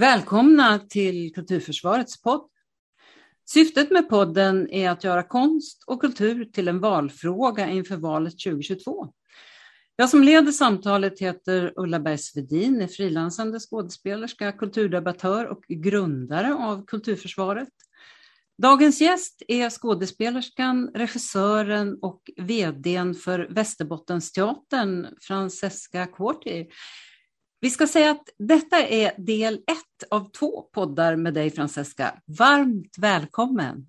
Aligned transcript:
Välkomna 0.00 0.78
till 0.78 1.34
Kulturförsvarets 1.34 2.22
podd. 2.22 2.48
Syftet 3.48 3.90
med 3.90 4.08
podden 4.08 4.70
är 4.70 4.90
att 4.90 5.04
göra 5.04 5.22
konst 5.22 5.84
och 5.86 6.00
kultur 6.00 6.44
till 6.44 6.68
en 6.68 6.80
valfråga 6.80 7.68
inför 7.68 7.96
valet 7.96 8.32
2022. 8.32 9.12
Jag 9.96 10.08
som 10.08 10.22
leder 10.22 10.52
samtalet 10.52 11.20
heter 11.20 11.72
Ulla 11.76 12.00
Bergsvedin, 12.00 12.80
är 12.80 12.86
frilansande 12.86 13.58
skådespelerska, 13.60 14.52
kulturdebattör 14.52 15.46
och 15.46 15.64
grundare 15.68 16.54
av 16.54 16.84
Kulturförsvaret. 16.86 17.68
Dagens 18.62 19.00
gäst 19.00 19.42
är 19.48 19.70
skådespelerskan, 19.70 20.90
regissören 20.94 21.98
och 22.02 22.22
vdn 22.36 23.14
för 23.14 23.48
Västerbottensteatern, 23.50 25.06
Francesca 25.20 26.06
Quarti. 26.06 26.66
Vi 27.62 27.70
ska 27.70 27.86
säga 27.86 28.10
att 28.10 28.28
detta 28.38 28.78
är 28.88 29.12
del 29.16 29.54
ett 29.54 30.08
av 30.10 30.30
två 30.30 30.62
poddar 30.62 31.16
med 31.16 31.34
dig 31.34 31.50
Francesca. 31.50 32.14
Varmt 32.38 32.98
välkommen! 32.98 33.86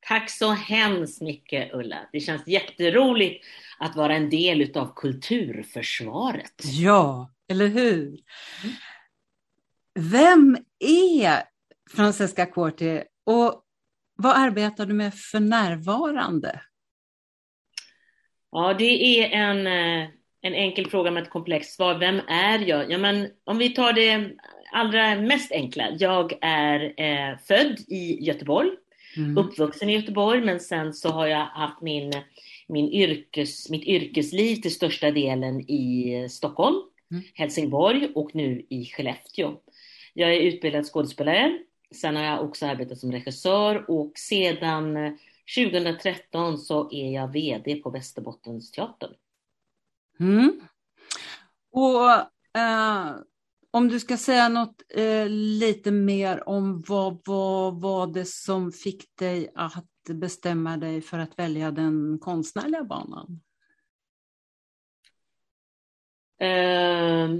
Tack 0.00 0.30
så 0.30 0.50
hemskt 0.52 1.22
mycket 1.22 1.74
Ulla. 1.74 2.08
Det 2.12 2.20
känns 2.20 2.46
jätteroligt 2.46 3.44
att 3.78 3.96
vara 3.96 4.14
en 4.14 4.30
del 4.30 4.76
av 4.76 4.94
kulturförsvaret. 4.94 6.62
Ja, 6.64 7.30
eller 7.48 7.66
hur? 7.66 8.18
Vem 9.94 10.56
är 10.78 11.42
Francesca 11.90 12.46
Quarti 12.46 13.02
och 13.24 13.62
vad 14.14 14.36
arbetar 14.36 14.86
du 14.86 14.94
med 14.94 15.14
för 15.14 15.40
närvarande? 15.40 16.62
Ja, 18.50 18.74
det 18.78 18.84
är 18.84 19.30
en 19.30 19.66
eh, 19.66 20.08
en 20.42 20.54
enkel 20.54 20.86
fråga 20.86 21.10
med 21.10 21.22
ett 21.22 21.30
komplext 21.30 21.76
svar. 21.76 21.98
Vem 21.98 22.20
är 22.28 22.58
jag? 22.58 22.90
Ja, 22.90 22.98
men 22.98 23.28
om 23.44 23.58
vi 23.58 23.68
tar 23.68 23.92
det 23.92 24.30
allra 24.72 25.20
mest 25.20 25.52
enkla. 25.52 25.88
Jag 25.98 26.38
är 26.40 26.94
eh, 26.96 27.38
född 27.38 27.80
i 27.88 28.24
Göteborg, 28.24 28.70
mm. 29.16 29.38
uppvuxen 29.38 29.88
i 29.88 29.96
Göteborg, 29.96 30.40
men 30.40 30.60
sen 30.60 30.94
så 30.94 31.08
har 31.08 31.26
jag 31.26 31.44
haft 31.44 31.82
min, 31.82 32.12
min 32.68 32.88
yrkes, 32.88 33.70
mitt 33.70 33.84
yrkesliv 33.84 34.56
till 34.56 34.74
största 34.74 35.10
delen 35.10 35.60
i 35.60 36.26
Stockholm, 36.30 36.76
mm. 37.10 37.22
Helsingborg 37.34 38.08
och 38.14 38.34
nu 38.34 38.66
i 38.68 38.84
Skellefteå. 38.84 39.52
Jag 40.14 40.34
är 40.34 40.40
utbildad 40.40 40.86
skådespelare. 40.86 41.58
Sen 41.94 42.16
har 42.16 42.24
jag 42.24 42.44
också 42.44 42.66
arbetat 42.66 42.98
som 42.98 43.12
regissör 43.12 43.90
och 43.90 44.12
sedan 44.18 45.18
2013 45.56 46.58
så 46.58 46.92
är 46.92 47.10
jag 47.10 47.32
VD 47.32 47.74
på 47.74 47.90
Västerbottensteatern. 47.90 49.10
Mm. 50.20 50.60
Och 51.72 52.10
eh, 52.60 53.16
om 53.70 53.88
du 53.88 54.00
ska 54.00 54.16
säga 54.16 54.48
något 54.48 54.82
eh, 54.88 55.28
lite 55.28 55.90
mer 55.90 56.48
om 56.48 56.84
vad, 56.88 57.22
vad 57.24 57.80
var 57.80 58.06
det 58.06 58.24
som 58.24 58.72
fick 58.72 59.16
dig 59.16 59.52
att 59.54 59.86
bestämma 60.08 60.76
dig 60.76 61.00
för 61.00 61.18
att 61.18 61.38
välja 61.38 61.70
den 61.70 62.18
konstnärliga 62.18 62.84
banan? 62.84 63.40
Eh, 66.38 67.30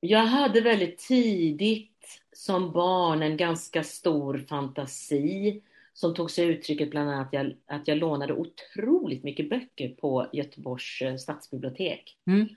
jag 0.00 0.26
hade 0.26 0.60
väldigt 0.60 0.98
tidigt 0.98 2.20
som 2.32 2.72
barn 2.72 3.22
en 3.22 3.36
ganska 3.36 3.84
stor 3.84 4.38
fantasi 4.38 5.62
som 5.96 6.14
tog 6.14 6.30
sig 6.30 6.46
uttrycket 6.46 6.90
bland 6.90 7.10
annat 7.10 7.26
att 7.26 7.32
jag, 7.32 7.52
att 7.66 7.88
jag 7.88 7.98
lånade 7.98 8.34
otroligt 8.34 9.24
mycket 9.24 9.50
böcker 9.50 9.88
på 9.88 10.26
Göteborgs 10.32 11.02
eh, 11.02 11.16
stadsbibliotek. 11.16 12.16
Mm. 12.26 12.48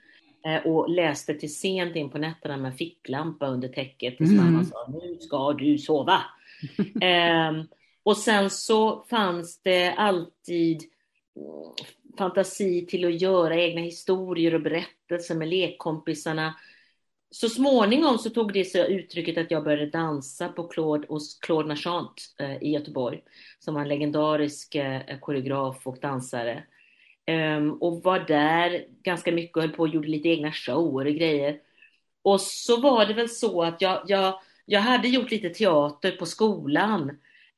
Eh, 0.44 0.66
och 0.66 0.90
läste 0.90 1.34
till 1.34 1.54
sent 1.54 1.96
in 1.96 2.10
på 2.10 2.18
nätterna 2.18 2.56
med 2.56 2.76
ficklampa 2.76 3.46
under 3.46 3.68
täcket 3.68 4.16
tills 4.16 4.30
mm. 4.30 4.44
mamma 4.44 4.64
sa 4.64 4.88
nu 4.88 5.18
ska 5.20 5.52
du 5.52 5.78
sova. 5.78 6.22
eh, 7.00 7.64
och 8.02 8.16
sen 8.16 8.50
så 8.50 9.04
fanns 9.10 9.62
det 9.62 9.92
alltid 9.92 10.82
mm, 11.36 11.74
fantasi 12.18 12.86
till 12.86 13.04
att 13.04 13.20
göra 13.20 13.56
egna 13.56 13.80
historier 13.80 14.54
och 14.54 14.62
berättelser 14.62 15.34
med 15.34 15.48
lekkompisarna 15.48 16.54
så 17.30 17.48
småningom 17.48 18.18
så 18.18 18.30
tog 18.30 18.52
det 18.52 18.64
sig 18.64 18.94
uttrycket 18.94 19.38
att 19.38 19.50
jag 19.50 19.64
började 19.64 19.86
dansa 19.86 20.48
på 20.48 20.68
Claude, 20.68 21.06
hos 21.08 21.38
Claude 21.40 21.68
Nachant 21.68 22.34
eh, 22.38 22.62
i 22.62 22.70
Göteborg, 22.70 23.20
som 23.58 23.74
var 23.74 23.82
en 23.82 23.88
legendarisk 23.88 24.74
eh, 24.74 25.18
koreograf 25.20 25.86
och 25.86 25.98
dansare. 26.00 26.62
Um, 27.26 27.72
och 27.72 28.02
var 28.02 28.18
där 28.18 28.84
ganska 29.02 29.32
mycket 29.32 29.56
och 29.56 29.62
höll 29.62 29.72
på 29.72 29.82
och 29.82 29.88
gjorde 29.88 30.08
lite 30.08 30.28
egna 30.28 30.52
shower 30.52 31.06
och 31.06 31.12
grejer. 31.14 31.56
Och 32.22 32.40
så 32.40 32.80
var 32.80 33.06
det 33.06 33.14
väl 33.14 33.28
så 33.28 33.62
att 33.62 33.82
jag, 33.82 34.02
jag, 34.06 34.40
jag 34.66 34.80
hade 34.80 35.08
gjort 35.08 35.30
lite 35.30 35.48
teater 35.48 36.10
på 36.10 36.26
skolan. 36.26 37.10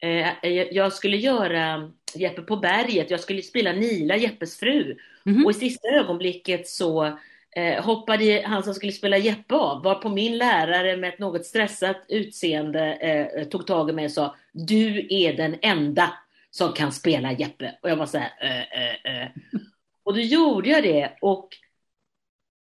Uh, 0.05 0.49
jag 0.50 0.93
skulle 0.93 1.16
göra 1.16 1.93
Jeppe 2.15 2.43
på 2.43 2.56
berget, 2.56 3.11
jag 3.11 3.21
skulle 3.21 3.43
spela 3.43 3.72
Nila, 3.72 4.16
Jeppes 4.16 4.59
fru. 4.59 4.82
Mm 5.27 5.38
-hmm. 5.38 5.44
Och 5.44 5.50
i 5.50 5.55
sista 5.55 5.88
ögonblicket 5.88 6.69
så 6.69 7.19
eh, 7.56 7.84
hoppade 7.84 8.42
han 8.46 8.62
som 8.62 8.74
skulle 8.74 8.92
spela 8.92 9.18
Jeppe 9.18 9.54
av, 9.54 9.82
var 9.82 9.94
på 9.94 10.08
min 10.08 10.38
lärare 10.38 10.96
med 10.96 11.08
ett 11.08 11.18
något 11.18 11.46
stressat 11.46 11.96
utseende 12.08 12.94
eh, 12.94 13.44
tog 13.44 13.66
tag 13.66 13.90
i 13.90 13.92
mig 13.92 14.04
och 14.04 14.10
sa 14.10 14.36
Du 14.52 15.06
är 15.10 15.32
den 15.36 15.56
enda 15.62 16.12
som 16.50 16.72
kan 16.72 16.92
spela 16.92 17.32
Jeppe. 17.32 17.78
Och 17.82 17.90
jag 17.90 17.96
var 17.96 18.06
så 18.06 18.18
här, 18.18 18.30
eh, 18.40 19.22
äh. 19.22 19.28
Och 20.04 20.14
då 20.14 20.20
gjorde 20.20 20.70
jag 20.70 20.82
det 20.82 21.12
och 21.20 21.48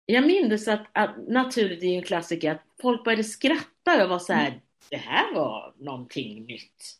jag 0.06 0.26
minns 0.26 0.68
att, 0.68 0.86
att 0.92 1.28
naturligt 1.28 1.82
är 1.82 1.96
en 1.96 2.02
klassiker 2.02 2.50
att 2.52 2.62
folk 2.80 3.04
började 3.04 3.24
skratta 3.24 3.94
och 3.94 4.00
jag 4.00 4.08
var 4.08 4.18
så 4.18 4.32
här, 4.32 4.60
det 4.90 4.96
här 4.96 5.34
var 5.34 5.74
någonting 5.78 6.46
nytt. 6.46 6.98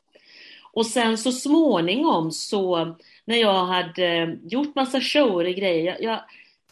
Och 0.72 0.86
sen 0.86 1.18
så 1.18 1.32
småningom 1.32 2.30
så 2.30 2.96
när 3.24 3.36
jag 3.36 3.64
hade 3.64 4.38
gjort 4.42 4.74
massa 4.74 5.00
shower 5.00 5.44
och 5.44 5.54
grejer, 5.54 5.84
jag, 5.84 6.02
jag 6.02 6.20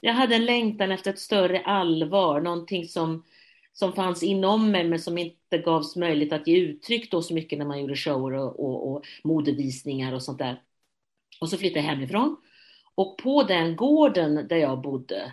jag 0.00 0.12
hade 0.12 0.34
en 0.34 0.44
längtan 0.44 0.90
efter 0.90 1.10
ett 1.10 1.18
större 1.18 1.60
allvar, 1.60 2.40
någonting 2.40 2.88
som, 2.88 3.24
som 3.72 3.92
fanns 3.92 4.22
inom 4.22 4.70
mig 4.70 4.84
men 4.84 4.98
som 4.98 5.18
inte 5.18 5.58
gavs 5.58 5.96
möjlighet 5.96 6.32
att 6.32 6.46
ge 6.46 6.58
uttryck 6.58 7.10
då 7.10 7.22
så 7.22 7.34
mycket 7.34 7.58
när 7.58 7.66
man 7.66 7.80
gjorde 7.80 7.96
shower 7.96 8.32
och, 8.32 8.60
och, 8.60 8.90
och 8.90 9.04
modevisningar 9.24 10.12
och 10.12 10.22
sånt 10.22 10.38
där. 10.38 10.62
Och 11.40 11.48
så 11.48 11.58
flyttade 11.58 11.80
jag 11.80 11.90
hemifrån. 11.94 12.36
Och 12.94 13.18
på 13.18 13.42
den 13.42 13.76
gården 13.76 14.48
där 14.48 14.56
jag 14.56 14.80
bodde 14.80 15.32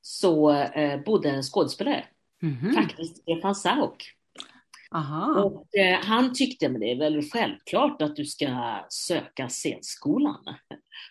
så 0.00 0.50
eh, 0.50 1.00
bodde 1.00 1.30
en 1.30 1.42
skådespelare, 1.42 2.04
mm 2.42 2.54
-hmm. 2.54 2.72
faktiskt 2.72 3.16
Stefan 3.16 3.54
Sauk. 3.54 4.14
Aha. 4.90 5.42
Och 5.42 5.76
eh, 5.76 6.00
han 6.00 6.34
tyckte, 6.34 6.68
men 6.68 6.80
det 6.80 6.90
är 6.90 6.98
väl 6.98 7.22
självklart 7.22 8.02
att 8.02 8.16
du 8.16 8.24
ska 8.24 8.78
söka 8.88 9.48
scenskolan. 9.48 10.44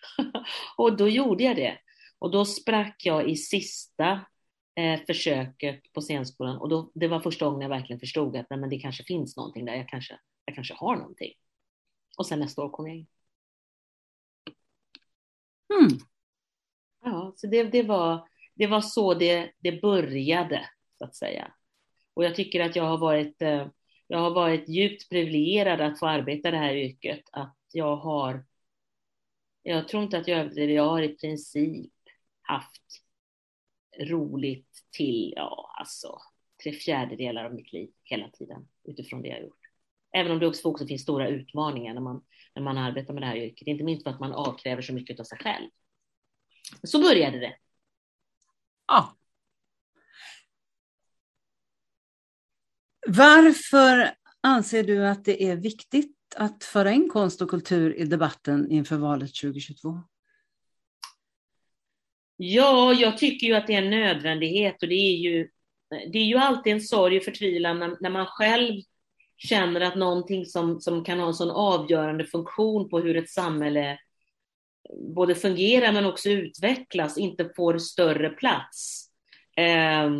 och 0.76 0.96
då 0.96 1.08
gjorde 1.08 1.44
jag 1.44 1.56
det. 1.56 1.78
Och 2.24 2.30
då 2.30 2.44
sprack 2.44 3.06
jag 3.06 3.30
i 3.30 3.36
sista 3.36 4.26
eh, 4.74 5.00
försöket 5.06 5.92
på 5.92 6.00
scenskolan 6.00 6.56
och 6.56 6.68
då, 6.68 6.90
det 6.94 7.08
var 7.08 7.20
första 7.20 7.44
gången 7.44 7.60
jag 7.60 7.68
verkligen 7.68 8.00
förstod 8.00 8.36
att 8.36 8.50
nej, 8.50 8.58
men 8.58 8.70
det 8.70 8.78
kanske 8.78 9.04
finns 9.04 9.36
någonting 9.36 9.64
där, 9.64 9.74
jag 9.74 9.88
kanske, 9.88 10.18
jag 10.44 10.54
kanske 10.54 10.74
har 10.74 10.96
någonting. 10.96 11.32
Och 12.18 12.26
sen 12.26 12.40
nästa 12.40 12.62
år 12.62 12.68
kom 12.68 12.86
jag 12.86 12.96
in. 12.96 13.06
Mm. 15.74 15.98
Ja, 17.02 17.32
så 17.36 17.46
det, 17.46 17.64
det, 17.64 17.82
var, 17.82 18.28
det 18.54 18.66
var 18.66 18.80
så 18.80 19.14
det, 19.14 19.52
det 19.58 19.82
började, 19.82 20.70
så 20.98 21.04
att 21.04 21.16
säga. 21.16 21.54
Och 22.14 22.24
jag 22.24 22.34
tycker 22.34 22.60
att 22.60 22.76
jag 22.76 22.84
har 22.84 22.98
varit, 22.98 23.42
eh, 23.42 23.66
jag 24.06 24.18
har 24.18 24.30
varit 24.30 24.68
djupt 24.68 25.08
privilegierad 25.08 25.80
att 25.80 25.98
få 25.98 26.06
arbeta 26.06 26.50
det 26.50 26.58
här 26.58 26.74
yrket, 26.74 27.22
att 27.32 27.56
jag 27.72 27.96
har 27.96 28.44
jag 29.62 29.88
tror 29.88 30.02
inte 30.02 30.18
att 30.18 30.28
jag 30.28 30.38
överdriver, 30.38 30.74
jag 30.74 30.88
har 30.88 31.02
i 31.02 31.16
princip 31.16 31.93
haft 32.44 33.02
roligt 34.00 34.84
till, 34.90 35.32
ja 35.36 35.74
alltså, 35.78 36.18
tre 36.62 36.72
fjärdedelar 36.72 37.44
av 37.44 37.54
mitt 37.54 37.72
liv 37.72 37.90
hela 38.02 38.30
tiden 38.30 38.68
utifrån 38.84 39.22
det 39.22 39.28
jag 39.28 39.42
gjort. 39.42 39.58
Även 40.12 40.32
om 40.32 40.38
det 40.38 40.46
också, 40.46 40.68
också 40.68 40.86
finns 40.86 41.02
stora 41.02 41.28
utmaningar 41.28 41.94
när 41.94 42.00
man, 42.00 42.24
när 42.54 42.62
man 42.62 42.78
arbetar 42.78 43.14
med 43.14 43.22
det 43.22 43.26
här 43.26 43.36
yrket, 43.36 43.68
inte 43.68 43.84
minst 43.84 44.02
för 44.02 44.10
att 44.10 44.20
man 44.20 44.32
avkräver 44.32 44.82
så 44.82 44.92
mycket 44.92 45.20
av 45.20 45.24
sig 45.24 45.38
själv. 45.38 45.70
Så 46.82 47.02
började 47.02 47.38
det. 47.38 47.56
Ja. 48.86 49.16
Varför 53.06 54.14
anser 54.40 54.82
du 54.82 55.06
att 55.06 55.24
det 55.24 55.44
är 55.44 55.56
viktigt 55.56 56.16
att 56.36 56.64
föra 56.64 56.92
in 56.92 57.08
konst 57.08 57.42
och 57.42 57.50
kultur 57.50 57.94
i 57.94 58.04
debatten 58.04 58.70
inför 58.70 58.96
valet 58.96 59.34
2022? 59.34 60.02
Ja, 62.46 62.92
jag 62.92 63.18
tycker 63.18 63.46
ju 63.46 63.54
att 63.54 63.66
det 63.66 63.74
är 63.74 63.82
en 63.82 63.90
nödvändighet 63.90 64.82
och 64.82 64.88
det 64.88 64.94
är 64.94 65.16
ju, 65.16 65.48
det 66.12 66.18
är 66.18 66.24
ju 66.24 66.36
alltid 66.36 66.72
en 66.72 66.80
sorg 66.80 67.16
och 67.16 67.24
förtvivlan 67.24 67.78
när, 67.78 67.96
när 68.00 68.10
man 68.10 68.26
själv 68.26 68.82
känner 69.36 69.80
att 69.80 69.96
någonting 69.96 70.46
som, 70.46 70.80
som 70.80 71.04
kan 71.04 71.20
ha 71.20 71.26
en 71.26 71.34
sån 71.34 71.50
avgörande 71.50 72.24
funktion 72.24 72.88
på 72.88 73.00
hur 73.00 73.16
ett 73.16 73.30
samhälle 73.30 73.98
både 75.16 75.34
fungerar 75.34 75.92
men 75.92 76.06
också 76.06 76.28
utvecklas 76.28 77.18
inte 77.18 77.50
får 77.56 77.78
större 77.78 78.30
plats. 78.30 79.10
Eh, 79.56 80.10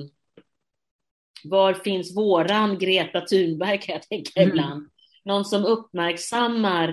var 1.45 1.75
finns 1.75 2.17
våran 2.17 2.79
Greta 2.79 3.21
Thunberg 3.21 3.81
kan 3.81 3.93
jag 3.93 4.03
tänka 4.03 4.41
mm. 4.41 4.49
ibland. 4.49 4.91
Någon 5.25 5.45
som 5.45 5.65
uppmärksammar 5.65 6.89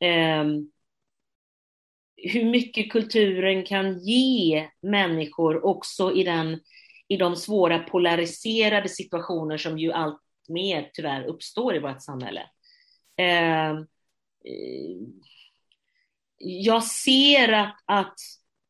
eh, 0.00 0.44
hur 2.22 2.44
mycket 2.44 2.92
kulturen 2.92 3.64
kan 3.64 3.98
ge 3.98 4.68
människor 4.82 5.64
också 5.64 6.12
i, 6.12 6.24
den, 6.24 6.60
i 7.08 7.16
de 7.16 7.36
svåra 7.36 7.78
polariserade 7.78 8.88
situationer 8.88 9.56
som 9.56 9.78
ju 9.78 9.92
allt 9.92 10.20
mer 10.48 10.90
tyvärr 10.92 11.24
uppstår 11.24 11.76
i 11.76 11.78
vårt 11.78 12.02
samhälle. 12.02 12.42
Ehm, 13.16 13.76
eh, 14.44 14.96
jag 16.38 16.84
ser 16.84 17.52
att, 17.52 17.76
att 17.86 18.14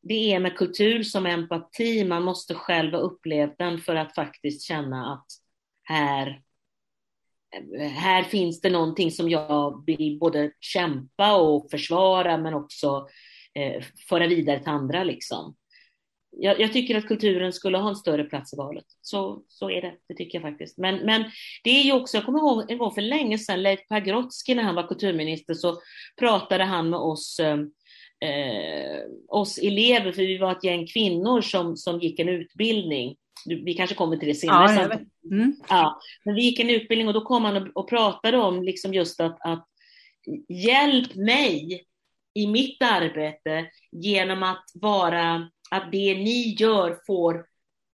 det 0.01 0.33
är 0.33 0.39
med 0.39 0.57
kultur 0.57 1.03
som 1.03 1.25
empati, 1.25 2.03
man 2.03 2.23
måste 2.23 2.55
själv 2.55 2.93
ha 2.93 2.99
upplevt 2.99 3.57
den 3.57 3.77
för 3.77 3.95
att 3.95 4.15
faktiskt 4.15 4.67
känna 4.67 5.13
att 5.13 5.25
här, 5.83 6.41
här 7.95 8.23
finns 8.23 8.61
det 8.61 8.69
någonting 8.69 9.11
som 9.11 9.29
jag 9.29 9.83
vill 9.85 10.19
både 10.19 10.51
kämpa 10.59 11.35
och 11.35 11.71
försvara 11.71 12.37
men 12.37 12.53
också 12.53 13.07
eh, 13.59 13.83
föra 14.09 14.27
vidare 14.27 14.59
till 14.59 14.69
andra. 14.69 15.03
Liksom. 15.03 15.55
Jag, 16.37 16.59
jag, 16.59 16.73
tycker 16.73 16.97
att 16.97 17.07
kulturen 17.07 17.53
skulle 17.53 17.77
ha 17.77 17.89
en 17.89 17.95
större 17.95 18.23
plats 18.23 18.53
i 18.53 18.57
valet. 18.57 18.85
Så, 19.01 19.43
så 19.47 19.69
är 19.69 19.81
det, 19.81 19.93
det 20.07 20.15
tycker 20.15 20.41
jag 20.41 20.49
faktiskt. 20.49 20.77
Men, 20.77 20.95
men 20.95 21.23
det 21.63 21.69
är 21.69 21.83
ju 21.83 21.91
också, 21.91 22.17
jag 22.17 22.25
kommer 22.25 22.39
ihåg 22.39 22.71
en 22.71 22.77
gång 22.77 22.91
för 22.91 23.01
länge 23.01 23.37
sedan, 23.37 23.61
Leif 23.61 23.87
Pagrotsky 23.89 24.55
när 24.55 24.63
han 24.63 24.75
var 24.75 24.87
kulturminister 24.87 25.53
så 25.53 25.77
pratade 26.19 26.63
han 26.63 26.89
med 26.89 26.99
oss 26.99 27.39
eh, 27.39 27.57
eh, 28.29 29.01
oss 29.27 29.57
elever, 29.57 30.11
för 30.11 30.21
vi 30.21 30.37
var 30.37 30.51
ett 30.51 30.63
gäng 30.63 30.87
kvinnor 30.87 31.41
som, 31.41 31.77
som 31.77 31.99
gick 31.99 32.19
en 32.19 32.29
utbildning. 32.29 33.15
Vi 33.45 33.73
kanske 33.73 33.95
kommer 33.95 34.17
till 34.17 34.27
det 34.27 34.35
senare. 34.35 35.05
Ja, 35.21 35.35
mm. 35.35 35.55
ja, 35.69 35.99
men 36.25 36.35
vi 36.35 36.41
gick 36.41 36.59
en 36.59 36.69
utbildning 36.69 37.07
och 37.07 37.13
då 37.13 37.21
kom 37.21 37.45
han 37.45 37.57
och, 37.57 37.77
och 37.77 37.89
pratade 37.89 38.37
om 38.37 38.63
liksom 38.63 38.93
just 38.93 39.19
att, 39.21 39.37
att 39.41 39.67
hjälp 40.47 41.15
mig 41.15 41.85
i 42.33 42.47
mitt 42.47 42.81
arbete 42.81 43.65
genom 43.91 44.43
att 44.43 44.65
vara, 44.73 45.49
att 45.71 45.91
det 45.91 46.13
ni 46.13 46.55
gör 46.59 46.99
får, 47.07 47.45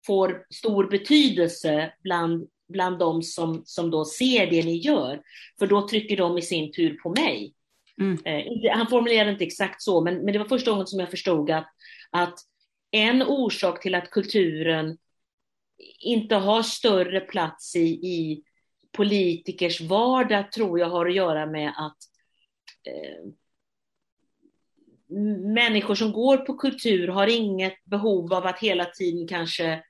får 0.05 0.45
stor 0.49 0.87
betydelse 0.87 1.93
bland, 2.03 2.47
bland 2.69 2.99
de 2.99 3.21
som, 3.21 3.61
som 3.65 3.91
då 3.91 4.05
ser 4.05 4.47
det 4.47 4.63
ni 4.63 4.77
gör. 4.77 5.21
För 5.59 5.67
då 5.67 5.87
trycker 5.87 6.17
de 6.17 6.37
i 6.37 6.41
sin 6.41 6.71
tur 6.71 6.97
på 7.03 7.09
mig. 7.09 7.53
Mm. 8.01 8.17
Eh, 8.25 8.71
han 8.77 8.87
formulerade 8.87 9.31
inte 9.31 9.45
exakt 9.45 9.81
så, 9.81 10.01
men, 10.01 10.15
men 10.15 10.33
det 10.33 10.39
var 10.39 10.45
första 10.45 10.71
gången 10.71 10.87
som 10.87 10.99
jag 10.99 11.09
förstod 11.09 11.51
att, 11.51 11.67
att 12.11 12.39
en 12.91 13.23
orsak 13.23 13.81
till 13.81 13.95
att 13.95 14.11
kulturen 14.11 14.97
inte 15.99 16.35
har 16.35 16.63
större 16.63 17.19
plats 17.19 17.75
i, 17.75 17.87
i 17.89 18.43
politikers 18.91 19.81
vardag 19.81 20.51
tror 20.51 20.79
jag 20.79 20.89
har 20.89 21.05
att 21.05 21.15
göra 21.15 21.45
med 21.45 21.69
att 21.69 21.97
eh, 22.87 23.31
människor 25.53 25.95
som 25.95 26.11
går 26.11 26.37
på 26.37 26.53
kultur 26.53 27.07
har 27.07 27.27
inget 27.27 27.85
behov 27.85 28.33
av 28.33 28.45
att 28.45 28.59
hela 28.59 28.85
tiden 28.85 29.27
kanske 29.27 29.83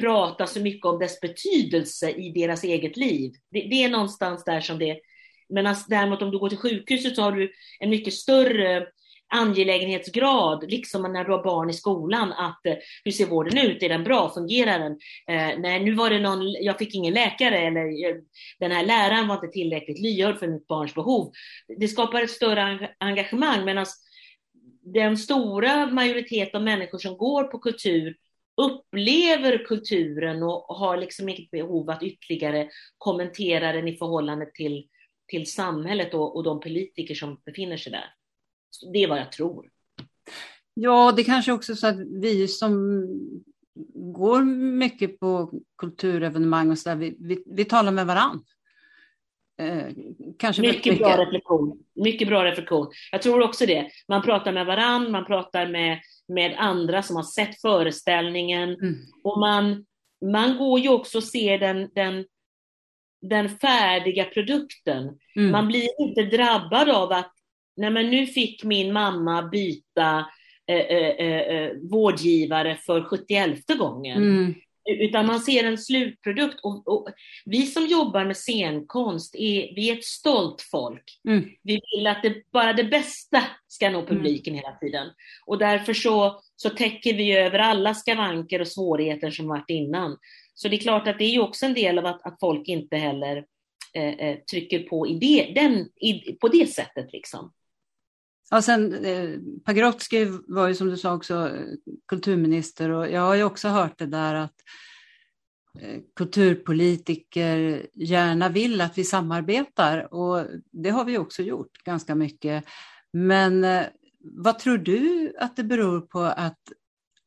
prata 0.00 0.46
så 0.46 0.60
mycket 0.60 0.86
om 0.86 0.98
dess 0.98 1.20
betydelse 1.20 2.10
i 2.10 2.32
deras 2.32 2.64
eget 2.64 2.96
liv. 2.96 3.32
Det, 3.50 3.60
det 3.60 3.84
är 3.84 3.88
någonstans 3.88 4.44
där 4.44 4.60
som 4.60 4.78
det 4.78 5.00
Medan 5.48 5.76
däremot 5.88 6.22
om 6.22 6.30
du 6.30 6.38
går 6.38 6.48
till 6.48 6.58
sjukhuset 6.58 7.16
så 7.16 7.22
har 7.22 7.32
du 7.32 7.52
en 7.80 7.90
mycket 7.90 8.14
större 8.14 8.86
angelägenhetsgrad, 9.32 10.70
liksom 10.70 11.02
när 11.02 11.24
du 11.24 11.32
har 11.32 11.44
barn 11.44 11.70
i 11.70 11.72
skolan, 11.72 12.32
att 12.32 12.66
eh, 12.66 12.74
hur 13.04 13.12
ser 13.12 13.26
vården 13.26 13.58
ut? 13.58 13.82
Är 13.82 13.88
den 13.88 14.04
bra? 14.04 14.30
Fungerar 14.34 14.78
den? 14.78 14.92
Eh, 15.28 15.58
nej, 15.58 15.84
nu 15.84 15.94
var 15.94 16.10
det 16.10 16.20
någon, 16.20 16.52
jag 16.52 16.78
fick 16.78 16.94
ingen 16.94 17.14
läkare 17.14 17.58
eller 17.58 18.08
eh, 18.08 18.16
den 18.58 18.72
här 18.72 18.86
läraren 18.86 19.28
var 19.28 19.34
inte 19.34 19.48
tillräckligt 19.48 19.98
lyhörd 19.98 20.38
för 20.38 20.48
mitt 20.48 20.66
barns 20.66 20.94
behov. 20.94 21.32
Det 21.78 21.88
skapar 21.88 22.22
ett 22.22 22.30
större 22.30 22.90
engagemang 22.98 23.64
medan 23.64 23.86
den 24.84 25.16
stora 25.16 25.86
majoritet 25.86 26.54
av 26.54 26.62
människor 26.62 26.98
som 26.98 27.16
går 27.16 27.44
på 27.44 27.58
kultur 27.58 28.16
upplever 28.56 29.64
kulturen 29.64 30.42
och 30.42 30.76
har 30.76 30.96
liksom 30.96 31.28
inget 31.28 31.50
behov 31.50 31.90
att 31.90 32.02
ytterligare 32.02 32.68
kommentera 32.98 33.72
den 33.72 33.88
i 33.88 33.96
förhållande 33.96 34.50
till 34.54 34.86
till 35.32 35.52
samhället 35.52 36.14
och, 36.14 36.36
och 36.36 36.42
de 36.42 36.60
politiker 36.60 37.14
som 37.14 37.40
befinner 37.44 37.76
sig 37.76 37.92
där. 37.92 38.04
Det 38.92 39.02
är 39.02 39.08
vad 39.08 39.18
jag 39.18 39.32
tror. 39.32 39.68
Ja, 40.74 41.12
det 41.16 41.24
kanske 41.24 41.52
också 41.52 41.72
är 41.72 41.76
så 41.76 41.86
att 41.86 41.98
vi 41.98 42.48
som 42.48 43.02
går 43.94 44.42
mycket 44.76 45.20
på 45.20 45.52
kulturevenemang 45.78 46.70
och 46.70 46.78
så 46.78 46.88
där, 46.88 46.96
vi, 46.96 47.16
vi, 47.20 47.42
vi 47.46 47.64
talar 47.64 47.92
med 47.92 48.06
varandra. 48.06 48.44
Eh, 49.60 49.86
kanske 50.38 50.62
mycket, 50.62 50.84
mycket, 50.84 50.98
bra 50.98 51.16
reflektion. 51.16 51.84
Mycket 51.94 52.28
bra 52.28 52.44
reflektion. 52.44 52.90
Jag 53.12 53.22
tror 53.22 53.42
också 53.42 53.66
det. 53.66 53.90
Man 54.08 54.22
pratar 54.22 54.52
med 54.52 54.66
varandra, 54.66 55.10
man 55.10 55.24
pratar 55.24 55.66
med, 55.66 55.98
med 56.28 56.54
andra 56.58 57.02
som 57.02 57.16
har 57.16 57.22
sett 57.22 57.60
föreställningen 57.60 58.68
mm. 58.68 58.94
och 59.24 59.38
man, 59.38 59.86
man 60.32 60.58
går 60.58 60.80
ju 60.80 60.88
också 60.88 61.18
och 61.18 61.24
ser 61.24 61.58
den, 61.58 61.88
den 61.94 62.24
den 63.22 63.48
färdiga 63.48 64.24
produkten. 64.24 65.18
Mm. 65.36 65.50
Man 65.50 65.66
blir 65.66 65.88
inte 66.00 66.22
drabbad 66.22 66.88
av 66.88 67.12
att 67.12 67.32
nej 67.76 67.90
men 67.90 68.10
nu 68.10 68.26
fick 68.26 68.64
min 68.64 68.92
mamma 68.92 69.42
byta 69.42 70.26
eh, 70.66 70.76
eh, 70.76 71.08
eh, 71.08 71.56
eh 71.56 71.70
vårdgivare 71.90 72.76
för 72.76 73.02
71 73.02 73.78
gången. 73.78 74.16
Mm. 74.16 74.54
Utan 74.84 75.26
man 75.26 75.40
ser 75.40 75.64
en 75.64 75.78
slutprodukt. 75.78 76.60
Och, 76.62 76.88
och, 76.88 77.08
vi 77.44 77.66
som 77.66 77.86
jobbar 77.86 78.24
med 78.24 78.36
scenkonst, 78.36 79.34
är, 79.34 79.74
vi 79.74 79.90
är 79.90 79.96
ett 79.96 80.04
stolt 80.04 80.62
folk. 80.70 81.20
Mm. 81.28 81.44
Vi 81.62 81.80
vill 81.96 82.06
att 82.06 82.22
det, 82.22 82.50
bara 82.52 82.72
det 82.72 82.84
bästa 82.84 83.42
ska 83.68 83.90
nå 83.90 83.98
mm. 83.98 84.08
publiken 84.08 84.54
hela 84.54 84.72
tiden. 84.72 85.08
Och 85.46 85.58
därför 85.58 85.94
så, 85.94 86.40
så 86.56 86.70
täcker 86.70 87.14
vi 87.14 87.32
över 87.32 87.58
alla 87.58 87.94
skavanker 87.94 88.60
och 88.60 88.68
svårigheter 88.68 89.30
som 89.30 89.48
varit 89.48 89.70
innan. 89.70 90.16
Så 90.54 90.68
det 90.68 90.76
är 90.76 90.80
klart 90.80 91.08
att 91.08 91.18
det 91.18 91.24
är 91.24 91.40
också 91.40 91.66
en 91.66 91.74
del 91.74 91.98
av 91.98 92.06
att, 92.06 92.26
att 92.26 92.40
folk 92.40 92.68
inte 92.68 92.96
heller 92.96 93.44
eh, 93.94 94.14
eh, 94.14 94.38
trycker 94.38 94.78
på, 94.78 95.06
i 95.06 95.14
det, 95.14 95.52
den, 95.60 95.88
i, 96.00 96.32
på 96.32 96.48
det 96.48 96.66
sättet. 96.66 97.12
Liksom. 97.12 97.52
Ja, 98.50 98.62
sen, 98.62 99.04
eh, 99.04 99.38
Pagrotsky 99.64 100.26
var 100.46 100.68
ju 100.68 100.74
som 100.74 100.88
du 100.88 100.96
sa 100.96 101.14
också 101.14 101.48
eh, 101.48 101.74
kulturminister 102.08 102.90
och 102.90 103.10
jag 103.10 103.20
har 103.20 103.34
ju 103.34 103.42
också 103.42 103.68
hört 103.68 103.98
det 103.98 104.06
där 104.06 104.34
att 104.34 104.54
eh, 105.80 106.00
kulturpolitiker 106.16 107.86
gärna 107.94 108.48
vill 108.48 108.80
att 108.80 108.98
vi 108.98 109.04
samarbetar 109.04 110.14
och 110.14 110.46
det 110.70 110.90
har 110.90 111.04
vi 111.04 111.18
också 111.18 111.42
gjort 111.42 111.84
ganska 111.84 112.14
mycket. 112.14 112.64
Men 113.12 113.64
eh, 113.64 113.84
vad 114.20 114.58
tror 114.58 114.78
du 114.78 115.34
att 115.38 115.56
det 115.56 115.64
beror 115.64 116.00
på 116.00 116.20
att 116.20 116.60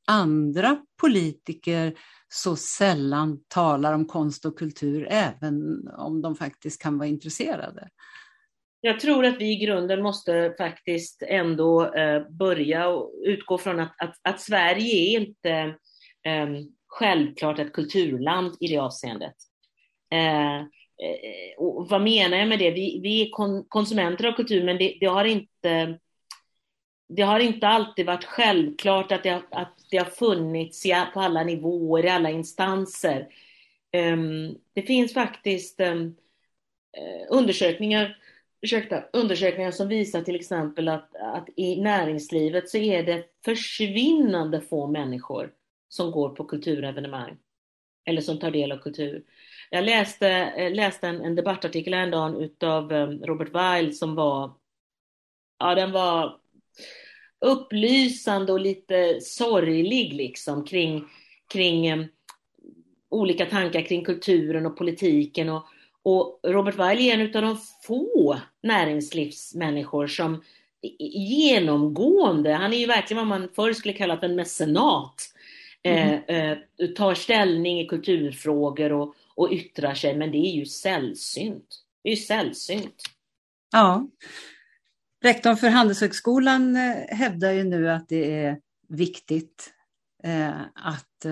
andra 0.07 0.77
politiker 1.01 1.95
så 2.27 2.55
sällan 2.55 3.39
talar 3.47 3.93
om 3.93 4.05
konst 4.05 4.45
och 4.45 4.57
kultur, 4.57 5.07
även 5.09 5.87
om 5.87 6.21
de 6.21 6.35
faktiskt 6.35 6.81
kan 6.81 6.97
vara 6.97 7.07
intresserade. 7.07 7.89
Jag 8.85 8.99
tror 8.99 9.25
att 9.25 9.41
vi 9.41 9.51
i 9.51 9.55
grunden 9.55 10.01
måste 10.01 10.55
faktiskt 10.57 11.23
ändå 11.27 11.93
eh, 11.93 12.29
börja 12.29 12.87
och 12.87 13.11
utgå 13.23 13.57
från 13.57 13.79
att, 13.79 13.95
att, 13.97 14.15
att 14.21 14.41
Sverige 14.41 14.95
är 14.95 15.19
inte 15.19 15.51
eh, 16.23 16.47
självklart 16.87 17.59
ett 17.59 17.73
kulturland 17.73 18.57
i 18.59 18.67
det 18.67 18.77
avseendet. 18.77 19.33
Eh, 20.11 20.55
eh, 20.55 20.65
och 21.57 21.89
vad 21.89 22.01
menar 22.01 22.37
jag 22.37 22.47
med 22.47 22.59
det? 22.59 22.71
Vi, 22.71 22.99
vi 23.03 23.21
är 23.21 23.29
kon 23.29 23.65
konsumenter 23.67 24.27
av 24.27 24.31
kultur, 24.31 24.63
men 24.63 24.77
det, 24.77 24.97
det, 24.99 25.05
har 25.05 25.25
inte 25.25 25.99
det 27.09 27.21
har 27.21 27.39
inte 27.39 27.67
alltid 27.67 28.05
varit 28.05 28.25
självklart 28.25 29.11
att 29.11 29.23
det, 29.23 29.41
att 29.51 29.77
det 29.91 29.97
har 29.97 30.05
funnits 30.05 30.83
på 31.13 31.19
alla 31.19 31.43
nivåer, 31.43 32.05
i 32.05 32.09
alla 32.09 32.29
instanser. 32.29 33.27
Ehm, 33.91 34.55
det 34.73 34.81
finns 34.81 35.13
faktiskt 35.13 35.79
ehm, 35.79 36.15
undersökningar, 37.29 38.17
ursäkta, 38.65 39.03
undersökningar 39.13 39.71
som 39.71 39.87
visar 39.87 40.21
till 40.21 40.35
exempel 40.35 40.87
att, 40.87 41.15
att 41.15 41.49
i 41.55 41.81
näringslivet 41.81 42.69
så 42.69 42.77
är 42.77 43.03
det 43.03 43.23
försvinnande 43.45 44.61
få 44.61 44.87
människor 44.87 45.51
som 45.89 46.11
går 46.11 46.29
på 46.29 46.43
kulturevenemang 46.43 47.37
eller 48.05 48.21
som 48.21 48.39
tar 48.39 48.51
del 48.51 48.71
av 48.71 48.77
kultur. 48.77 49.23
Jag 49.69 49.83
läste, 49.83 50.29
eh, 50.29 50.73
läste 50.73 51.07
en, 51.07 51.21
en 51.21 51.35
debattartikel 51.35 51.93
häromdagen 51.93 52.35
utav 52.35 52.93
eh, 52.93 53.07
Robert 53.07 53.53
Weil 53.53 53.95
som 53.95 54.15
var, 54.15 54.53
ja 55.59 55.75
den 55.75 55.91
var 55.91 56.39
upplysande 57.45 58.53
och 58.53 58.59
lite 58.59 59.21
sorglig 59.21 60.13
liksom 60.13 60.65
kring, 60.65 61.05
kring 61.53 61.93
um, 61.93 62.05
olika 63.09 63.45
tankar 63.45 63.81
kring 63.81 64.05
kulturen 64.05 64.65
och 64.65 64.77
politiken. 64.77 65.49
Och, 65.49 65.65
och 66.05 66.39
Robert 66.43 66.75
Weil 66.75 66.99
är 66.99 67.13
en 67.13 67.35
av 67.35 67.41
de 67.41 67.57
få 67.83 68.39
näringslivsmänniskor 68.63 70.07
som 70.07 70.43
genomgående, 70.99 72.53
han 72.53 72.73
är 72.73 72.77
ju 72.77 72.85
verkligen 72.85 73.27
vad 73.27 73.39
man 73.39 73.49
förr 73.55 73.73
skulle 73.73 73.93
kalla 73.93 74.17
för 74.17 74.25
en 74.25 74.35
mecenat, 74.35 75.33
mm. 75.83 76.23
eh, 76.27 76.87
tar 76.87 77.13
ställning 77.13 77.81
i 77.81 77.87
kulturfrågor 77.87 78.91
och, 78.91 79.15
och 79.35 79.51
yttrar 79.51 79.93
sig, 79.93 80.17
men 80.17 80.31
det 80.31 80.37
är 80.37 80.51
ju 80.51 80.65
sällsynt. 80.65 81.83
Det 82.03 82.09
är 82.09 82.15
ju 82.15 82.21
sällsynt. 82.21 83.03
Ja. 83.71 84.07
Rektorn 85.23 85.57
för 85.57 85.69
Handelshögskolan 85.69 86.75
eh, 86.75 87.17
hävdar 87.17 87.51
ju 87.51 87.63
nu 87.63 87.89
att 87.89 88.09
det 88.09 88.43
är 88.43 88.59
viktigt 88.89 89.73
eh, 90.23 90.61
att 90.75 91.25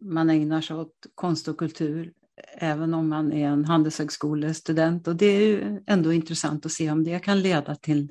man 0.00 0.30
ägnar 0.30 0.60
sig 0.60 0.76
åt 0.76 1.06
konst 1.14 1.48
och 1.48 1.58
kultur 1.58 2.12
även 2.60 2.94
om 2.94 3.08
man 3.08 3.32
är 3.32 3.48
en 3.48 3.64
handelshögskolestudent. 3.64 5.08
Och 5.08 5.16
det 5.16 5.26
är 5.26 5.40
ju 5.40 5.80
ändå 5.86 6.12
intressant 6.12 6.66
att 6.66 6.72
se 6.72 6.90
om 6.90 7.04
det 7.04 7.24
kan 7.24 7.42
leda 7.42 7.74
till 7.74 8.08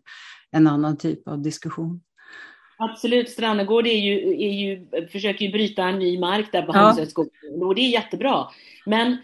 en 0.52 0.68
annan 0.68 0.98
typ 0.98 1.28
av 1.28 1.42
diskussion. 1.42 2.02
Absolut, 2.78 3.30
Strannegård 3.30 3.88
är 3.88 3.96
ju, 3.96 4.44
är 4.44 4.54
ju, 4.54 4.88
försöker 5.08 5.46
ju 5.46 5.52
bryta 5.52 5.84
en 5.84 6.00
ny 6.00 6.20
mark 6.20 6.52
där 6.52 6.62
på 6.62 6.74
ja. 6.74 6.80
Handelshögskolan 6.80 7.32
och 7.62 7.76
det 7.76 7.82
är 7.82 7.90
jättebra. 7.90 8.48
Men 8.86 9.18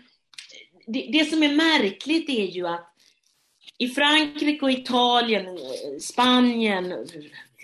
det, 0.88 1.10
det, 1.12 1.26
som 1.26 1.44
är 1.44 1.56
märkligt 1.56 2.30
är 2.30 2.46
ju 2.46 2.68
att 2.68 2.92
i 3.78 3.88
Frankrike 3.88 4.66
och 4.66 4.72
Italien, 4.72 5.46
Spanien, 6.02 7.08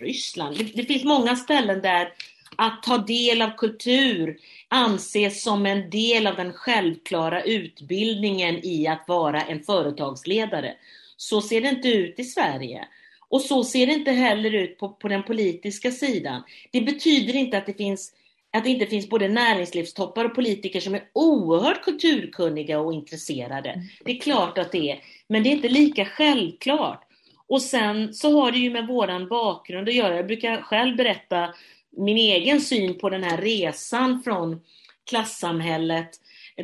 Ryssland, 0.02 0.58
det, 0.58 0.64
det 0.64 0.86
finns 0.86 1.04
många 1.04 1.36
ställen 1.36 1.82
där 1.82 2.14
att 2.56 2.84
ta 2.84 2.98
del 2.98 3.42
av 3.42 3.50
kultur 3.58 4.38
anses 4.68 5.44
som 5.44 5.66
en 5.66 5.90
del 5.90 6.28
av 6.28 6.36
den 6.36 6.54
självklara 6.54 7.44
utbildningen 7.44 8.66
i 8.66 8.88
att 8.88 9.08
vara 9.08 9.42
en 9.42 9.64
företagsledare. 9.64 10.74
Så 11.18 11.42
ser 11.42 11.62
det 11.62 11.70
inte 11.70 11.88
ut 11.88 12.20
i 12.20 12.24
Sverige. 12.24 12.88
Och 13.30 13.42
så 13.42 13.64
ser 13.64 13.88
det 13.88 13.94
inte 13.94 14.12
heller 14.12 14.54
ut 14.54 14.78
på, 14.78 14.90
på 14.90 15.08
den 15.08 15.24
politiska 15.24 15.92
sidan. 15.92 16.44
Det 16.72 16.82
betyder 16.82 17.36
inte 17.36 17.58
att 17.58 17.66
det, 17.66 17.74
finns, 17.74 18.14
att 18.54 18.64
det 18.64 18.70
inte 18.70 18.86
finns 18.86 19.10
både 19.10 19.28
näringslivstoppar 19.28 20.26
och 20.26 20.36
politiker 20.36 20.80
som 20.80 20.96
är 20.96 21.04
oerhört 21.14 21.84
kulturkunniga 21.84 22.80
och 22.80 22.94
intresserade. 22.94 23.84
Det 24.06 24.12
är 24.12 24.20
klart 24.20 24.58
att 24.58 24.72
det 24.72 24.92
är, 24.92 25.00
men 25.28 25.44
det 25.44 25.50
är 25.50 25.52
inte 25.52 25.70
lika 25.70 26.06
självklart. 26.06 27.08
Och 27.48 27.62
sen 27.62 28.14
så 28.14 28.42
har 28.42 28.52
det 28.52 28.58
ju 28.58 28.70
med 28.70 28.88
våran 28.88 29.28
bakgrund 29.28 29.90
att 29.90 29.96
göra. 29.96 30.16
Jag 30.16 30.28
brukar 30.28 30.62
själv 30.62 30.98
berätta 30.98 31.54
min 31.98 32.18
egen 32.18 32.62
syn 32.62 33.00
på 33.00 33.10
den 33.10 33.24
här 33.24 33.38
resan 33.38 34.24
från 34.24 34.62
klassamhället 35.10 36.10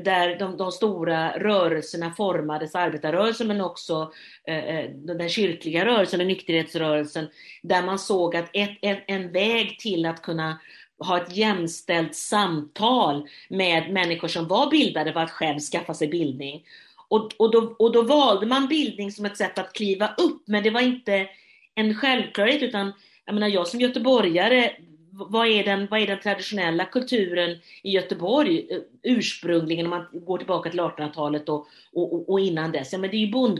där 0.04 0.40
de, 0.40 0.58
de 0.58 0.72
stora 0.72 1.40
rörelserna 1.40 2.14
formades, 2.14 2.76
arbetarrörelsen 2.76 3.48
men 3.48 3.62
också 3.62 4.12
eh, 4.48 4.58
eh 4.58 4.90
den 4.90 5.30
kyrkliga 5.30 5.86
rörelsen, 5.86 6.20
den 6.20 6.28
nykterhetsrörelsen, 6.28 7.28
där 7.62 7.82
man 7.82 8.00
såg 8.00 8.36
att 8.36 8.50
ett, 8.54 8.78
en, 8.82 8.98
en 9.08 9.32
väg 9.32 9.80
till 9.80 10.06
att 10.06 10.22
kunna 10.22 10.60
ha 11.00 11.22
ett 11.22 11.38
jämställt 11.38 12.16
samtal 12.16 13.28
med 13.50 13.92
människor 13.94 14.28
som 14.28 14.48
var 14.48 14.70
bildade 14.70 15.12
var 15.12 15.22
att 15.22 15.32
själv 15.32 15.60
skaffa 15.60 15.94
sig 15.94 16.08
bildning. 16.08 16.64
Och, 17.08 17.32
och, 17.38 17.52
då, 17.52 17.76
och 17.80 17.92
då 17.92 18.02
valde 18.02 18.46
man 18.46 18.68
bildning 18.68 19.12
som 19.12 19.26
ett 19.26 19.38
sätt 19.38 19.60
att 19.60 19.74
kliva 19.74 20.14
upp, 20.18 20.44
men 20.46 20.64
det 20.64 20.70
var 20.70 20.82
inte 20.82 21.28
en 21.76 21.96
självklarhet 21.96 22.64
utan 22.64 22.94
jag 23.26 23.34
menar 23.34 23.48
jag 23.48 23.68
som 23.68 23.82
göteborgare 23.82 24.72
vad 25.18 25.48
är, 25.48 25.64
den, 25.64 25.88
vad 25.92 26.00
är 26.00 26.08
den 26.08 26.20
traditionella 26.20 26.86
kulturen 26.86 27.58
i 27.84 27.92
Göteborg 27.92 28.68
eh, 28.70 28.80
ursprungligen 29.04 29.86
om 29.86 29.90
man 29.90 30.06
går 30.14 30.38
tillbaka 30.38 30.70
till 30.70 30.80
1800-talet 30.80 31.50
och, 31.50 31.68
och, 31.94 32.30
och, 32.30 32.40
innan 32.40 32.72
dess? 32.72 32.94
Ja, 32.94 33.00
men 33.00 33.10
det 33.10 33.18
är 33.18 33.26
ju 33.26 33.32
bond, 33.32 33.60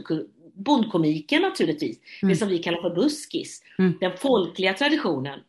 bondkomiken 0.54 1.42
naturligtvis, 1.42 1.98
mm. 2.22 2.32
det 2.32 2.38
som 2.38 2.48
vi 2.48 2.58
kallar 2.58 2.82
för 2.82 2.94
buskis, 2.94 3.62
mm. 3.78 3.98
den 4.00 4.16
folkliga 4.16 4.74
traditionen. 4.74 5.40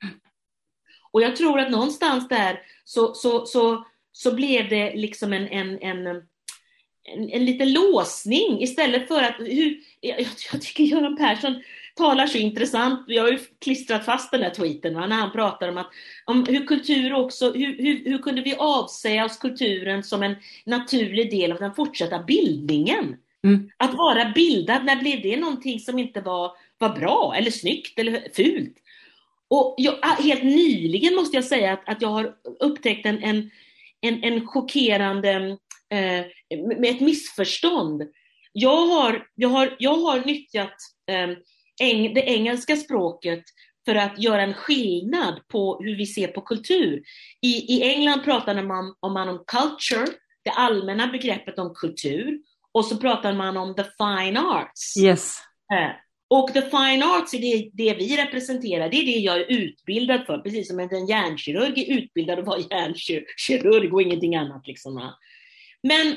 Och 1.11 1.21
jag 1.21 1.35
tror 1.35 1.59
att 1.59 1.71
någonstans 1.71 2.27
där 2.27 2.61
så, 2.83 3.13
så, 3.13 3.45
så, 3.45 3.85
så 4.11 4.35
blev 4.35 4.69
det 4.69 4.95
liksom 4.95 5.33
en, 5.33 5.47
en, 5.47 5.79
en, 5.81 6.07
en, 6.07 7.29
en 7.29 7.45
liten 7.45 7.73
låsning 7.73 8.61
istället 8.61 9.07
för 9.07 9.23
att, 9.23 9.35
hur, 9.39 9.79
jag, 9.99 10.19
jag 10.51 10.61
tycker 10.61 10.83
Göran 10.83 11.17
Persson 11.17 11.61
talar 11.99 12.27
så 12.27 12.37
intressant. 12.37 13.03
Jag 13.07 13.23
har 13.23 13.31
ju 13.31 13.39
klistrat 13.61 14.05
fast 14.05 14.31
den 14.31 14.41
där 14.41 14.49
tweeten 14.49 14.95
va, 14.95 15.07
när 15.07 15.15
han 15.15 15.31
pratar 15.31 15.69
om, 15.69 15.77
att, 15.77 15.89
om 16.25 16.45
hur 16.45 16.65
kultur 16.65 17.13
också, 17.13 17.51
hur, 17.51 17.77
hur, 17.77 18.09
hur 18.09 18.17
kunde 18.17 18.41
vi 18.41 18.55
avsäga 18.55 19.25
oss 19.25 19.37
kulturen 19.37 20.03
som 20.03 20.23
en 20.23 20.35
naturlig 20.65 21.31
del 21.31 21.51
av 21.51 21.59
den 21.59 21.73
fortsatta 21.73 22.23
bildningen? 22.23 23.15
Mm. 23.43 23.69
Att 23.77 23.93
vara 23.93 24.31
bildad, 24.35 24.85
när 24.85 24.95
blev 24.95 25.21
det 25.21 25.37
någonting 25.37 25.79
som 25.79 25.99
inte 25.99 26.21
var, 26.21 26.51
var 26.77 26.89
bra 26.89 27.33
eller 27.37 27.51
snyggt 27.51 27.99
eller 27.99 28.27
fult? 28.33 28.75
Och 29.49 29.75
jag, 29.77 29.95
ah, 30.01 30.21
helt 30.21 30.43
nyligen 30.43 31.15
måste 31.15 31.37
jag 31.37 31.45
säga 31.45 31.73
att, 31.73 31.89
att 31.89 32.01
jag 32.01 32.09
har 32.09 32.35
upptäckt 32.59 33.05
en, 33.05 33.23
en, 33.23 33.49
en, 34.01 34.23
en 34.23 34.47
chockerande, 34.47 35.57
eh, 35.89 36.25
med 36.77 36.85
ett 36.85 37.01
missförstånd. 37.01 38.03
Jag 38.53 38.87
har, 38.87 39.27
jag 39.35 39.49
har, 39.49 39.75
jag 39.79 39.95
har 39.95 40.25
nyttjat 40.25 40.75
eh, 41.11 41.29
eng, 41.79 42.13
det 42.13 42.21
engelska 42.21 42.75
språket 42.75 43.43
för 43.86 43.95
att 43.95 44.19
göra 44.19 44.41
en 44.41 44.53
skillnad 44.53 45.48
på 45.48 45.79
hur 45.83 45.98
vi 45.98 46.05
ser 46.05 46.27
på 46.27 46.41
kultur. 46.41 47.03
I, 47.41 47.75
i 47.75 47.83
England 47.83 48.24
pratar 48.24 48.63
man 48.63 48.95
om, 49.00 49.13
man 49.13 49.29
om 49.29 49.43
culture, 49.48 50.07
det 50.43 50.51
allmänna 50.51 51.07
begreppet 51.07 51.59
om 51.59 51.74
kultur, 51.75 52.39
och 52.71 52.86
så 52.86 52.98
pratar 52.98 53.33
man 53.33 53.57
om 53.57 53.75
the 53.75 53.83
fine 53.83 54.38
arts. 54.38 54.98
Yes. 54.98 55.38
Eh, 55.74 55.91
och 56.29 56.53
the 56.53 56.62
fine 56.62 57.03
arts 57.03 57.33
är 57.33 57.41
det, 57.41 57.69
det 57.74 57.93
vi 57.93 58.17
representerar, 58.17 58.89
det 58.89 58.98
är 58.98 59.05
det 59.05 59.19
jag 59.19 59.38
är 59.38 59.51
utbildad 59.51 60.25
för, 60.25 60.38
precis 60.38 60.67
som 60.67 60.79
en 60.79 61.07
hjärnkirurg 61.07 61.79
är 61.79 61.98
utbildad 61.98 62.39
att 62.39 62.45
vara 62.45 62.59
hjärnkirurg 62.59 63.93
och 63.93 64.01
ingenting 64.01 64.36
annat. 64.36 64.67
Liksom. 64.67 65.12
Men 65.83 66.15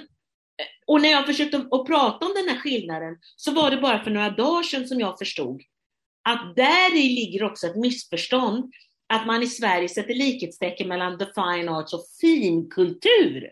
och 0.86 1.00
när 1.00 1.10
jag 1.10 1.26
försökte 1.26 1.56
att 1.56 1.86
prata 1.86 2.26
om 2.26 2.32
den 2.34 2.48
här 2.48 2.58
skillnaden 2.58 3.16
så 3.36 3.52
var 3.52 3.70
det 3.70 3.76
bara 3.76 4.04
för 4.04 4.10
några 4.10 4.30
dagar 4.30 4.62
sedan 4.62 4.88
som 4.88 5.00
jag 5.00 5.18
förstod 5.18 5.62
att 6.24 6.56
där 6.56 6.94
ligger 6.94 7.44
också 7.44 7.66
ett 7.66 7.76
missförstånd, 7.76 8.72
att 9.08 9.26
man 9.26 9.42
i 9.42 9.46
Sverige 9.46 9.88
sätter 9.88 10.14
likhetstecken 10.14 10.88
mellan 10.88 11.18
the 11.18 11.24
fine 11.24 11.68
arts 11.68 11.92
och 11.92 12.04
finkultur. 12.20 13.50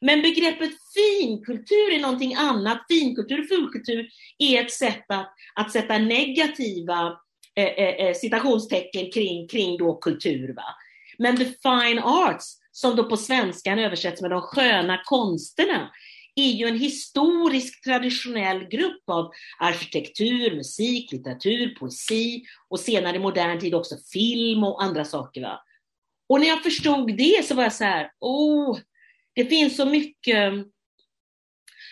Men 0.00 0.22
begreppet 0.22 0.70
finkultur 0.94 1.92
är 1.92 2.00
någonting 2.00 2.34
annat. 2.34 2.84
Finkultur 2.88 3.40
och 3.40 3.48
fulkultur 3.48 4.08
är 4.38 4.64
ett 4.64 4.72
sätt 4.72 5.04
att, 5.08 5.34
att 5.54 5.72
sätta 5.72 5.98
negativa 5.98 7.18
eh, 7.54 7.64
eh, 7.64 8.06
eh, 8.06 8.14
citationstecken 8.14 9.10
kring, 9.10 9.48
kring 9.48 9.78
då 9.78 9.94
kultur. 9.94 10.54
Va? 10.54 10.64
Men 11.18 11.36
the 11.36 11.44
fine 11.44 11.98
arts, 11.98 12.56
som 12.72 12.96
då 12.96 13.04
på 13.04 13.16
svenskan 13.16 13.78
översätts 13.78 14.22
med 14.22 14.30
de 14.30 14.40
sköna 14.42 15.02
konsterna, 15.04 15.90
är 16.40 16.52
ju 16.52 16.66
en 16.66 16.78
historisk 16.78 17.84
traditionell 17.84 18.68
grupp 18.68 19.02
av 19.06 19.30
arkitektur, 19.58 20.56
musik, 20.56 21.12
litteratur, 21.12 21.74
poesi 21.78 22.44
och 22.68 22.80
senare 22.80 23.16
i 23.16 23.18
modern 23.18 23.60
tid 23.60 23.74
också 23.74 23.96
film 24.12 24.64
och 24.64 24.82
andra 24.82 25.04
saker. 25.04 25.42
Va? 25.42 25.64
Och 26.28 26.40
när 26.40 26.46
jag 26.46 26.62
förstod 26.62 27.16
det 27.16 27.46
så 27.46 27.54
var 27.54 27.62
jag 27.62 27.72
så 27.72 27.84
här, 27.84 28.10
oh, 28.20 28.78
det 29.34 29.44
finns 29.44 29.76
så 29.76 29.86
mycket. 29.86 30.52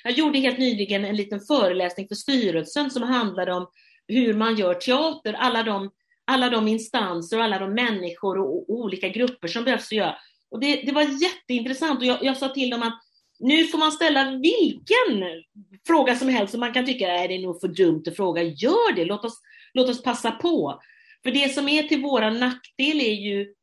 Jag 0.04 0.12
gjorde 0.12 0.38
helt 0.38 0.58
nyligen 0.58 1.04
en 1.04 1.16
liten 1.16 1.40
föreläsning 1.40 2.08
för 2.08 2.14
styrelsen 2.14 2.90
som 2.90 3.02
handlade 3.02 3.52
om 3.52 3.66
hur 4.08 4.34
man 4.34 4.56
gör 4.56 4.74
teater, 4.74 5.32
alla 5.32 5.62
de, 5.62 5.90
alla 6.24 6.50
de 6.50 6.68
instanser 6.68 7.38
och 7.38 7.44
alla 7.44 7.58
de 7.58 7.74
människor 7.74 8.38
och, 8.38 8.70
och 8.70 8.70
olika 8.70 9.08
grupper 9.08 9.48
som 9.48 9.64
behövs 9.64 9.86
att 9.86 9.92
göra. 9.92 10.16
Och 10.50 10.60
det, 10.60 10.76
det 10.76 10.92
var 10.92 11.22
jätteintressant 11.22 12.00
och 12.00 12.06
jag, 12.06 12.24
jag 12.24 12.36
sa 12.36 12.48
till 12.48 12.70
dem 12.70 12.82
att 12.82 13.05
nu 13.38 13.64
får 13.64 13.78
man 13.78 13.92
ställa 13.92 14.30
vilken 14.30 15.42
fråga 15.86 16.16
som 16.16 16.28
helst 16.28 16.50
som 16.50 16.60
man 16.60 16.72
kan 16.72 16.86
tycka 16.86 17.08
är 17.08 17.28
det 17.28 17.38
nog 17.38 17.60
för 17.60 17.68
dumt 17.68 18.02
att 18.06 18.16
fråga. 18.16 18.42
Gör 18.42 18.94
det, 18.94 19.04
låt 19.04 19.24
oss, 19.24 19.40
låt 19.74 19.88
oss 19.88 20.02
passa 20.02 20.30
på. 20.30 20.80
För 21.22 21.30
det 21.30 21.54
som 21.54 21.68
är 21.68 21.82
till 21.82 22.02
vår 22.02 22.30
nackdel 22.30 23.00
är 23.00 23.14
ju 23.14 23.54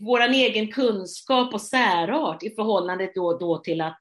vår 0.00 0.20
egen 0.20 0.72
kunskap 0.72 1.54
och 1.54 1.60
särart 1.60 2.42
i 2.42 2.50
förhållande 2.50 3.12
då, 3.14 3.38
då 3.38 3.58
till 3.58 3.80
att, 3.80 3.98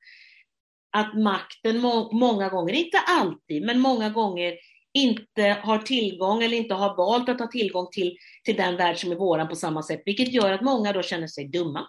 att 0.91 1.17
makten 1.17 1.79
må, 1.79 2.11
många 2.11 2.49
gånger, 2.49 2.73
inte 2.73 2.97
alltid, 2.97 3.65
men 3.65 3.79
många 3.79 4.09
gånger 4.09 4.53
inte 4.93 5.57
har 5.63 5.77
tillgång 5.77 6.43
eller 6.43 6.57
inte 6.57 6.73
har 6.73 6.97
valt 6.97 7.29
att 7.29 7.39
ha 7.39 7.47
tillgång 7.47 7.87
till, 7.91 8.17
till 8.43 8.55
den 8.55 8.77
värld 8.77 8.97
som 8.97 9.11
är 9.11 9.15
våran 9.15 9.47
på 9.47 9.55
samma 9.55 9.83
sätt, 9.83 10.01
vilket 10.05 10.33
gör 10.33 10.51
att 10.51 10.61
många 10.61 10.93
då 10.93 11.01
känner 11.01 11.27
sig 11.27 11.47
dumma. 11.47 11.87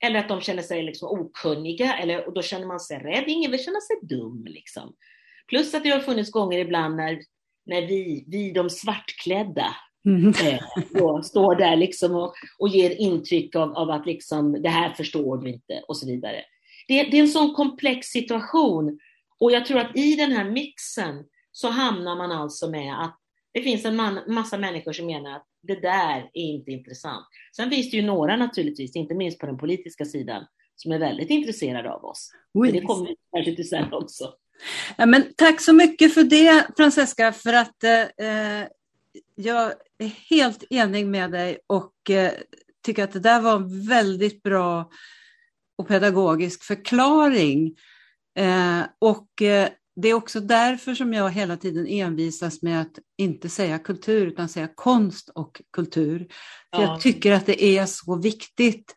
Eller 0.00 0.18
att 0.18 0.28
de 0.28 0.40
känner 0.40 0.62
sig 0.62 0.82
liksom 0.82 1.08
okunniga, 1.08 1.96
eller, 1.96 2.26
och 2.26 2.34
då 2.34 2.42
känner 2.42 2.66
man 2.66 2.80
sig 2.80 2.98
rädd. 2.98 3.24
Ingen 3.26 3.50
vill 3.50 3.64
känna 3.64 3.80
sig 3.80 3.96
dum. 4.02 4.44
Liksom. 4.48 4.94
Plus 5.48 5.74
att 5.74 5.82
det 5.82 5.90
har 5.90 6.00
funnits 6.00 6.30
gånger 6.30 6.58
ibland 6.58 6.96
när, 6.96 7.20
när 7.66 7.82
vi, 7.82 8.24
vi 8.28 8.50
de 8.50 8.70
svartklädda, 8.70 9.76
Mm. 10.06 10.28
Eh, 10.28 11.20
står 11.22 11.54
där 11.54 11.76
liksom 11.76 12.14
och, 12.14 12.34
och 12.58 12.68
ger 12.68 12.90
intryck 12.90 13.56
av, 13.56 13.72
av, 13.72 13.90
att 13.90 14.06
liksom, 14.06 14.62
det 14.62 14.68
här 14.68 14.92
förstår 14.94 15.38
du 15.38 15.50
inte 15.50 15.82
och 15.88 15.96
så 15.96 16.06
vidare. 16.06 16.44
Det, 16.88 17.02
det, 17.02 17.16
är 17.16 17.20
en 17.20 17.28
sån 17.28 17.54
komplex 17.54 18.06
situation 18.06 18.98
och 19.40 19.52
jag 19.52 19.66
tror 19.66 19.78
att 19.78 19.96
i 19.96 20.16
den 20.16 20.32
här 20.32 20.50
mixen 20.50 21.24
så 21.52 21.68
hamnar 21.68 22.16
man 22.16 22.32
alltså 22.32 22.70
med 22.70 23.02
att 23.04 23.18
Det 23.52 23.62
finns 23.62 23.84
en 23.84 23.96
man, 23.96 24.20
massa 24.26 24.58
människor 24.58 24.92
som 24.92 25.06
menar 25.06 25.36
att 25.36 25.46
det 25.66 25.80
där 25.80 26.30
är 26.32 26.40
inte 26.40 26.70
intressant. 26.70 27.26
Sen 27.56 27.70
finns 27.70 27.90
det 27.90 27.96
ju 27.96 28.02
några 28.02 28.36
naturligtvis, 28.36 28.96
inte 28.96 29.14
minst 29.14 29.38
på 29.38 29.46
den 29.46 29.58
politiska 29.58 30.04
sidan, 30.04 30.44
som 30.76 30.92
är 30.92 30.98
väldigt 30.98 31.30
intresserade 31.30 31.92
av 31.92 32.04
oss. 32.04 32.32
Oj. 32.54 32.72
Det 32.72 32.80
kommer 32.80 33.06
vi 33.06 33.16
kanske 33.32 33.56
till 33.56 33.68
sen 33.68 33.92
också. 33.92 34.32
Ja, 34.96 35.06
men 35.06 35.24
tack 35.36 35.60
så 35.60 35.72
mycket 35.72 36.14
för 36.14 36.24
det 36.24 36.66
Francesca, 36.76 37.32
för 37.32 37.52
att 37.52 37.84
eh, 37.84 38.68
jag 39.34 39.72
är 39.98 40.30
helt 40.30 40.64
enig 40.70 41.06
med 41.06 41.30
dig 41.30 41.58
och 41.66 42.10
eh, 42.10 42.32
tycker 42.82 43.04
att 43.04 43.12
det 43.12 43.20
där 43.20 43.40
var 43.40 43.56
en 43.56 43.86
väldigt 43.88 44.42
bra 44.42 44.90
och 45.78 45.88
pedagogisk 45.88 46.64
förklaring. 46.64 47.76
Eh, 48.38 48.82
och 48.98 49.42
eh, 49.42 49.68
det 49.96 50.08
är 50.08 50.14
också 50.14 50.40
därför 50.40 50.94
som 50.94 51.12
jag 51.12 51.30
hela 51.30 51.56
tiden 51.56 51.86
envisas 51.86 52.62
med 52.62 52.80
att 52.80 52.98
inte 53.18 53.48
säga 53.48 53.78
kultur 53.78 54.26
utan 54.26 54.48
säga 54.48 54.68
konst 54.74 55.28
och 55.28 55.62
kultur. 55.72 56.18
För 56.74 56.82
Ja. 56.82 56.82
Jag 56.82 57.00
tycker 57.00 57.32
att 57.32 57.46
det 57.46 57.64
är 57.64 57.86
så 57.86 58.16
viktigt. 58.16 58.94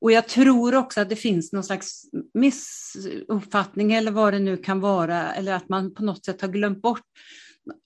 Och 0.00 0.12
jag 0.12 0.28
tror 0.28 0.74
också 0.74 1.00
att 1.00 1.08
det 1.08 1.16
finns 1.16 1.52
någon 1.52 1.64
slags 1.64 2.02
missuppfattning 2.34 3.92
eller 3.92 4.10
vad 4.12 4.32
det 4.32 4.38
nu 4.38 4.56
kan 4.56 4.80
vara, 4.80 5.34
eller 5.34 5.52
att 5.52 5.68
man 5.68 5.94
på 5.94 6.02
något 6.04 6.24
sätt 6.24 6.40
har 6.40 6.48
glömt 6.48 6.82
bort 6.82 7.02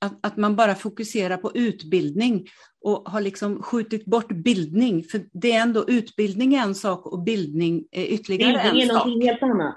att, 0.00 0.26
att 0.26 0.36
man 0.36 0.56
bara 0.56 0.74
fokuserar 0.74 1.36
på 1.36 1.52
utbildning 1.54 2.46
och 2.84 3.08
har 3.08 3.20
liksom 3.20 3.62
skjutit 3.62 4.04
bort 4.04 4.28
bildning. 4.28 5.04
För 5.04 5.20
det 5.32 5.52
är 5.52 5.62
ändå 5.62 5.84
utbildning 5.88 6.54
är 6.54 6.62
en 6.62 6.74
sak 6.74 7.06
och 7.06 7.22
bildning 7.22 7.84
är 7.90 8.04
ytterligare 8.04 8.52
Bildning 8.52 8.82
en 8.82 8.90
är 8.90 8.94
sak. 8.94 9.06
någonting 9.06 9.28
helt 9.28 9.42
annat. 9.42 9.76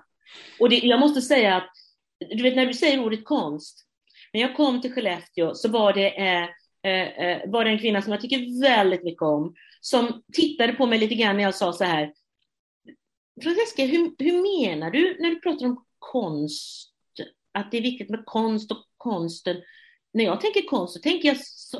Och 0.59 0.69
det, 0.69 0.77
jag 0.77 0.99
måste 0.99 1.21
säga 1.21 1.55
att, 1.55 1.69
du 2.29 2.43
vet 2.43 2.55
när 2.55 2.65
du 2.65 2.73
säger 2.73 2.99
ordet 2.99 3.25
konst, 3.25 3.85
när 4.33 4.41
jag 4.41 4.55
kom 4.55 4.81
till 4.81 4.93
Skellefteå 4.93 5.55
så 5.55 5.69
var 5.69 5.93
det, 5.93 6.17
eh, 6.17 6.43
eh, 6.91 7.07
eh, 7.07 7.49
var 7.49 7.65
det 7.65 7.71
en 7.71 7.79
kvinna 7.79 8.01
som 8.01 8.11
jag 8.11 8.21
tycker 8.21 8.61
väldigt 8.61 9.03
mycket 9.03 9.21
om, 9.21 9.55
som 9.81 10.23
tittade 10.33 10.73
på 10.73 10.85
mig 10.85 10.99
lite 10.99 11.15
grann 11.15 11.37
när 11.37 11.43
jag 11.43 11.55
sa 11.55 11.73
så 11.73 11.83
här, 11.83 12.13
Francesca, 13.43 13.83
hur, 13.83 14.15
hur 14.17 14.65
menar 14.67 14.91
du 14.91 15.17
när 15.19 15.29
du 15.29 15.39
pratar 15.39 15.65
om 15.65 15.85
konst? 15.99 16.87
Att 17.53 17.71
det 17.71 17.77
är 17.77 17.81
viktigt 17.81 18.09
med 18.09 18.23
konst 18.25 18.71
och 18.71 18.85
konsten. 18.97 19.57
När 20.13 20.23
jag 20.23 20.41
tänker 20.41 20.61
konst 20.61 20.93
så 20.93 20.99
tänker 20.99 21.27
jag 21.27 21.37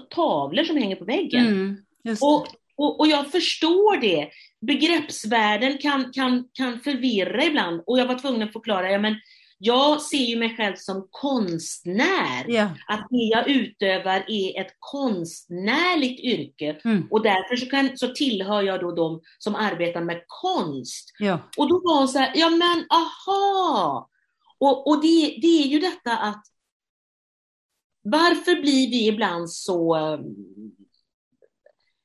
tavlor 0.10 0.64
som 0.64 0.78
hänger 0.78 0.96
på 0.96 1.06
väggen. 1.06 1.46
Mm. 1.46 1.78
Och, 2.22 2.48
och, 2.76 3.00
och 3.00 3.08
jag 3.08 3.32
förstår 3.32 3.98
det. 3.98 4.30
Begreppsvärlden 4.62 5.78
kan, 5.78 6.12
kan, 6.14 6.50
kan 6.54 6.80
förvirra 6.80 7.46
ibland. 7.46 7.82
Och 7.86 8.00
jag 8.00 8.06
var 8.06 8.20
tvungen 8.20 8.42
att 8.42 8.54
förklara, 8.54 8.92
ja, 8.92 9.00
men 9.00 9.16
jag 9.64 10.02
ser 10.02 10.18
ju 10.18 10.40
mig 10.40 10.56
själv 10.58 10.76
som 10.76 11.08
konstnär. 11.12 12.46
ja. 12.48 12.70
Att 12.88 13.08
det 13.10 13.18
jag 13.18 13.50
utövar 13.50 14.26
är 14.28 14.62
ett 14.62 14.76
konstnärligt 14.80 16.20
yrke. 16.20 16.82
Mm, 16.86 17.08
Och 17.12 17.24
därför 17.24 17.56
så, 17.56 17.66
kan, 17.66 17.98
så 17.98 18.08
tillhör 18.08 18.62
jag 18.62 18.80
då 18.80 18.92
de 18.92 19.22
som 19.38 19.56
arbetar 19.56 20.02
med 20.02 20.24
konst. 20.28 21.14
ja. 21.20 21.40
Och 21.58 21.70
då 21.70 21.82
var 21.84 21.98
hon 22.00 22.08
så 22.08 22.20
här, 22.20 22.32
ja 22.36 22.50
men 22.50 22.86
aha! 22.90 24.10
Och, 24.58 24.88
och 24.88 25.02
det, 25.02 25.38
det 25.42 25.64
är 25.64 25.68
ju 25.68 25.80
detta 25.80 26.18
att 26.18 26.44
varför 28.04 28.62
blir 28.62 28.90
vi 28.90 29.08
ibland 29.08 29.52
så... 29.52 29.98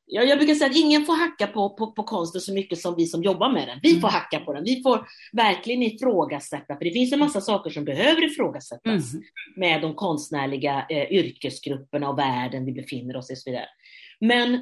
eh, 0.09 0.15
Ja, 0.17 0.23
jag 0.23 0.39
brukar 0.39 0.55
säga 0.55 0.71
att 0.71 0.77
ingen 0.77 1.05
får 1.05 1.13
hacka 1.17 1.47
på, 1.47 1.71
på, 1.71 1.93
på 1.93 2.03
konsten 2.03 2.41
så 2.41 2.53
mycket 2.55 2.79
som 2.79 2.95
vi 2.97 3.07
som 3.07 3.23
jobbar 3.23 3.53
med 3.53 3.69
den. 3.69 3.79
Vi 3.83 3.91
Mm. 3.91 4.01
får 4.01 4.09
hacka 4.09 4.41
på 4.41 4.53
den. 4.53 4.65
Vi 4.65 4.83
får 4.83 5.07
verkligen 5.33 5.83
ifrågasätta, 5.83 6.77
för 6.77 6.85
det 6.85 6.91
finns 6.91 7.13
en 7.13 7.19
massa 7.19 7.41
saker 7.41 7.71
som 7.71 7.85
behöver 7.85 8.25
ifrågasättas 8.33 9.13
Mm. 9.15 9.25
med 9.57 9.81
de 9.83 9.95
konstnärliga 9.95 10.87
eh, 10.91 11.13
yrkesgrupperna 11.13 12.09
och 12.09 12.19
världen 12.19 12.65
vi 12.65 12.73
befinner 12.73 13.17
oss 13.17 13.31
i. 13.31 13.35
och 13.35 13.39
så 13.39 13.51
vidare. 13.51 13.67
Men, 14.21 14.61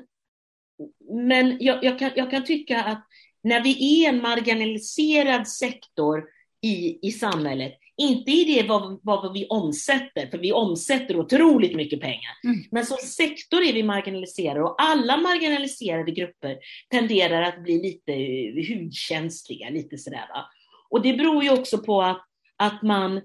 men 1.12 1.56
jag, 1.60 1.84
jag, 1.84 1.98
kan, 1.98 2.10
jag 2.16 2.30
kan 2.30 2.44
tycka 2.44 2.82
att 2.84 3.06
när 3.42 3.60
vi 3.62 4.04
är 4.04 4.08
en 4.08 4.22
marginaliserad 4.22 5.48
sektor 5.48 6.24
i, 6.62 7.08
i 7.08 7.12
samhället, 7.12 7.72
inte 7.96 8.30
i 8.30 8.44
det 8.44 8.68
vad, 8.68 9.00
vad 9.02 9.32
vi 9.32 9.46
omsätter, 9.46 10.26
för 10.26 10.38
vi 10.38 10.52
omsätter 10.52 11.16
otroligt 11.16 11.76
mycket 11.76 12.00
pengar, 12.00 12.32
Mm. 12.44 12.64
men 12.70 12.86
som 12.86 12.96
sektor 12.96 13.62
är 13.62 13.73
vi 13.73 13.82
marginaliserade 13.82 14.62
och 14.62 14.82
alla 14.82 15.16
marginaliserade 15.16 16.10
grupper 16.12 16.58
tenderar 16.90 17.42
att 17.42 17.62
bli 17.62 17.82
lite 17.82 18.12
eh, 18.12 18.76
hudkänsliga, 18.76 19.71
lite 19.71 19.99
sådär. 19.99 20.26
Va? 20.34 20.50
Och 20.90 21.02
det 21.02 21.14
beror 21.14 21.45
ju 21.45 21.50
också 21.50 21.78
på 21.78 22.02
att, 22.02 22.25
att 22.56 22.82
man, 22.82 23.21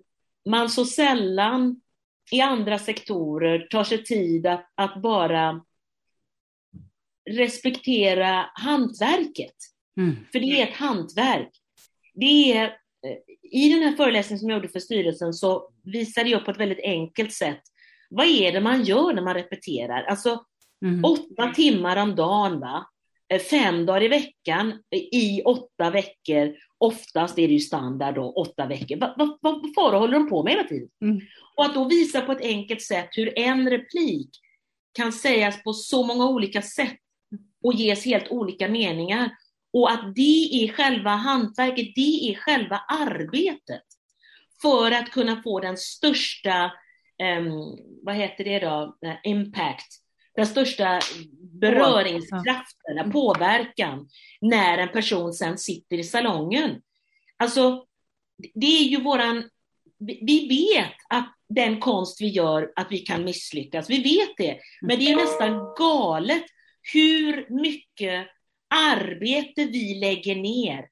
man 0.50 0.70
så 0.70 0.86
sällan 0.86 1.82
i 2.32 2.42
andra 2.42 2.80
sektorer 2.80 3.68
tar 3.70 3.84
sig 3.84 4.04
tid 4.04 4.48
att, 4.48 4.72
att 4.76 5.02
bara 5.02 5.62
respektera 7.30 8.46
hantverket. 8.54 9.56
Mm. 9.98 10.16
För 10.32 10.40
det 10.40 10.62
är 10.62 10.68
ett 10.68 10.76
hantverk. 10.76 11.52
Det 12.14 12.52
är, 12.54 12.78
I 13.52 13.74
den 13.74 13.84
här 13.84 13.96
föreläsningen 13.96 14.40
som 14.40 14.50
jag 14.50 14.58
gjorde 14.58 14.70
för 14.70 14.80
styrelsen 14.80 15.34
så 15.34 15.70
visade 15.84 16.30
jag 16.30 16.46
på 16.46 16.52
ett 16.52 16.60
väldigt 16.60 16.84
enkelt 16.84 17.34
sätt 17.34 17.62
vad 18.10 18.26
är 18.28 18.52
det 18.52 18.62
man 18.62 18.84
gör 18.84 19.14
när 19.14 19.22
man 19.22 19.34
repeterar? 19.34 20.04
Alltså 20.04 20.46
Mm. 20.86 21.06
åtta 21.06 21.54
timmar 21.56 21.98
om 21.98 22.16
dagen, 22.16 22.60
va? 22.60 22.86
Eh, 23.34 23.40
fem 23.40 23.86
dagar 23.86 24.04
i 24.04 24.08
veckan 24.08 24.84
i 25.12 25.42
åtta 25.42 25.90
veckor. 25.90 26.56
Oftast 26.78 27.40
är 27.40 27.48
det 27.48 27.54
ju 27.54 27.60
standard 27.60 28.16
då, 28.16 28.32
åtta 28.32 28.66
veckor. 28.66 28.98
Vad 28.98 29.18
va, 29.18 29.38
va, 29.42 29.62
fara 29.76 29.98
håller 29.98 30.14
de 30.14 30.30
på 30.30 30.44
med 30.44 30.54
hela 30.54 30.64
tiden? 30.64 30.90
Mm. 31.02 31.20
Och 31.56 31.66
att 31.66 31.74
då 31.74 31.86
visa 31.86 32.22
på 32.22 32.32
ett 32.32 32.42
enkelt 32.42 32.82
sätt 32.82 33.10
hur 33.12 33.40
en 33.40 33.70
replik 33.70 34.30
kan 34.92 35.12
sägas 35.12 35.64
på 35.64 35.74
så 35.74 36.04
många 36.04 36.30
olika 36.30 36.62
sätt 36.62 36.98
och 37.64 37.74
ges 37.74 38.06
helt 38.06 38.32
olika 38.32 38.68
meningar. 38.68 39.32
Och 39.74 39.92
att 39.92 40.16
det 40.16 40.64
är 40.64 40.68
själva 40.74 41.10
hantverket, 41.10 41.96
det 41.96 42.30
är 42.32 42.36
själva 42.36 42.78
arbetet. 42.88 43.84
För 44.62 44.92
att 44.92 45.12
kunna 45.12 45.42
få 45.44 45.60
den 45.60 45.78
största, 45.78 46.72
em, 47.24 47.52
vad 48.04 48.16
heter 48.16 48.44
det 48.44 48.60
då, 48.60 48.98
Eh, 49.06 49.16
impact, 49.24 49.88
den 50.36 50.46
största 50.46 51.00
beröringskraften, 51.62 52.98
Mm. 52.98 53.12
påverkan, 53.12 54.10
när 54.42 54.78
en 54.78 54.90
person 54.90 55.34
sen 55.34 55.58
sitter 55.58 55.98
i 55.98 56.04
salongen. 56.04 56.82
Alltså, 57.38 57.86
det 58.54 58.66
är 58.66 58.84
ju 58.84 59.02
våran, 59.02 59.50
vi 60.00 60.20
vi 60.22 60.48
vet 60.48 60.94
att 61.10 61.36
den 61.50 61.80
konst 61.80 62.22
vi 62.22 62.28
gör, 62.28 62.72
att 62.76 62.88
vi 62.92 63.00
kan 63.00 63.24
misslyckas. 63.26 63.90
Vi 63.90 64.04
vet 64.04 64.38
det. 64.38 64.60
Men 64.82 65.00
det 65.00 65.12
är 65.12 65.16
nästan 65.16 65.74
galet 65.78 66.44
hur 66.94 67.62
mycket 67.62 68.28
arbete 68.70 69.66
vi 69.66 70.00
lägger 70.00 70.36
ner 70.36 70.90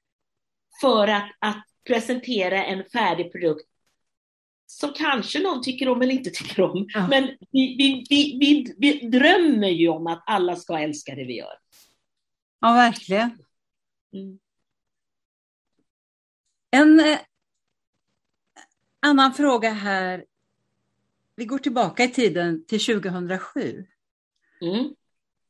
för 0.80 1.08
att, 1.08 1.30
att 1.38 1.64
presentera 1.86 2.64
en 2.64 2.84
färdig 2.84 3.32
produkt 3.32 3.68
som 4.66 4.92
kanske 4.92 5.42
någon 5.42 5.62
tycker 5.62 5.88
om 5.88 6.02
eller 6.02 6.14
inte 6.14 6.30
tycker 6.34 6.62
om. 6.62 6.86
Ja. 6.94 7.08
Men 7.08 7.24
vi, 7.50 7.76
vi, 8.08 8.36
vi, 8.40 8.74
vi, 8.78 9.08
drömmer 9.08 9.68
ju 9.68 9.88
om 9.88 10.06
att 10.06 10.22
alla 10.26 10.56
ska 10.56 10.78
älska 10.78 11.14
det 11.14 11.24
vi 11.24 11.36
gör. 11.36 11.58
Ja, 12.60 12.72
verkligen. 12.72 13.30
Mm. 14.12 14.38
En 16.70 17.00
eh, 17.00 17.18
annan 19.00 19.34
fråga 19.34 19.70
här. 19.70 20.24
Vi 21.36 21.44
går 21.44 21.58
tillbaka 21.58 22.04
i 22.04 22.08
tiden 22.08 22.64
till 22.66 22.84
2007. 22.84 23.86
Mm. 24.60 24.94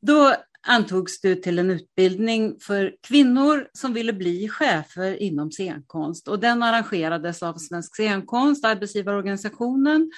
Då 0.01 0.35
antogs 0.67 1.21
du 1.21 1.35
till 1.35 1.59
en 1.59 1.71
utbildning 1.71 2.59
för 2.61 2.95
kvinnor 3.07 3.67
som 3.73 3.93
ville 3.93 4.13
bli 4.13 4.49
chefer 4.49 5.21
inom 5.21 5.51
scenkonst. 5.51 6.27
Och 6.27 6.39
den 6.39 6.63
arrangerades 6.63 7.43
av 7.43 7.53
Svensk 7.53 7.95
scenkonst, 7.95 8.65
arbetsgivarorganisationen 8.65 10.11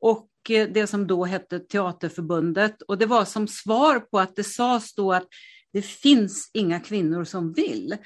och 0.00 0.28
eh, 0.50 0.68
det 0.68 0.86
som 0.86 1.06
då 1.06 1.24
hette 1.24 1.58
Teaterförbundet. 1.58 2.82
Och 2.82 2.98
det 2.98 3.06
var 3.06 3.24
som 3.24 3.48
svar 3.48 4.00
på 4.00 4.18
att 4.18 4.36
det 4.36 4.44
sades 4.44 4.94
då 4.94 5.12
att 5.12 5.26
det 5.72 5.82
finns 5.82 6.50
inga 6.54 6.80
kvinnor 6.80 7.24
som 7.24 7.52
vill. 7.52 7.96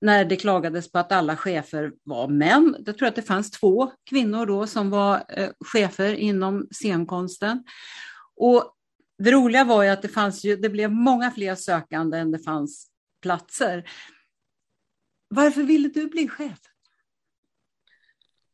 När 0.00 0.24
det 0.24 0.36
klagades 0.36 0.92
på 0.92 0.98
att 0.98 1.12
alla 1.12 1.36
chefer 1.36 1.92
var 2.02 2.28
män. 2.28 2.76
Jag 2.86 2.98
tror 2.98 3.08
att 3.08 3.16
det 3.16 3.22
fanns 3.22 3.50
två 3.50 3.92
kvinnor 4.10 4.46
då 4.46 4.66
som 4.66 4.90
var 4.90 5.24
eh, 5.28 5.50
chefer 5.64 6.14
inom 6.14 6.68
scenkonsten. 6.70 7.64
Och 8.36 8.74
det 9.18 9.32
roliga 9.32 9.64
var 9.64 9.82
ju 9.82 9.88
att 9.88 10.02
det, 10.02 10.08
fanns 10.08 10.44
ju, 10.44 10.56
det 10.56 10.68
blev 10.68 10.90
många 10.92 11.30
fler 11.30 11.54
sökande 11.54 12.18
än 12.18 12.30
det 12.30 12.38
fanns 12.38 12.86
platser. 13.22 13.84
Varför 15.28 15.62
ville 15.62 15.88
du 15.88 16.06
bli 16.06 16.28
chef? 16.28 16.58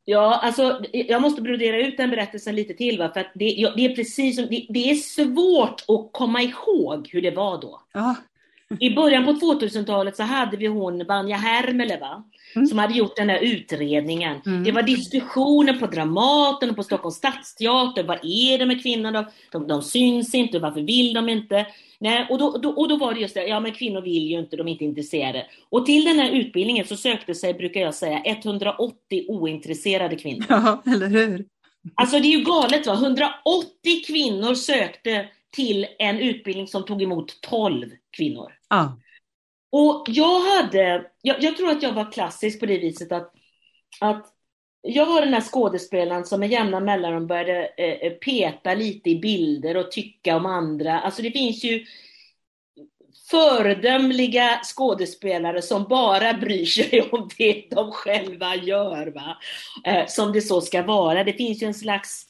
Ja, 0.04 0.40
alltså 0.42 0.84
jag 0.92 1.22
måste 1.22 1.42
brodera 1.42 1.86
ut 1.86 1.96
den 1.96 2.10
berättelsen 2.10 2.54
lite 2.54 2.74
till. 2.74 2.98
Va? 2.98 3.10
För 3.14 3.20
det, 3.34 3.72
det 3.76 3.84
är 3.84 3.94
precis 3.94 4.36
som, 4.36 4.46
det, 4.46 4.66
det 4.68 4.90
är 4.90 4.94
svårt 4.94 5.84
att 5.88 6.10
komma 6.12 6.42
ihåg 6.42 7.08
hur 7.12 7.22
det 7.22 7.30
var 7.30 7.60
då. 7.60 7.82
Ja, 7.92 8.16
I 8.80 8.94
början 8.94 9.24
på 9.24 9.32
2000-talet 9.32 10.16
så 10.16 10.22
hade 10.22 10.56
vi 10.56 10.66
hon 10.66 11.06
Vanja 11.06 11.36
Hermele, 11.36 11.98
va? 11.98 12.24
Mm. 12.54 12.66
som 12.66 12.78
hade 12.78 12.94
gjort 12.94 13.16
den 13.16 13.28
här 13.28 13.38
utredningen. 13.38 14.40
Mm. 14.46 14.64
Det 14.64 14.72
var 14.72 14.82
diskussioner 14.82 15.72
på 15.72 15.86
Dramaten 15.86 16.70
och 16.70 16.76
på 16.76 16.82
Stockholms 16.82 17.16
stadsteater. 17.16 18.04
Vad 18.04 18.18
är 18.22 18.58
det 18.58 18.66
med 18.66 18.82
kvinnor? 18.82 19.24
De, 19.52 19.66
de 19.66 19.82
syns 19.82 20.34
inte, 20.34 20.58
varför 20.58 20.80
vill 20.80 21.14
de 21.14 21.28
inte? 21.28 21.66
Nej, 22.00 22.26
och, 22.30 22.38
då, 22.38 22.58
då, 22.58 22.70
och 22.70 22.88
då 22.88 22.96
var 22.96 23.14
det 23.14 23.20
just 23.20 23.34
det, 23.34 23.46
ja 23.46 23.60
men 23.60 23.72
kvinnor 23.72 24.00
vill 24.00 24.26
ju 24.30 24.38
inte, 24.38 24.56
de 24.56 24.68
är 24.68 24.72
inte 24.72 24.84
intresserade. 24.84 25.46
Och 25.70 25.86
till 25.86 26.04
den 26.04 26.18
här 26.18 26.30
utbildningen 26.30 26.86
så 26.86 26.96
sökte 26.96 27.34
sig, 27.34 27.54
brukar 27.54 27.80
jag 27.80 27.94
säga, 27.94 28.22
180 28.24 29.24
ointresserade 29.28 30.16
kvinnor. 30.16 30.46
Ja, 30.48 30.82
eller 30.86 31.08
hur? 31.08 31.44
Alltså 31.94 32.18
det 32.18 32.28
är 32.28 32.38
ju 32.38 32.44
galet 32.44 32.86
va, 32.86 32.92
180 32.92 33.32
kvinnor 34.06 34.54
sökte 34.54 35.28
till 35.50 35.86
en 35.98 36.18
utbildning 36.18 36.66
som 36.66 36.84
tog 36.84 37.02
emot 37.02 37.40
12 37.40 37.90
kvinnor. 38.16 38.57
Ah. 38.68 38.88
Och 39.70 40.04
jag 40.08 40.40
hade, 40.40 41.10
jag, 41.22 41.42
jag, 41.42 41.56
tror 41.56 41.70
att 41.70 41.82
jag 41.82 41.92
var 41.92 42.12
klassisk 42.12 42.60
på 42.60 42.66
det 42.66 42.78
viset 42.78 43.12
att, 43.12 43.32
att 44.00 44.26
jag 44.82 45.06
var 45.06 45.20
den 45.20 45.34
här 45.34 45.40
skådespelaren 45.40 46.24
som 46.24 46.40
med 46.40 46.50
jämna 46.50 46.80
mellanrum 46.80 47.26
började 47.26 47.66
eh, 47.66 47.92
eh, 47.92 48.12
peta 48.12 48.74
lite 48.74 49.10
i 49.10 49.18
bilder 49.18 49.76
och 49.76 49.92
tycka 49.92 50.36
om 50.36 50.46
andra. 50.46 51.00
Alltså 51.00 51.22
det 51.22 51.30
finns 51.30 51.64
ju 51.64 51.84
föredömliga 53.30 54.60
skådespelare 54.64 55.62
som 55.62 55.84
bara 55.84 56.34
bryr 56.34 56.66
sig 56.66 57.02
om 57.12 57.28
det 57.38 57.64
de 57.70 57.92
själva 57.92 58.56
gör, 58.56 59.06
va? 59.06 59.36
Eh, 59.84 60.06
som 60.06 60.32
det 60.32 60.40
så 60.40 60.60
ska 60.60 60.82
vara. 60.82 61.24
Det 61.24 61.32
finns 61.32 61.62
ju 61.62 61.66
en 61.66 61.74
slags 61.74 62.26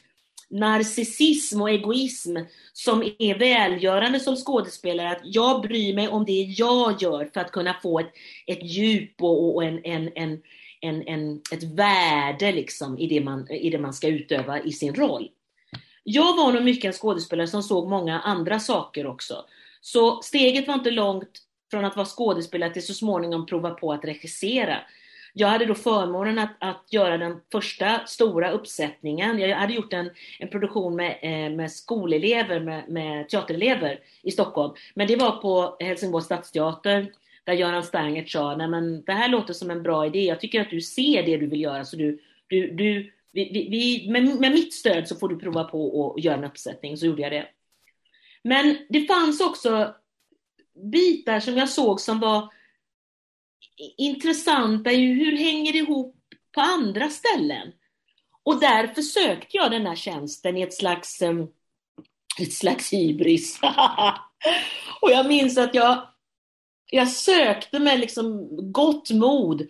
narcissism 0.51 1.63
och 1.63 1.71
egoism 1.71 2.37
som 2.73 3.03
är 3.19 3.39
välgörande 3.39 4.21
som 4.21 4.37
skådespelare. 4.37 5.11
Att 5.11 5.23
jag 5.25 5.63
bryr 5.63 5.95
mig 5.95 6.09
om 6.09 6.25
det 6.25 6.43
jag 6.43 7.03
gör 7.03 7.31
för 7.35 7.41
att 7.41 7.53
kunna 7.53 7.75
få 7.83 8.01
ett, 8.01 8.13
ett 8.47 8.63
djup 8.63 9.23
och, 9.23 9.55
och 9.55 9.65
en, 9.65 9.85
en, 9.85 10.11
en, 10.15 10.43
en, 10.81 11.09
en, 11.09 11.41
ett 11.53 11.63
värde 11.63 12.53
liksom 12.53 12.99
i, 12.99 13.07
det 13.07 13.21
man, 13.21 13.51
i 13.51 13.71
det 13.71 13.79
man 13.79 13.93
ska 13.95 14.09
utöva 14.09 14.61
i 14.61 14.73
sin 14.73 14.95
roll. 14.95 15.31
Jag 16.05 16.37
var 16.37 16.53
nog 16.53 16.65
mycket 16.65 16.85
en 16.85 16.93
skådespelare 16.93 17.47
som 17.47 17.63
såg 17.63 17.89
många 17.89 18.21
andra 18.21 18.61
saker 18.61 19.07
också. 19.07 19.45
Så 19.81 20.23
steget 20.23 20.69
var 20.69 20.75
inte 20.75 20.91
långt 20.91 21.43
från 21.71 21.85
att 21.85 21.97
vara 21.97 22.07
skådespelare 22.07 22.73
till 22.73 22.87
så 22.87 22.95
småningom 22.95 23.47
prova 23.47 23.71
på 23.71 23.93
att 23.93 24.05
regissera. 24.05 24.79
Jag 25.33 25.49
hade 25.49 25.67
då 25.67 25.75
förmånen 25.75 26.39
att, 26.39 26.57
att 26.59 26.85
göra 26.91 27.19
den 27.19 27.41
första 27.53 28.07
stora 28.07 28.51
uppsättningen. 28.51 29.39
Jag 29.39 29.57
hade 29.57 29.73
gjort 29.73 29.93
en, 29.93 30.11
en 30.39 30.49
produktion 30.49 30.97
med, 30.97 31.19
eh, 31.23 31.57
med 31.57 31.73
skolelever, 31.73 32.61
med, 32.61 32.89
med 32.89 33.29
teaterelever 33.29 34.01
i 34.23 34.31
Stockholm. 34.31 34.75
Men 34.95 35.07
det 35.07 35.17
var 35.17 35.31
på 35.31 35.77
Helsingborgs 35.81 36.25
stadsteater 36.25 37.13
där 37.45 37.53
Göran 37.53 37.83
Stangert 37.83 38.31
sa, 38.31 38.57
nej 38.57 38.69
men 38.69 39.03
det 39.03 39.13
här 39.13 39.29
låter 39.29 39.55
som 39.55 39.71
en 39.71 39.83
bra 39.83 40.07
idé. 40.07 40.25
Jag 40.25 40.41
tycker 40.41 40.61
att 40.61 40.71
du 40.71 40.81
ser 40.81 41.23
det 41.23 41.37
du 41.37 41.47
vill 41.47 41.61
göra. 41.61 41.85
Så 41.85 41.97
du, 41.97 42.19
du, 42.47 42.71
du, 42.71 43.13
vi, 43.33 43.69
vi, 43.71 44.11
med, 44.11 44.41
med 44.41 44.53
mitt 44.53 44.75
stöd 44.75 45.09
så 45.09 45.17
får 45.17 45.29
du 45.29 45.39
prova 45.39 45.65
på 45.65 46.15
att 46.17 46.25
göra 46.25 46.37
en 46.37 46.45
uppsättning. 46.45 46.97
Så 46.97 47.07
gjorde 47.07 47.23
jag 47.23 47.33
det. 47.33 47.47
Men 48.43 48.77
det 48.89 49.07
fanns 49.07 49.41
också 49.41 49.95
bitar 50.93 51.41
som 51.41 51.57
jag 51.57 51.69
såg 51.69 52.01
som 52.01 52.21
var 52.21 52.53
intressanta 53.97 54.93
ju 54.93 55.15
hur 55.15 55.37
hänger 55.37 55.73
det 55.73 55.79
ihop 55.79 56.17
på 56.55 56.61
andra 56.61 57.09
ställen? 57.09 57.73
Och 58.43 58.61
därför 58.61 59.03
sökte 59.03 59.57
jag 59.57 59.71
den 59.71 59.87
här 59.87 59.97
tjänsten 59.97 60.57
i 60.57 60.63
ett 60.63 60.75
slags, 60.75 61.23
ehm, 61.23 61.47
ett 62.41 62.53
slags 62.53 62.93
hybris. 62.93 63.61
och 65.01 65.11
jag 65.11 65.27
minns 65.27 65.59
att 65.59 65.75
jag, 65.75 66.09
jag 66.91 67.09
sökte 67.09 67.79
med 67.79 68.01
liksom 68.01 68.49
gott 68.73 69.11
mod. 69.11 69.69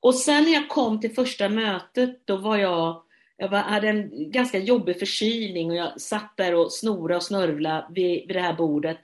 Och 0.00 0.14
sen 0.14 0.44
när 0.44 0.52
jag 0.52 0.68
kom 0.68 1.00
till 1.00 1.14
första 1.14 1.48
mötet, 1.48 2.26
då 2.26 2.36
var 2.36 2.56
jag, 2.56 3.02
jag 3.36 3.48
var, 3.48 3.58
hade 3.58 3.88
en 3.88 4.30
ganska 4.30 4.58
jobbig 4.58 4.98
förkylning 4.98 5.70
och 5.70 5.76
jag 5.76 6.00
satt 6.00 6.36
där 6.36 6.54
och 6.54 6.72
snorade 6.72 7.16
och 7.16 7.22
snörvlade 7.22 7.86
vid, 7.90 8.26
vid 8.26 8.36
det 8.36 8.40
här 8.40 8.54
bordet 8.54 8.98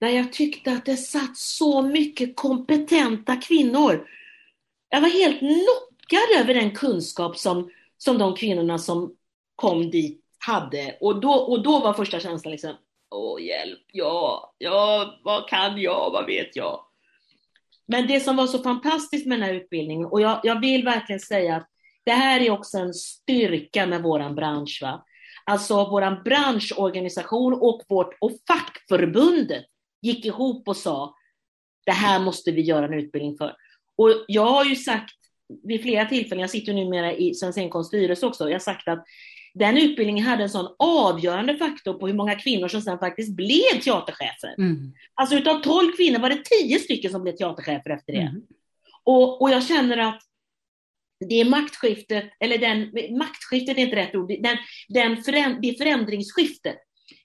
där 0.00 0.08
jag 0.08 0.32
tyckte 0.32 0.72
att 0.72 0.84
det 0.84 0.96
satt 0.96 1.36
så 1.36 1.82
mycket 1.82 2.36
kompetenta 2.36 3.36
kvinnor. 3.36 4.08
Jag 4.88 5.00
var 5.00 5.08
helt 5.08 5.38
knockad 5.38 6.40
över 6.40 6.54
den 6.54 6.70
kunskap 6.70 7.36
som, 7.36 7.70
som 7.98 8.18
de 8.18 8.34
kvinnorna 8.34 8.78
som 8.78 9.14
kom 9.56 9.90
dit 9.90 10.24
hade. 10.38 10.96
Och 11.00 11.20
då, 11.20 11.32
och 11.32 11.62
då 11.62 11.78
var 11.78 11.92
första 11.92 12.20
känslan 12.20 12.52
liksom, 12.52 12.74
åh 13.10 13.42
hjälp, 13.42 13.80
ja, 13.92 14.54
ja, 14.58 15.14
vad 15.24 15.48
kan 15.48 15.80
jag, 15.80 16.10
vad 16.10 16.26
vet 16.26 16.56
jag? 16.56 16.84
Men 17.86 18.06
det 18.06 18.20
som 18.20 18.36
var 18.36 18.46
så 18.46 18.58
fantastiskt 18.58 19.26
med 19.26 19.38
den 19.38 19.48
här 19.48 19.54
utbildningen, 19.54 20.06
och 20.06 20.20
jag, 20.20 20.40
jag 20.42 20.60
vill 20.60 20.84
verkligen 20.84 21.20
säga 21.20 21.56
att 21.56 21.68
det 22.04 22.12
här 22.12 22.40
är 22.40 22.50
också 22.50 22.78
en 22.78 22.94
styrka 22.94 23.86
med 23.86 24.02
våran 24.02 24.34
bransch. 24.34 24.78
Va? 24.82 25.04
Alltså 25.44 25.74
vår 25.74 26.24
branschorganisation 26.24 27.54
och 27.54 27.82
vårt 27.88 28.16
och 28.20 28.32
fackförbundet 28.46 29.64
gick 30.02 30.24
ihop 30.24 30.68
och 30.68 30.76
sa 30.76 31.14
det 31.86 31.92
här 31.92 32.20
måste 32.20 32.50
vi 32.50 32.62
göra 32.62 32.86
en 32.86 32.94
utbildning 32.94 33.36
för. 33.36 33.56
Och 33.96 34.24
jag 34.28 34.46
har 34.46 34.64
ju 34.64 34.76
sagt 34.76 35.14
vid 35.62 35.82
flera 35.82 36.04
tillfällen, 36.04 36.40
jag 36.40 36.50
sitter 36.50 36.74
numera 36.74 37.12
i 37.12 37.34
Svensk 37.34 37.56
Scenkonsts 37.56 37.88
styrelse 37.88 38.26
också, 38.26 38.44
jag 38.44 38.54
har 38.54 38.58
sagt 38.58 38.88
att 38.88 39.04
den 39.54 39.78
utbildningen 39.78 40.24
hade 40.24 40.42
en 40.42 40.50
sån 40.50 40.74
avgörande 40.78 41.56
faktor 41.56 41.94
på 41.94 42.06
hur 42.06 42.14
många 42.14 42.34
kvinnor 42.34 42.68
som 42.68 42.82
sen 42.82 42.98
faktiskt 42.98 43.36
blev 43.36 43.80
teaterchefer. 43.82 44.54
Mm. 44.58 44.92
Alltså 45.14 45.36
utav 45.36 45.60
12 45.60 45.92
kvinnor 45.96 46.18
var 46.18 46.30
det 46.30 46.44
10 46.62 46.78
stycken 46.78 47.10
som 47.10 47.22
blev 47.22 47.32
teaterchefer 47.32 47.90
efter 47.90 48.12
det. 48.12 48.18
Mm. 48.18 48.42
Och, 49.04 49.42
och 49.42 49.50
jag 49.50 49.64
känner 49.64 49.98
att 49.98 50.22
det 51.28 51.44
maktskiftet, 51.44 52.24
eller 52.40 52.58
den, 52.58 52.92
maktskiftet 53.18 53.78
är 53.78 53.82
inte 53.82 53.96
rätt 53.96 54.14
ord, 54.14 54.28
den, 54.28 54.56
den 54.88 55.22
föränd, 55.22 55.62
det 55.62 55.78
förändringsskiftet, 55.78 56.76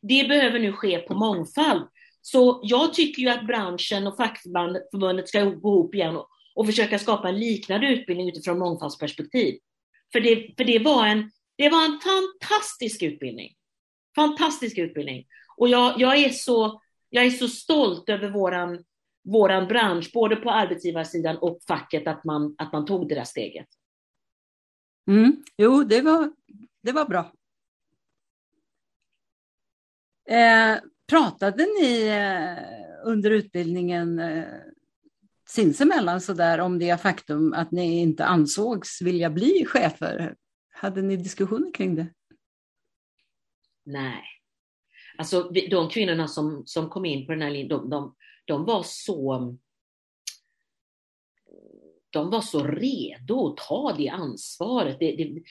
det 0.01 0.27
behöver 0.27 0.59
nu 0.59 0.73
ske 0.73 0.99
på 0.99 1.13
mångfald. 1.13 1.87
Så 2.25 2.59
jag 2.63 2.93
tycker 2.93 3.21
ju 3.21 3.29
att 3.29 3.47
branschen 3.47 4.07
och 4.07 4.17
fackförbundet 4.17 5.29
ska 5.29 5.43
gå 5.43 5.73
ihop 5.73 5.95
igen 5.95 6.15
och, 6.15 6.29
och 6.55 6.65
försöka 6.65 6.99
skapa 6.99 7.29
en 7.29 7.39
liknande 7.39 7.87
utbildning 7.87 8.29
utifrån 8.29 8.59
mångfaldsperspektiv. 8.59 9.59
För 10.11 10.19
det, 10.19 10.53
för 10.57 10.63
det, 10.63 10.79
var, 10.79 11.07
en, 11.07 11.31
det 11.57 11.69
var 11.69 11.85
en 11.85 11.99
fantastisk 11.99 13.03
utbildning. 13.03 13.55
Fantastisk 14.15 14.77
utbildning. 14.77 15.25
Och 15.57 15.69
jag, 15.69 15.99
jag, 15.99 16.17
är, 16.17 16.29
så, 16.29 16.81
jag 17.09 17.25
är 17.25 17.29
så 17.29 17.47
stolt 17.47 18.09
över 18.09 18.29
våran, 18.29 18.83
våran 19.23 19.67
bransch, 19.67 20.11
både 20.13 20.35
på 20.35 20.51
arbetsgivarsidan 20.51 21.37
och 21.37 21.59
facket, 21.67 22.07
att 22.07 22.23
man, 22.23 22.55
att 22.57 22.73
man 22.73 22.85
tog 22.85 23.09
det 23.09 23.15
där 23.15 23.23
steget. 23.23 23.67
Mm. 25.07 25.43
Jo, 25.57 25.83
det 25.83 26.01
var, 26.01 26.33
det 26.83 26.91
var 26.91 27.05
bra. 27.05 27.31
Eh, 30.29 30.77
Pratade 31.07 31.63
ni 31.63 32.07
eh, 32.07 33.07
under 33.07 33.31
utbildningen 33.31 34.19
eh, 34.19 34.45
sinsemellan 35.47 36.21
sådär 36.21 36.59
om 36.59 36.79
det 36.79 37.01
faktum 37.01 37.53
att 37.53 37.71
ni 37.71 37.99
inte 37.99 38.25
ansågs 38.25 39.01
vilja 39.01 39.29
bli 39.29 39.65
chefer? 39.67 40.35
Hade 40.73 41.01
ni 41.01 41.15
diskussioner 41.15 41.73
kring 41.73 41.95
det? 41.95 42.07
Nej. 43.85 44.23
Alltså 45.17 45.49
de 45.69 45.89
kvinnorna 45.89 46.27
som, 46.27 46.63
som 46.65 46.89
kom 46.89 47.05
in 47.05 47.25
på 47.25 47.31
den 47.31 47.41
här 47.41 47.51
linjen, 47.51 47.69
de, 47.69 47.89
de, 47.89 48.15
de 48.45 48.65
var 48.65 48.83
så 48.85 49.57
de 52.13 52.29
var 52.29 52.41
så 52.41 52.63
redo 52.63 53.47
att 53.47 53.57
ta 53.57 53.93
det 53.97 54.09
ansvaret. 54.09 54.99
Det, 54.99 55.15
det, 55.15 55.43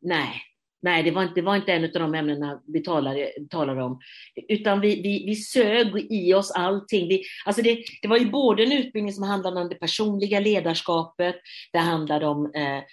nej, 0.00 0.42
Nej, 0.80 1.02
det 1.02 1.10
var 1.10 1.22
inte, 1.22 1.34
det 1.34 1.42
var 1.42 1.56
inte 1.56 1.72
en 1.72 1.84
av 1.84 1.90
de 1.90 2.14
ämnena 2.14 2.62
vi 2.66 2.82
talade, 2.82 3.32
talade 3.50 3.82
om. 3.82 4.00
Utan 4.48 4.80
vi, 4.80 5.02
vi, 5.02 5.24
vi 5.26 5.34
sög 5.34 6.06
i 6.10 6.34
oss 6.34 6.50
allting. 6.50 7.08
Vi, 7.08 7.22
alltså 7.46 7.62
det, 7.62 7.84
det 8.02 8.08
var 8.08 8.16
ju 8.16 8.30
både 8.30 8.62
en 8.62 8.72
utbildning 8.72 9.12
som 9.12 9.24
handlade 9.24 9.60
om 9.60 9.68
det 9.68 9.74
personliga 9.74 10.40
ledarskapet, 10.40 11.36
det 11.72 11.78
handlade 11.78 12.26
om 12.26 12.52
eh, 12.54 12.76
eh 12.76 12.84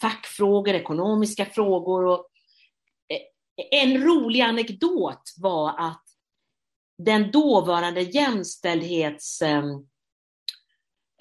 fackfrågor, 0.00 0.74
ekonomiska 0.74 1.44
frågor. 1.44 2.04
Och, 2.04 2.26
eh, 3.08 3.82
en 3.82 4.04
rolig 4.04 4.40
anekdot 4.40 5.22
var 5.38 5.74
att 5.78 6.04
den 6.98 7.30
dåvarande 7.30 8.00
jämställdhets... 8.00 9.42
Eh, 9.42 9.64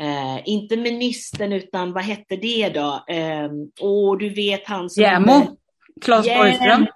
eh 0.02 0.42
inte 0.46 0.78
ministern, 0.78 1.54
utan 1.54 1.94
vad 1.94 2.04
hette 2.04 2.36
det 2.36 2.70
då? 2.70 3.04
Eh, 3.08 3.50
och 3.82 4.18
du 4.18 4.30
vet 4.30 4.68
han 4.68 4.90
som... 4.90 5.04
Jämo. 5.04 5.58
Claes 6.02 6.26
yeah. 6.26 6.40
Borgström? 6.40 6.88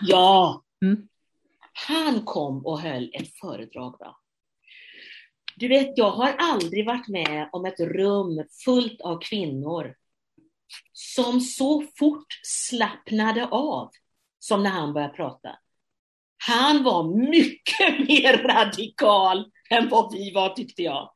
Ja. 0.00 0.62
Mm. 0.84 1.08
Han 1.86 2.24
kom 2.24 2.66
och 2.66 2.80
höll 2.80 3.10
ett 3.12 3.36
föredrag. 3.40 3.96
Va? 3.98 4.16
Du 5.56 5.68
vet, 5.68 5.98
jag 5.98 6.10
har 6.10 6.34
aldrig 6.38 6.86
varit 6.86 7.08
med 7.08 7.48
om 7.52 7.64
ett 7.64 7.80
rum 7.80 8.44
fullt 8.64 9.00
av 9.00 9.20
kvinnor 9.20 9.94
som 10.92 11.40
så 11.40 11.84
fort 11.98 12.26
slappnade 12.42 13.46
av 13.46 13.90
som 14.38 14.62
när 14.62 14.70
han 14.70 14.92
började 14.92 15.14
prata. 15.14 15.50
han 16.46 16.82
var 16.82 17.30
mycket 17.30 17.98
mer 18.08 18.42
radikal 18.42 19.50
än 19.70 19.88
vad 19.88 20.12
vi 20.12 20.32
var 20.34 20.48
tyckte 20.48 20.82
jag. 20.82 21.10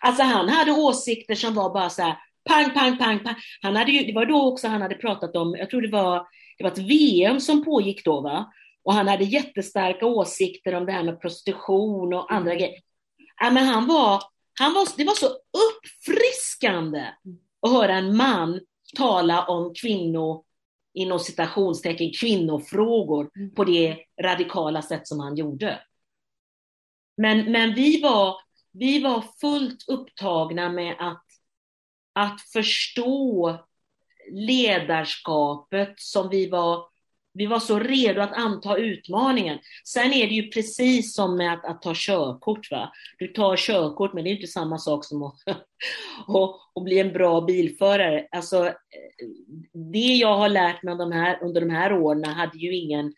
Alltså 0.00 0.22
han 0.22 0.48
hade 0.48 0.72
åsikter 0.72 1.34
som 1.34 1.54
var 1.54 1.74
bara 1.74 1.90
så 1.90 2.02
här, 2.02 2.18
pang, 2.48 2.74
pang, 2.74 2.98
pang, 2.98 3.18
pang. 3.18 3.34
Han 3.62 3.76
hade 3.76 3.92
ju, 3.92 4.04
det 4.04 4.12
var 4.12 4.26
då 4.26 4.52
också 4.52 4.68
han 4.68 4.82
hade 4.82 4.94
pratat 4.94 5.36
om, 5.36 5.56
jag 5.58 5.70
tror 5.70 5.82
det 5.82 5.90
var, 5.90 6.26
det 6.56 6.64
var 6.64 6.70
ett 6.70 6.78
VM 6.78 7.40
som 7.40 7.64
pågick 7.64 8.04
då 8.04 8.20
va? 8.20 8.52
Och 8.82 8.94
han 8.94 9.08
hade 9.08 9.24
jättestarka 9.24 10.06
åsikter 10.06 10.74
om 10.74 10.86
det 10.86 10.92
här 10.92 11.02
med 11.02 11.20
prostitution 11.20 12.14
och 12.14 12.32
andra 12.32 12.52
mm. 12.52 12.58
grejer. 12.58 12.80
Ja, 13.40 13.50
men 13.50 13.66
han 13.66 13.86
var, 13.86 14.22
han 14.58 14.74
var, 14.74 14.88
det 14.96 15.04
var 15.04 15.14
så 15.14 15.26
uppfriskande 15.66 17.04
att 17.62 17.72
höra 17.72 17.94
en 17.94 18.16
man 18.16 18.60
tala 18.96 19.46
om 19.46 19.74
kvinnor, 19.74 20.42
inom 20.94 21.18
citationstecken, 21.18 22.12
kvinnofrågor 22.20 23.30
mm. 23.36 23.54
på 23.54 23.64
det 23.64 23.96
radikala 24.22 24.82
sätt 24.82 25.08
som 25.08 25.20
han 25.20 25.36
gjorde. 25.36 25.80
Men, 27.16 27.52
men 27.52 27.74
vi, 27.74 28.00
var, 28.02 28.36
vi 28.72 29.02
var 29.02 29.24
fullt 29.40 29.88
upptagna 29.88 30.72
med 30.72 30.96
att, 30.98 31.24
att 32.12 32.40
förstå 32.52 33.58
ledarskapet 34.30 35.94
som 35.96 36.28
vi 36.28 36.48
var 36.48 36.96
vi 37.36 37.46
var 37.46 37.58
så 37.58 37.78
redo 37.78 38.20
att 38.20 38.32
anta 38.32 38.76
utmaningen. 38.76 39.58
Sen 39.84 40.12
är 40.12 40.26
det 40.26 40.34
ju 40.34 40.50
precis 40.50 41.14
som 41.14 41.36
med 41.36 41.52
att, 41.52 41.64
att 41.64 41.82
ta 41.82 41.92
körkort. 41.94 42.70
Va? 42.70 42.92
Du 43.18 43.28
tar 43.28 43.56
körkort, 43.56 44.12
men 44.12 44.24
det 44.24 44.30
är 44.30 44.34
inte 44.34 44.46
samma 44.46 44.78
sak 44.78 45.04
som 45.04 45.22
att, 45.22 45.36
och, 46.26 46.60
och 46.74 46.82
bli 46.82 46.98
en 46.98 47.12
bra 47.12 47.40
bilförare. 47.40 48.28
Alltså, 48.30 48.72
det 49.92 50.14
jag 50.14 50.36
har 50.36 50.48
lärt 50.48 50.82
mig 50.82 50.96
de 50.96 51.12
här, 51.12 51.38
under 51.42 51.60
de 51.60 51.70
här 51.70 51.92
åren 51.92 52.24
hade 52.24 52.58
ju 52.58 52.76
ingen, 52.76 53.14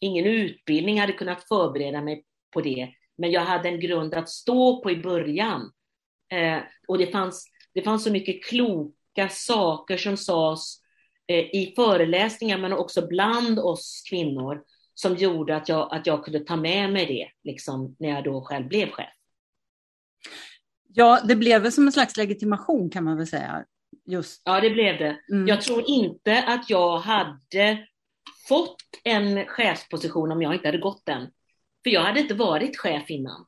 ingen 0.00 0.24
utbildning 0.24 1.00
hade 1.00 1.12
kunnat 1.12 1.48
förbereda 1.48 2.00
mig 2.00 2.24
på 2.52 2.60
det. 2.60 2.88
Men 3.18 3.30
jag 3.30 3.40
hade 3.40 3.68
en 3.68 3.80
grund 3.80 4.14
att 4.14 4.28
stå 4.28 4.82
på 4.82 4.90
i 4.90 4.96
början. 4.96 5.72
Eh, 6.32 6.58
och 6.88 6.98
det 6.98 7.06
fanns, 7.06 7.46
det 7.74 7.82
fanns 7.82 8.04
så 8.04 8.12
mycket 8.12 8.44
kloka 9.18 9.28
saker 9.28 9.96
som 9.96 10.16
sades 10.16 10.78
Eh, 11.30 11.44
i 11.44 11.72
föreläsningar 11.76 12.58
men 12.58 12.72
också 12.72 13.06
bland 13.06 13.58
oss 13.58 14.02
kvinnor 14.08 14.62
som 14.94 15.16
gjorde 15.16 15.56
att 15.56 15.68
jag, 15.68 15.94
att 15.94 16.06
jag 16.06 16.24
kunde 16.24 16.40
ta 16.40 16.56
med 16.56 16.92
mig 16.92 17.06
det 17.06 17.50
liksom, 17.50 17.96
när 17.98 18.08
jag 18.08 18.24
då 18.24 18.44
själv 18.44 18.68
blev 18.68 18.90
chef. 18.90 19.12
Ja, 20.94 21.20
det 21.24 21.36
blev 21.36 21.62
väl 21.62 21.72
som 21.72 21.86
en 21.86 21.92
slags 21.92 22.16
legitimation 22.16 22.90
kan 22.90 23.04
man 23.04 23.16
väl 23.16 23.26
säga. 23.26 23.64
Just. 24.06 24.42
Ja, 24.44 24.60
det 24.60 24.70
blev 24.70 24.98
det. 24.98 25.18
Mm. 25.32 25.46
Jag 25.46 25.60
tror 25.60 25.84
inte 25.86 26.42
att 26.42 26.70
jag 26.70 26.98
hade 26.98 27.86
fått 28.48 28.76
en 29.04 29.46
chefsposition 29.46 30.32
om 30.32 30.42
jag 30.42 30.54
inte 30.54 30.68
hade 30.68 30.78
gått 30.78 31.02
den. 31.06 31.26
För 31.84 31.90
jag 31.90 32.02
hade 32.02 32.20
inte 32.20 32.34
varit 32.34 32.78
chef 32.78 33.10
innan. 33.10 33.46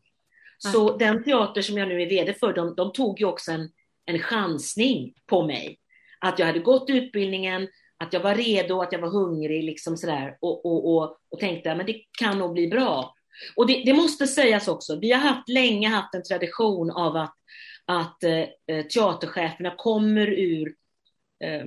Så 0.58 0.88
mm. 0.88 0.98
den 0.98 1.24
teater 1.24 1.62
som 1.62 1.78
jag 1.78 1.88
nu 1.88 2.02
är 2.02 2.08
VD 2.08 2.34
för, 2.34 2.52
de, 2.52 2.74
de 2.74 2.92
tog 2.92 3.20
ju 3.20 3.26
också 3.26 3.52
en, 3.52 3.68
en 4.06 4.18
chansning 4.18 5.14
på 5.26 5.46
mig 5.46 5.78
att 6.20 6.38
jag 6.38 6.46
hade 6.46 6.58
gått 6.58 6.90
utbildningen, 6.90 7.68
att 7.98 8.12
jag 8.12 8.20
var 8.20 8.34
redo, 8.34 8.80
att 8.80 8.92
jag 8.92 9.00
var 9.00 9.10
hungrig 9.10 9.64
liksom 9.64 9.96
sådär 9.96 10.36
och, 10.40 10.66
och, 10.66 10.96
och, 10.96 11.16
och 11.30 11.38
tänkte 11.40 11.72
att 11.72 11.86
det 11.86 12.02
kan 12.18 12.38
nog 12.38 12.52
bli 12.52 12.68
bra. 12.68 13.14
Och 13.56 13.66
det, 13.66 13.82
det, 13.84 13.92
måste 13.92 14.26
sägas 14.26 14.68
också, 14.68 14.98
vi 15.00 15.12
har 15.12 15.20
haft, 15.20 15.48
länge 15.48 15.88
haft 15.88 16.14
en 16.14 16.22
tradition 16.22 16.90
av 16.90 17.16
att, 17.16 17.34
att 17.84 18.24
eh, 18.24 18.38
eh 18.66 18.86
teatercheferna 18.94 19.74
kommer 19.76 20.26
ur 20.26 20.74
eh, 21.44 21.66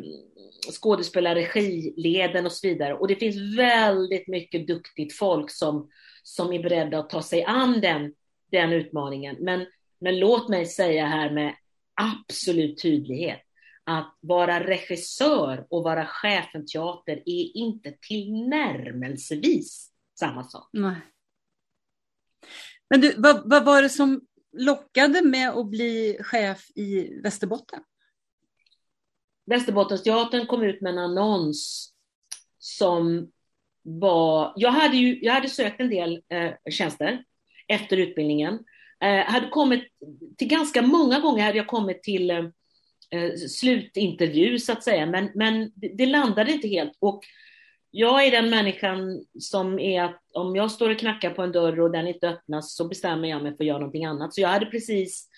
skådespelarregileden 0.72 2.46
och 2.46 2.52
så 2.52 2.68
vidare. 2.68 2.94
Och 2.94 3.08
det 3.08 3.16
finns 3.16 3.58
väldigt 3.58 4.28
mycket 4.28 4.68
duktigt 4.68 5.18
folk 5.18 5.52
som, 5.52 5.90
som 6.24 6.54
är 6.54 6.64
beredda 6.64 7.00
att 7.00 7.10
ta 7.10 7.22
sig 7.22 7.44
an 7.44 7.82
den, 7.82 8.14
den 8.52 8.74
utmaningen. 8.74 9.36
Men, 9.40 9.66
men 10.00 10.20
låt 10.20 10.50
mig 10.50 10.66
säga 10.66 11.06
här 11.06 11.30
med 11.30 11.56
absolut 11.96 12.82
tydlighet 12.82 13.42
att 13.84 14.18
vara 14.20 14.68
regissör 14.68 15.68
och 15.70 15.84
vara 15.84 16.06
chef 16.06 16.52
för 16.52 16.62
teater 16.62 17.24
är 17.26 17.58
inte 17.58 17.94
tillnärmelsevis 18.08 19.92
samma 20.20 20.44
sak. 20.44 20.70
Nej. 20.74 20.96
Men 22.90 23.02
du, 23.02 23.14
vad, 23.18 23.50
vad 23.50 23.66
var 23.66 23.82
det 23.82 23.90
som 23.90 24.22
lockade 24.58 25.22
med 25.22 25.50
att 25.50 25.70
bli 25.70 26.18
chef 26.22 26.70
i 26.76 27.20
Västerbotten? 27.22 27.84
Västerbottensteatern 29.46 30.48
kom 30.48 30.64
ut 30.64 30.82
med 30.82 30.94
en 30.94 31.00
annons 31.00 31.94
som 32.58 33.32
var... 33.82 34.54
Jag 34.56 34.72
hade, 34.72 34.98
ju, 34.98 35.20
jag 35.24 35.34
hade 35.34 35.50
sökt 35.50 35.80
en 35.80 35.90
del 35.90 36.22
eh, 36.30 36.52
tjänster 36.72 37.24
efter 37.68 37.98
utbildningen. 37.98 38.60
Eh, 39.04 39.26
hade 39.26 39.48
kommit 39.48 39.84
till 40.38 40.48
ganska 40.48 40.82
många 40.82 41.20
gånger 41.20 41.44
hade 41.44 41.58
jag 41.58 41.68
kommit 41.68 42.04
till 42.04 42.30
eh, 42.30 42.38
eh 43.12 43.36
slutintervju 43.50 44.60
så 44.60 44.72
att 44.72 44.84
säga, 44.84 45.06
men, 45.06 45.30
men 45.36 45.72
det, 45.76 46.06
landade 46.06 46.52
inte 46.52 46.68
helt. 46.68 46.98
Och 47.00 47.24
jag 47.92 48.26
är 48.26 48.32
den 48.32 48.50
människan 48.50 49.26
som 49.40 49.80
är 49.80 50.04
att 50.04 50.22
om 50.34 50.56
jag 50.56 50.72
står 50.72 50.90
och 50.90 51.00
knackar 51.00 51.30
på 51.30 51.42
en 51.42 51.52
dörr 51.52 51.80
och 51.80 51.92
den 51.92 52.08
inte 52.08 52.30
öppnas 52.30 52.76
så 52.76 52.88
bestämmer 52.88 53.30
jag 53.30 53.44
mig 53.44 53.58
för 53.58 53.64
att 53.64 53.68
göra 53.68 53.78
någonting 53.78 54.06
annat. 54.06 54.34
Så 54.34 54.42
jag 54.42 54.50
hade 54.50 54.66
precis 54.66 55.30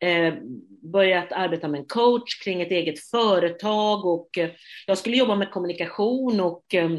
eh, 0.00 0.34
börjat 0.82 1.32
arbeta 1.32 1.68
med 1.68 1.80
en 1.80 1.86
coach 1.86 2.42
kring 2.44 2.62
ett 2.62 2.70
eget 2.70 3.00
företag 3.00 4.06
och 4.06 4.38
eh, 4.38 4.50
jag 4.86 4.98
skulle 4.98 5.16
jobba 5.16 5.36
med 5.36 5.50
kommunikation 5.50 6.40
och, 6.40 6.74
eh, 6.74 6.90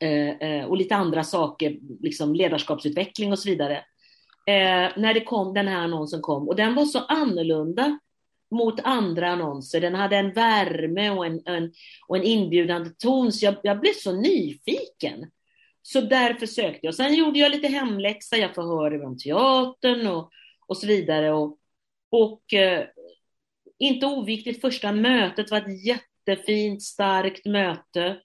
eh, 0.00 0.28
eh 0.28 0.64
och 0.64 0.76
lite 0.76 0.96
andra 0.96 1.24
saker, 1.24 1.78
liksom 2.00 2.34
ledarskapsutveckling 2.34 3.32
och 3.32 3.38
så 3.38 3.48
vidare. 3.48 3.84
Eh, 4.50 4.92
när 4.96 5.14
det 5.14 5.20
kom, 5.20 5.54
den 5.54 5.68
här 5.68 5.80
annonsen 5.80 6.20
kom 6.20 6.48
och 6.48 6.56
den 6.56 6.74
var 6.74 6.84
så 6.84 6.98
annorlunda 6.98 7.98
mot 8.50 8.80
andra 8.80 9.30
annonser. 9.30 9.80
Den 9.80 9.94
hade 9.94 10.16
en 10.16 10.32
värme 10.32 11.10
och 11.10 11.26
en, 11.26 11.42
en, 11.46 11.72
och 12.08 12.16
en 12.16 12.22
inbjudande 12.22 12.90
ton, 12.90 13.32
så 13.32 13.44
jag, 13.44 13.54
jag 13.62 13.80
blev 13.80 13.92
så 13.92 14.12
nyfiken. 14.12 15.30
Så 15.82 16.00
därför 16.00 16.46
sökte 16.46 16.86
jag. 16.86 16.94
Sen 16.94 17.14
gjorde 17.14 17.38
jag 17.38 17.52
lite 17.52 17.68
hemläxa, 17.68 18.36
jag 18.36 18.54
förhörde 18.54 19.06
om 19.06 19.18
teatern 19.18 20.06
och, 20.06 20.30
och 20.66 20.76
så 20.76 20.86
vidare. 20.86 21.32
Och, 21.32 21.58
och 22.10 22.54
eh, 22.54 22.84
inte 23.78 24.06
oviktigt, 24.06 24.60
första 24.60 24.92
mötet 24.92 25.50
var 25.50 25.58
ett 25.58 25.84
jättefint, 25.86 26.82
starkt 26.82 27.46
möte. 27.46 28.20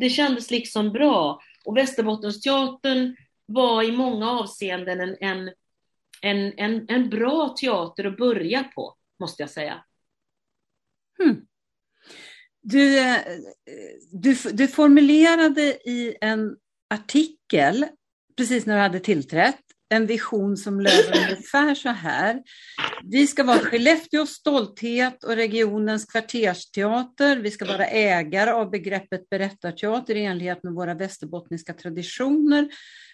Det 0.00 0.10
kändes 0.10 0.50
liksom 0.50 0.92
bra. 0.92 1.40
Och 1.64 1.76
Västerbottensteatern 1.76 3.16
var 3.48 3.82
i 3.82 3.92
många 3.92 4.30
avseenden 4.30 5.00
en, 5.00 5.16
en, 5.20 5.50
en, 6.22 6.58
en, 6.58 6.86
en 6.88 7.10
bra 7.10 7.56
teater 7.60 8.04
att 8.04 8.16
börja 8.16 8.64
på 8.64 8.94
måste 9.20 9.42
jag 9.42 9.50
säga. 9.50 9.84
Hmm. 11.18 11.46
Du, 12.62 12.98
eh, 12.98 13.16
du, 14.12 14.34
du 14.52 14.68
formulerade 14.68 15.62
i 15.62 16.16
en 16.20 16.56
artikel, 16.90 17.86
precis 18.36 18.66
när 18.66 18.74
du 18.74 18.80
hade 18.80 19.00
tillträtt, 19.00 19.60
en 19.88 20.06
vision 20.06 20.56
som 20.56 20.80
löd 20.80 21.04
ungefär 21.06 21.74
så 21.74 21.88
här. 21.88 22.42
Vi 23.04 23.26
ska 23.26 23.44
vara 23.44 23.58
Skellefteås 23.58 24.30
stolthet 24.30 25.24
och 25.24 25.36
regionens 25.36 26.04
kvartersteater. 26.04 27.36
Vi 27.36 27.50
ska 27.50 27.64
vara 27.64 27.86
ägare 27.86 28.50
av 28.50 28.70
begreppet 28.70 29.30
berättarteater 29.30 30.14
i 30.14 30.24
enlighet 30.24 30.62
med 30.62 30.72
våra 30.72 30.94
västerbottniska 30.94 31.72
traditioner. 31.72 32.68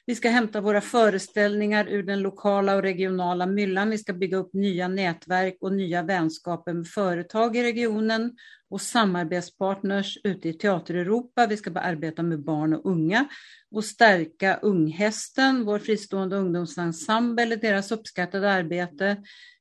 Vi 0.07 0.15
ska 0.15 0.29
hämta 0.29 0.61
våra 0.61 0.81
föreställningar 0.81 1.89
ur 1.89 2.03
den 2.03 2.21
lokala 2.21 2.77
och 2.77 2.83
regionala 2.83 3.47
myllan. 3.47 3.91
Vi 3.91 3.99
ska 3.99 4.13
bygga 4.13 4.37
upp 4.37 4.55
nya 4.55 4.89
nätverk 4.89 5.57
och 5.61 5.73
nya 5.73 6.03
vänskaper 6.03 6.73
med 6.73 6.87
företag 6.87 7.57
i 7.57 7.63
regionen 7.63 8.37
och 8.71 8.81
samarbetspartners 8.81 10.19
ute 10.25 10.49
i 10.49 10.53
Teater-Europa. 10.53 11.47
Vi 11.47 11.57
ska 11.57 11.71
börja 11.71 11.87
arbeta 11.87 12.23
med 12.23 12.45
barn 12.45 12.75
och 12.75 12.87
unga 12.91 13.29
och 13.71 13.85
stärka 13.85 14.59
Unghästen, 14.63 15.65
vår 15.65 15.79
fristående 15.79 16.37
ungdomsensemble, 16.37 17.57
deras 17.57 17.93
uppskattade 17.93 18.53
arbete. 18.53 19.17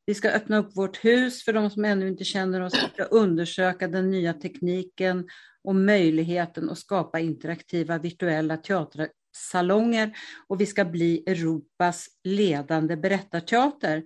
Vi 0.06 0.14
ska 0.14 0.30
öppna 0.30 0.58
upp 0.58 0.78
vårt 0.78 1.06
hus 1.06 1.44
för 1.46 1.54
de 1.54 1.70
som 1.70 1.86
ännu 1.86 2.08
inte 2.08 2.24
känner 2.24 2.62
oss. 2.62 2.74
Vi 2.74 2.90
ska 2.94 3.04
undersöka 3.04 3.88
den 3.88 4.12
nya 4.12 4.34
tekniken 4.34 5.28
och 5.64 5.76
möjligheten 5.76 6.70
att 6.70 6.78
skapa 6.78 7.20
interaktiva 7.20 7.98
virtuella 7.98 8.58
teatersalonger, 8.58 10.18
och 10.48 10.62
vi 10.62 10.66
ska 10.66 10.86
bli 10.86 11.24
Europas 11.28 12.08
ledande 12.24 12.98
berättarteater. 12.98 14.04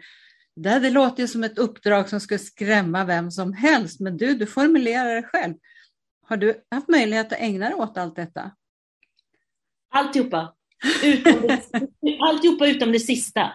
Det 0.55 0.69
hade 0.69 0.89
låtit 0.89 1.29
som 1.29 1.43
ett 1.43 1.57
uppdrag 1.57 2.09
som 2.09 2.19
skulle 2.19 2.39
skrämma 2.39 3.05
vem 3.05 3.31
som 3.31 3.53
helst, 3.53 3.99
men 3.99 4.17
du, 4.17 4.33
du 4.33 4.45
formulerar 4.45 5.15
det 5.15 5.23
själv. 5.23 5.53
Har 6.25 6.37
du 6.37 6.63
haft 6.71 6.87
möjlighet 6.87 7.33
att 7.33 7.39
ägna 7.39 7.65
dig 7.65 7.75
åt 7.75 7.97
allt 7.97 8.15
detta? 8.15 8.51
Alltihopa. 9.89 10.53
Utom 11.03 11.41
det, 11.41 11.61
alltihopa 12.19 12.67
utom 12.67 12.91
det 12.91 12.99
sista. 12.99 13.51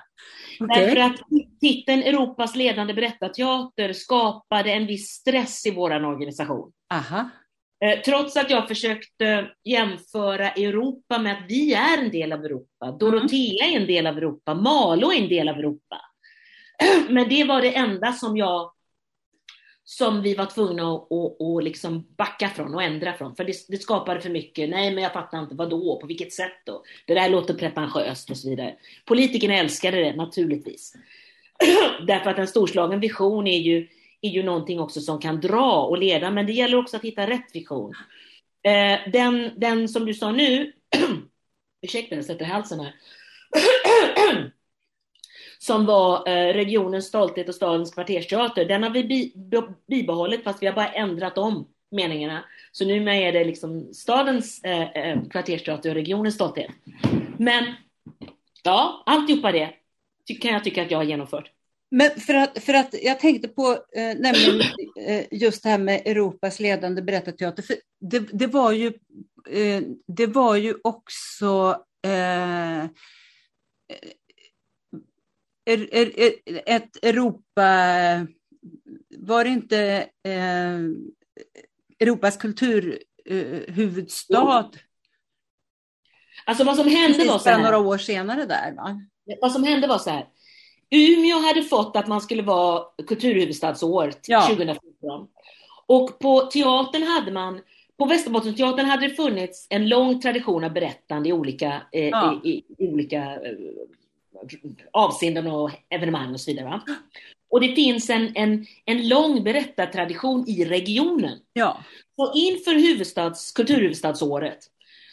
Okay. 0.64 0.84
Därför 0.84 1.00
att 1.00 1.20
titeln 1.60 2.02
Europas 2.02 2.56
ledande 2.56 2.94
berättarteater 2.94 3.92
skapade 3.92 4.72
en 4.72 4.86
viss 4.86 5.08
stress 5.08 5.66
i 5.66 5.70
vår 5.70 6.04
organisation. 6.04 6.72
Aha. 6.94 7.30
Eh, 7.84 8.00
trots 8.00 8.36
att 8.36 8.50
jag 8.50 8.68
försökte 8.68 9.50
jämföra 9.64 10.50
Europa 10.50 11.18
med 11.18 11.32
att 11.32 11.44
vi 11.48 11.74
är 11.74 11.98
en 11.98 12.10
del 12.10 12.32
av 12.32 12.44
Europa. 12.44 12.92
Dorotea 13.00 13.66
är 13.66 13.76
en 13.76 13.86
del 13.86 14.06
av 14.06 14.18
Europa, 14.18 14.54
Malå 14.54 15.12
är 15.12 15.22
en 15.22 15.28
del 15.28 15.48
av 15.48 15.58
Europa. 15.58 16.00
Men 17.08 17.28
det 17.28 17.44
var 17.44 17.62
det 17.62 17.76
enda 17.76 18.12
som 18.12 18.36
jag 18.36 18.72
som 19.98 20.22
vi 20.22 20.34
var 20.34 20.46
tvungna 20.46 20.94
att, 20.94 21.12
att, 21.12 21.40
att 21.40 21.64
liksom 21.64 22.06
backa 22.16 22.48
från 22.48 22.74
och 22.74 22.82
ändra 22.82 23.12
från. 23.12 23.36
För 23.36 23.44
det, 23.44 23.52
det, 23.68 23.76
skapade 23.76 24.20
för 24.20 24.30
mycket, 24.30 24.70
nej 24.70 24.94
men 24.94 25.02
jag 25.02 25.12
fattar 25.12 25.38
inte, 25.38 25.54
Vadå? 25.54 25.98
på 26.00 26.06
vilket 26.06 26.32
sätt 26.32 26.52
då? 26.66 26.82
Det 27.06 27.14
där 27.14 27.28
låter 27.28 27.54
pretentiöst 27.54 28.30
och 28.30 28.36
så 28.36 28.48
vidare. 28.48 28.74
Politikerna 29.04 29.54
älskade 29.54 29.96
det 29.96 30.16
naturligtvis. 30.16 30.94
Därför 32.06 32.30
att 32.30 32.38
en 32.38 32.46
storslagen 32.46 33.00
vision 33.00 33.46
är 33.46 33.58
ju, 33.58 33.88
är 34.20 34.30
ju 34.30 34.42
någonting 34.42 34.80
också 34.80 35.00
som 35.00 35.18
kan 35.18 35.40
dra 35.40 35.82
och 35.82 35.98
leda, 35.98 36.30
men 36.30 36.46
det 36.46 36.52
gäller 36.52 36.78
också 36.78 36.96
att 36.96 37.04
hitta 37.04 37.26
rätt 37.30 37.54
vision. 37.54 37.94
Eh, 38.62 39.12
den, 39.12 39.50
den 39.56 39.88
som 39.88 40.06
du 40.06 40.14
sa 40.14 40.32
nu, 40.32 40.72
ursäkta 41.82 42.14
jag 42.14 42.24
sätter 42.24 42.44
halsen 42.44 42.80
här, 42.80 42.94
som 45.62 45.86
var 45.86 46.28
eh, 46.28 46.54
regionens 46.54 47.06
stolthet 47.06 47.48
och 47.48 47.54
stadens 47.54 47.94
kvartersteater, 47.94 48.64
den 48.64 48.82
har 48.82 48.90
vi 48.90 49.04
bi, 49.04 49.32
bibehållit 49.88 50.44
fast 50.44 50.62
vi 50.62 50.66
har 50.66 50.74
bara 50.74 50.88
ändrat 50.88 51.38
om 51.38 51.68
meningarna. 51.90 52.44
Så 52.72 52.84
nu 52.84 53.10
är 53.10 53.32
det 53.32 53.44
liksom 53.44 53.94
stadens 53.94 54.64
eh, 54.64 54.90
eh, 54.90 55.22
kvartersteater 55.30 55.88
och 55.88 55.94
regionens 55.94 56.34
stolthet. 56.34 56.70
Men 57.38 57.64
ja, 58.62 59.02
alltihopa 59.06 59.52
det 59.52 59.70
kan 60.40 60.52
jag 60.52 60.64
tycka 60.64 60.82
att 60.82 60.90
jag 60.90 60.98
har 60.98 61.04
genomfört. 61.04 61.50
Men 61.90 62.10
för 62.10 62.34
att, 62.34 62.58
för 62.58 62.74
att 62.74 62.94
jag 63.02 63.20
tänkte 63.20 63.48
på 63.48 63.70
eh, 63.72 64.16
nämligen 64.18 64.60
eh, 65.06 65.24
just 65.30 65.62
det 65.62 65.68
här 65.68 65.78
med 65.78 66.02
Europas 66.06 66.60
ledande 66.60 67.02
berättarteater. 67.02 67.62
För 67.62 67.76
det, 68.00 68.18
det, 68.18 68.46
var 68.46 68.72
ju, 68.72 68.86
eh, 69.50 69.82
det 70.06 70.26
var 70.26 70.56
ju 70.56 70.74
också 70.84 71.76
eh, 72.06 72.84
ett 76.66 77.04
Europa, 77.04 77.62
var 79.18 79.44
det 79.44 79.50
inte 79.50 80.08
eh, 80.24 80.78
Europas 82.00 82.36
kulturhuvudstad? 82.36 84.58
Eh, 84.58 84.64
alltså 86.44 86.64
vad 86.64 86.76
som 86.76 86.88
hände 86.88 87.24
var 87.24 87.38
så 87.38 87.48
här. 87.48 87.62
några 87.62 87.78
år 87.78 87.98
senare 87.98 88.46
där 88.46 88.72
va? 88.72 89.00
Vad 89.40 89.52
som 89.52 89.64
hände 89.64 89.86
var 89.86 89.98
så 89.98 90.10
här. 90.10 90.26
Umeå 90.90 91.38
hade 91.38 91.62
fått 91.62 91.96
att 91.96 92.06
man 92.06 92.20
skulle 92.20 92.42
vara 92.42 92.84
kulturhuvudstadsår 93.06 94.12
ja. 94.26 94.48
2014. 94.48 95.28
Och 95.86 96.18
på 96.18 96.40
teatern 96.40 97.02
hade 97.02 97.32
man, 97.32 97.60
på 97.98 98.04
Västerbottensteatern 98.04 98.86
hade 98.86 99.08
det 99.08 99.14
funnits 99.14 99.66
en 99.70 99.88
lång 99.88 100.20
tradition 100.20 100.64
av 100.64 100.72
berättande 100.72 101.28
i 101.28 101.32
olika, 101.32 101.82
eh, 101.92 102.08
ja. 102.08 102.40
i, 102.44 102.50
i, 102.50 102.64
i, 102.78 102.88
olika 102.88 103.22
eh, 103.22 103.56
avseenden 104.92 105.46
och 105.46 105.70
evenemang 105.88 106.32
och 106.32 106.40
så 106.40 106.50
vidare. 106.50 106.66
Va? 106.66 106.82
Och 107.50 107.60
det 107.60 107.74
finns 107.74 108.10
en, 108.10 108.32
en, 108.36 108.66
en 108.84 109.08
lång 109.08 109.44
berättartradition 109.44 110.48
i 110.48 110.64
regionen. 110.64 111.38
Ja. 111.52 111.84
Och 112.16 112.32
inför 112.34 112.74
huvudstads, 112.74 113.52
kulturhuvudstadsåret 113.52 114.58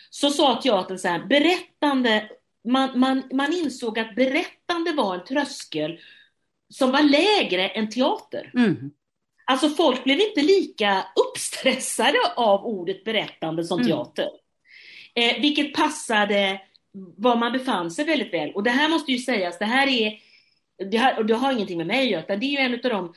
så 0.09 0.29
sa 0.29 0.61
teatern 0.61 0.97
så 0.97 1.07
här, 1.07 1.25
berättande, 1.25 2.29
man, 2.67 2.99
man, 2.99 3.23
man 3.33 3.53
insåg 3.53 3.99
att 3.99 4.15
berättande 4.15 4.91
var 4.91 5.15
en 5.15 5.25
tröskel 5.25 5.99
som 6.73 6.91
var 6.91 7.01
lägre 7.01 7.69
än 7.69 7.89
teater. 7.89 8.51
Mm. 8.53 8.91
Alltså 9.45 9.69
folk 9.69 10.03
blev 10.03 10.19
inte 10.19 10.41
lika 10.41 11.05
uppstressade 11.15 12.17
av 12.35 12.65
ordet 12.65 13.03
berättande 13.03 13.63
som 13.63 13.79
mm. 13.79 13.91
teater. 13.91 14.29
Eh, 15.15 15.41
vilket 15.41 15.73
passade 15.73 16.61
var 17.17 17.35
man 17.35 17.51
befann 17.51 17.91
sig 17.91 18.05
väldigt 18.05 18.33
väl. 18.33 18.51
Och 18.51 18.63
det 18.63 18.69
här 18.69 18.89
måste 18.89 19.11
ju 19.11 19.17
sägas, 19.17 19.59
det 19.59 19.65
här 19.65 19.87
är, 19.87 20.19
det, 20.91 20.97
här, 20.97 21.19
och 21.19 21.25
det 21.25 21.35
har 21.35 21.51
ingenting 21.51 21.77
med 21.77 21.87
mig 21.87 22.03
att 22.03 22.11
göra, 22.11 22.37
det 22.37 22.45
är 22.45 22.49
ju 22.49 22.57
en 22.57 22.73
av 22.73 22.79
de 22.79 23.13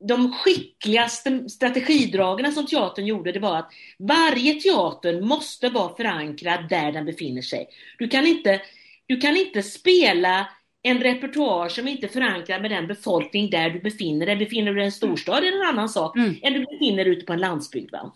de 0.00 0.32
skickligaste 0.32 1.48
strategidragarna 1.48 2.52
som 2.52 2.66
teatern 2.66 3.06
gjorde, 3.06 3.32
det 3.32 3.40
var 3.40 3.56
att 3.56 3.72
varje 3.98 4.54
teater 4.54 5.20
måste 5.20 5.68
vara 5.68 5.96
förankrad 5.96 6.68
där 6.68 6.92
den 6.92 7.04
befinner 7.04 7.42
sig. 7.42 7.68
Du 7.98 8.08
kan 8.08 8.26
inte, 8.26 8.60
du 9.06 9.20
kan 9.20 9.36
inte 9.36 9.62
spela 9.62 10.48
en 10.82 11.00
repertoar 11.00 11.68
som 11.68 11.88
inte 11.88 12.06
är 12.06 12.08
förankrad 12.08 12.62
med 12.62 12.70
den 12.70 12.86
befolkning 12.86 13.50
där 13.50 13.70
du 13.70 13.80
befinner 13.80 14.26
dig. 14.26 14.36
Befinner 14.36 14.70
du 14.70 14.74
dig 14.74 14.82
i 14.82 14.86
en 14.86 14.92
storstad 14.92 15.44
är 15.44 15.50
det 15.50 15.56
en 15.56 15.68
annan 15.68 15.88
sak 15.88 16.16
mm. 16.16 16.36
än 16.42 16.52
du 16.52 16.64
befinner 16.64 17.04
dig 17.04 17.12
ute 17.12 17.26
på 17.26 17.32
en 17.32 17.40
landsbygd. 17.40 17.92
Va? 17.92 18.12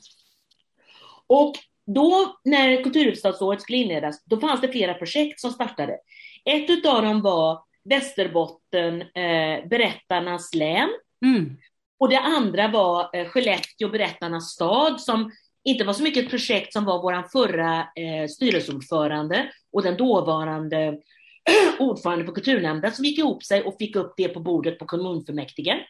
Och 1.27 1.55
då 1.95 2.37
när 2.45 2.83
kulturhuvudstadsåret 2.83 3.63
skulle 3.63 3.79
inledas, 3.79 4.25
då 4.25 4.41
fanns 4.41 4.61
det 4.61 4.69
flera 4.69 4.95
projekt 4.95 5.41
som 5.41 5.51
startade. 5.51 5.99
Ett 6.45 6.87
av 6.87 7.03
dem 7.03 7.23
var 7.23 7.63
Västerbotten, 7.85 9.01
eh, 9.03 9.69
Berättarnas 9.69 10.55
län. 10.55 10.89
Mm. 11.25 11.57
Och 11.99 12.09
det 12.09 12.19
andra 12.19 12.69
var 12.69 13.17
eh, 13.17 13.27
Skellefteå, 13.27 13.89
Berättarnas 13.89 14.51
stad, 14.51 15.01
som 15.01 15.33
inte 15.65 15.85
var 15.85 15.93
så 15.93 16.03
mycket 16.03 16.25
ett 16.25 16.31
projekt 16.31 16.73
som 16.73 16.85
var 16.85 17.03
vår 17.03 17.29
förra 17.33 17.79
eh, 17.81 18.29
styrelseordförande 18.29 19.51
och 19.73 19.83
den 19.83 19.97
dåvarande 19.97 20.99
ordförande 21.79 22.25
för 22.25 22.33
kulturnämnden 22.33 22.93
som 22.93 23.05
gick 23.05 23.19
ihop 23.19 23.45
sig 23.45 23.63
och 23.63 23.77
fick 23.79 23.97
upp 23.97 24.15
det 24.17 24.29
på 24.29 24.41
bordet 24.41 24.79
på 24.79 24.87
kommunfullmäktige. 24.87 25.87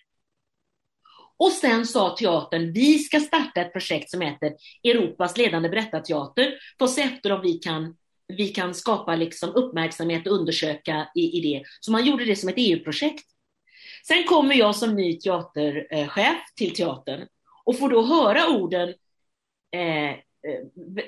Och 1.42 1.52
sen 1.52 1.86
sa 1.86 2.16
teatern, 2.16 2.72
vi 2.72 2.98
ska 2.98 3.20
starta 3.20 3.60
ett 3.60 3.72
projekt 3.72 4.10
som 4.10 4.20
heter 4.20 4.52
Europas 4.84 5.36
ledande 5.36 5.68
berättarteater, 5.68 6.54
för 6.78 6.84
att 6.84 6.90
se 6.90 7.02
efter 7.02 7.32
om 7.32 7.40
vi 7.42 7.52
kan, 7.52 7.96
vi 8.28 8.48
kan 8.48 8.74
skapa 8.74 9.16
liksom 9.16 9.50
uppmärksamhet 9.50 10.26
och 10.26 10.32
undersöka 10.32 11.08
i, 11.14 11.38
i 11.38 11.40
det. 11.40 11.62
Så 11.80 11.92
man 11.92 12.06
gjorde 12.06 12.24
det 12.24 12.36
som 12.36 12.48
ett 12.48 12.54
EU-projekt. 12.58 13.24
Sen 14.06 14.24
kommer 14.24 14.54
jag 14.54 14.76
som 14.76 14.94
ny 14.94 15.18
teaterchef 15.18 16.18
eh, 16.18 16.36
till 16.56 16.74
teatern 16.74 17.26
och 17.64 17.78
får 17.78 17.88
då 17.88 18.02
höra 18.02 18.48
orden 18.48 18.88
eh, 19.76 20.10
eh, 20.10 20.16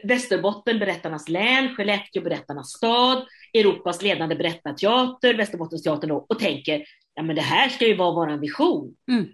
Västerbotten, 0.04 0.78
Berättarnas 0.78 1.28
län, 1.28 1.74
Skellefteå, 1.74 2.22
Berättarnas 2.22 2.70
stad, 2.70 3.26
Europas 3.52 4.02
ledande 4.02 4.34
berättarteater, 4.34 5.34
Västerbottensteatern 5.34 6.08
då, 6.08 6.26
och 6.28 6.38
tänker, 6.38 6.84
ja 7.14 7.22
men 7.22 7.36
det 7.36 7.42
här 7.42 7.68
ska 7.68 7.86
ju 7.86 7.96
vara 7.96 8.14
vår 8.14 8.40
vision. 8.40 8.94
Mm 9.08 9.28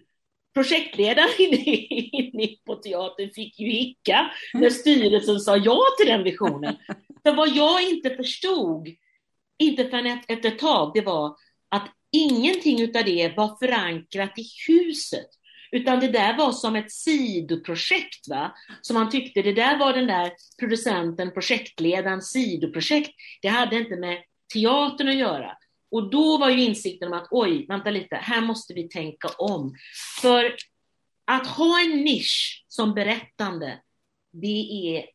projektledaren 0.55 1.29
inne 1.39 2.47
på 2.67 2.75
teatern 2.75 3.31
fick 3.35 3.61
ju 3.61 3.71
hicka 3.71 4.31
när 4.55 4.71
styrelsen 4.71 5.41
sa 5.41 5.57
ja 5.57 5.83
till 5.99 6.09
den 6.09 6.25
visionen. 6.25 6.77
För 7.23 7.35
vad 7.35 7.49
jag 7.49 7.83
inte 7.83 8.11
förstod, 8.11 8.89
inte 9.59 9.89
förrän 9.89 10.21
efter 10.29 10.49
ett 10.49 10.59
tag, 10.59 10.93
det 10.95 11.01
var 11.01 11.37
att 11.69 11.89
ingenting 12.13 12.81
utav 12.81 13.05
det 13.05 13.37
var 13.37 13.59
förankrat 13.59 14.39
i 14.39 14.45
huset. 14.69 15.27
Utan 15.73 16.01
det 16.01 16.09
där 16.09 16.37
var 16.37 16.53
som 16.53 16.77
ett 16.77 16.93
sidoprojekt, 16.93 18.29
va? 18.29 18.55
som 18.81 18.95
man 18.95 19.11
tyckte, 19.11 19.43
det 19.43 19.53
där 19.53 19.79
var 19.79 19.93
den 19.93 20.07
där 20.07 20.33
producenten, 20.61 21.33
projektledaren, 21.33 22.23
sidoprojekt. 22.23 23.11
Det 23.43 23.49
hade 23.49 23.77
inte 23.77 23.97
med 23.97 24.19
teatern 24.53 25.09
att 25.09 25.15
göra. 25.15 25.57
Och 25.91 26.11
då 26.11 26.39
var 26.39 26.51
ju 26.51 26.65
insikten 26.65 27.13
om 27.13 27.19
att 27.19 27.29
oj, 27.31 27.67
vänta 27.69 27.91
lite, 27.91 28.17
här 28.17 28.41
måste 28.41 28.75
vi 28.75 28.89
tänka 28.89 29.29
om. 29.29 29.75
För 30.21 30.57
att 31.25 31.47
ha 31.47 31.81
en 31.81 32.05
nisch 32.05 32.65
som 32.69 32.95
berättande, 32.95 33.81
det 34.33 34.97
är 34.97 35.07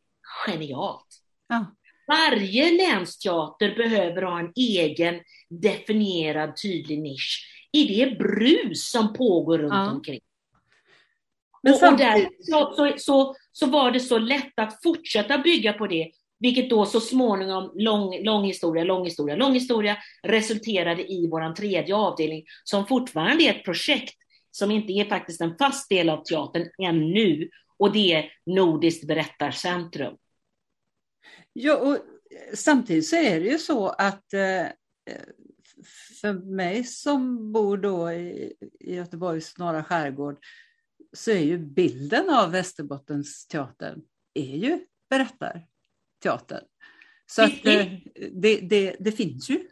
genialt. 0.46 1.06
Ja. 1.48 1.76
Varje 2.08 2.72
länsteater 2.72 3.74
behöver 3.74 4.22
ha 4.22 4.38
en 4.38 4.52
egen 4.56 5.20
definierad 5.48 6.56
tydlig 6.62 6.98
nisch 6.98 7.52
i 7.72 7.84
det 7.84 8.18
brus 8.18 8.90
som 8.90 9.12
pågår 9.12 9.58
runt 9.58 9.74
ja. 9.74 9.90
omkring. 9.90 10.20
Men 11.62 11.74
och, 11.74 11.82
och 11.82 11.98
där, 11.98 12.28
så, 12.40 12.74
så, 12.76 12.92
så, 12.98 13.36
så 13.52 13.66
var 13.66 13.90
det 13.90 14.00
så 14.00 14.18
lätt 14.18 14.52
att 14.56 14.82
fortsätta 14.82 15.38
bygga 15.38 15.72
på 15.72 15.86
det 15.86 16.10
vilket 16.38 16.70
då 16.70 16.86
så 16.86 17.00
småningom, 17.00 17.72
lång, 17.74 18.24
lång 18.24 18.44
historia, 18.44 18.84
lång 18.84 19.04
historia, 19.04 19.36
lång 19.36 19.54
historia, 19.54 19.96
resulterade 20.22 21.12
i 21.12 21.28
vår 21.30 21.54
tredje 21.54 21.94
avdelning 21.94 22.44
som 22.64 22.86
fortfarande 22.86 23.44
är 23.44 23.50
ett 23.50 23.64
projekt 23.64 24.14
som 24.50 24.70
inte 24.70 24.92
är 24.92 25.04
faktiskt 25.04 25.40
en 25.40 25.56
fast 25.58 25.88
del 25.88 26.08
av 26.08 26.24
teatern 26.24 26.68
ännu. 26.82 27.48
Och 27.78 27.92
det 27.92 28.12
är 28.12 28.32
Nordiskt 28.46 29.06
berättarcentrum. 29.06 30.16
Ja, 31.52 31.76
och 31.76 31.98
samtidigt 32.54 33.06
så 33.06 33.16
är 33.16 33.40
det 33.40 33.46
ju 33.46 33.58
så 33.58 33.88
att 33.88 34.32
eh, 34.32 34.66
för 36.20 36.32
mig 36.32 36.84
som 36.84 37.52
bor 37.52 37.76
då 37.76 38.12
i, 38.12 38.54
i 38.80 38.94
Göteborgs 38.94 39.58
norra 39.58 39.84
skärgård 39.84 40.38
så 41.12 41.30
är 41.30 41.40
ju 41.40 41.58
bilden 41.58 42.30
av 42.30 42.50
Västerbottens 42.50 43.46
teater 43.46 43.96
är 44.34 44.56
ju 44.56 44.78
berättar 45.10 45.66
teatern. 46.26 46.64
Så 47.26 47.42
att 47.42 47.66
eh, 47.66 47.86
det, 48.32 48.60
det, 48.60 48.96
det, 49.00 49.12
finns 49.12 49.50
ju. 49.50 49.68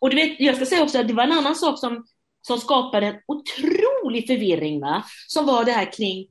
Och 0.00 0.10
du 0.10 0.16
vet, 0.16 0.40
jag 0.40 0.56
ska 0.56 0.66
säga 0.66 0.82
också 0.82 1.00
att 1.00 1.08
det 1.08 1.14
var 1.14 1.24
en 1.24 1.32
annan 1.32 1.56
sak 1.56 1.78
som, 1.78 2.06
som 2.42 2.58
skapade 2.58 3.06
en 3.06 3.20
otrolig 3.26 4.26
förvirring, 4.26 4.80
va? 4.80 5.04
som 5.28 5.46
var 5.46 5.64
det 5.64 5.72
här 5.72 5.92
kring 5.92 6.28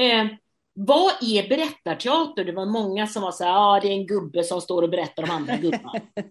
eh, 0.00 0.26
vad 0.74 1.12
är 1.22 1.48
berättarteater? 1.48 2.44
Det 2.44 2.52
var 2.52 2.66
många 2.66 3.06
som 3.06 3.22
var 3.22 3.32
så 3.32 3.44
här, 3.44 3.50
ja 3.50 3.76
ah, 3.76 3.80
det 3.80 3.88
är 3.88 3.92
en 3.92 4.06
gubbe 4.06 4.44
som 4.44 4.60
står 4.60 4.82
och 4.82 4.90
berättar 4.90 5.22
om 5.22 5.30
andra 5.30 5.56
gubbar. 5.56 6.00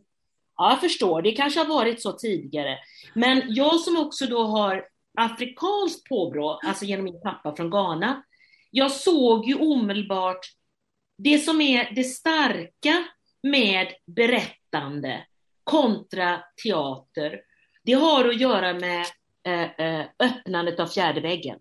Ja, 0.62 0.70
jag 0.70 0.80
förstår, 0.80 1.22
det 1.22 1.32
kanske 1.32 1.60
har 1.60 1.68
varit 1.68 2.02
så 2.02 2.12
tidigare. 2.12 2.78
Men 3.14 3.44
jag 3.48 3.80
som 3.80 3.98
också 3.98 4.26
då 4.26 4.44
har 4.44 4.86
afrikanskt 5.18 6.10
påbrå, 6.10 6.60
alltså 6.64 6.86
genom 6.86 7.06
min 7.06 7.22
pappa 7.22 7.56
från 7.56 7.70
Ghana, 7.70 8.24
jag 8.72 8.92
såg 8.92 9.46
ju 9.46 9.56
omedelbart 9.56 10.46
det 11.24 11.40
som 11.40 11.62
är 11.62 11.96
det 11.96 12.04
starka 12.04 13.08
med 13.44 13.88
berättande 14.06 15.26
kontra 15.64 16.44
teater, 16.64 17.42
det 17.84 17.94
har 17.94 18.26
att 18.26 18.40
göra 18.40 18.74
med 18.74 19.06
eh, 19.44 19.86
eh, 19.86 20.06
öppnandet 20.20 20.80
av 20.80 20.88
fjärde 20.88 21.22
väggen. 21.22 21.60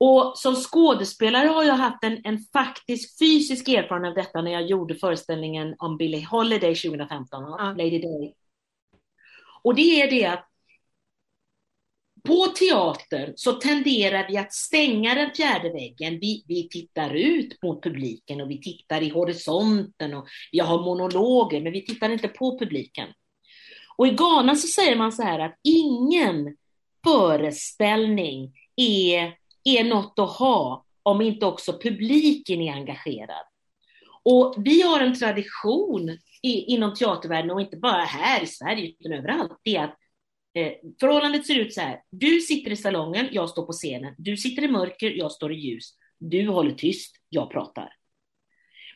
Och 0.00 0.38
som 0.38 0.54
skådespelare 0.54 1.48
har 1.48 1.64
jag 1.64 1.74
haft 1.74 2.04
en, 2.04 2.20
en 2.24 2.38
faktisk 2.52 3.18
fysisk 3.18 3.68
erfarenhet 3.68 4.10
av 4.10 4.14
detta 4.14 4.42
när 4.42 4.52
jag 4.52 4.62
gjorde 4.66 4.94
föreställningen 4.94 5.74
om 5.78 5.96
Billie 5.96 6.26
Holiday 6.30 6.74
2015, 6.74 7.42
ja. 7.42 7.74
Lady 7.78 7.98
Day. 7.98 8.34
Och 9.62 9.74
det 9.74 10.02
är 10.02 10.10
det 10.10 10.26
att 10.26 10.47
på 12.24 12.46
teatern 12.46 13.32
så 13.36 13.52
tenderar 13.52 14.28
vi 14.28 14.36
att 14.36 14.52
stänga 14.52 15.14
den 15.14 15.30
fjärde 15.34 15.72
väggen. 15.72 16.18
Vi, 16.20 16.44
vi 16.48 16.68
tittar 16.68 17.14
ut 17.14 17.62
mot 17.62 17.82
publiken 17.82 18.40
och 18.40 18.50
vi 18.50 18.60
tittar 18.60 19.02
i 19.02 19.08
horisonten 19.08 20.14
och 20.14 20.26
vi 20.52 20.58
har 20.58 20.84
monologer, 20.84 21.60
men 21.60 21.72
vi 21.72 21.86
tittar 21.86 22.10
inte 22.10 22.28
på 22.28 22.58
publiken. 22.58 23.08
Och 23.96 24.06
i 24.06 24.10
Ghana 24.10 24.54
så 24.54 24.66
säger 24.66 24.96
man 24.96 25.12
så 25.12 25.22
här 25.22 25.38
att 25.38 25.58
ingen 25.62 26.56
föreställning 27.04 28.52
är, 28.76 29.34
är 29.64 29.84
något 29.84 30.18
att 30.18 30.30
ha 30.30 30.84
om 31.02 31.20
inte 31.20 31.46
också 31.46 31.78
publiken 31.82 32.60
är 32.60 32.72
engagerad. 32.72 33.46
Och 34.22 34.54
vi 34.58 34.82
har 34.82 35.00
en 35.00 35.18
tradition 35.18 36.18
i, 36.42 36.74
inom 36.74 36.94
teatervärlden, 36.94 37.50
och 37.50 37.60
inte 37.60 37.76
bara 37.76 38.02
här 38.02 38.42
i 38.42 38.46
Sverige, 38.46 38.88
utan 38.88 39.12
överallt, 39.12 39.60
det 39.62 39.76
är 39.76 39.84
att 39.84 39.97
Eh, 40.58 40.72
förhållandet 41.00 41.46
ser 41.46 41.58
ut 41.58 41.74
så 41.74 41.80
här. 41.80 42.02
Du 42.10 42.40
sitter 42.40 42.70
i 42.70 42.76
salongen, 42.76 43.28
jag 43.32 43.50
står 43.50 43.66
på 43.66 43.72
scenen. 43.72 44.14
Du 44.18 44.36
sitter 44.36 44.64
i 44.64 44.68
mörker, 44.68 45.10
jag 45.10 45.32
står 45.32 45.52
i 45.52 45.56
ljus. 45.56 45.94
Du 46.18 46.48
håller 46.48 46.74
tyst, 46.74 47.16
jag 47.28 47.50
pratar. 47.50 47.92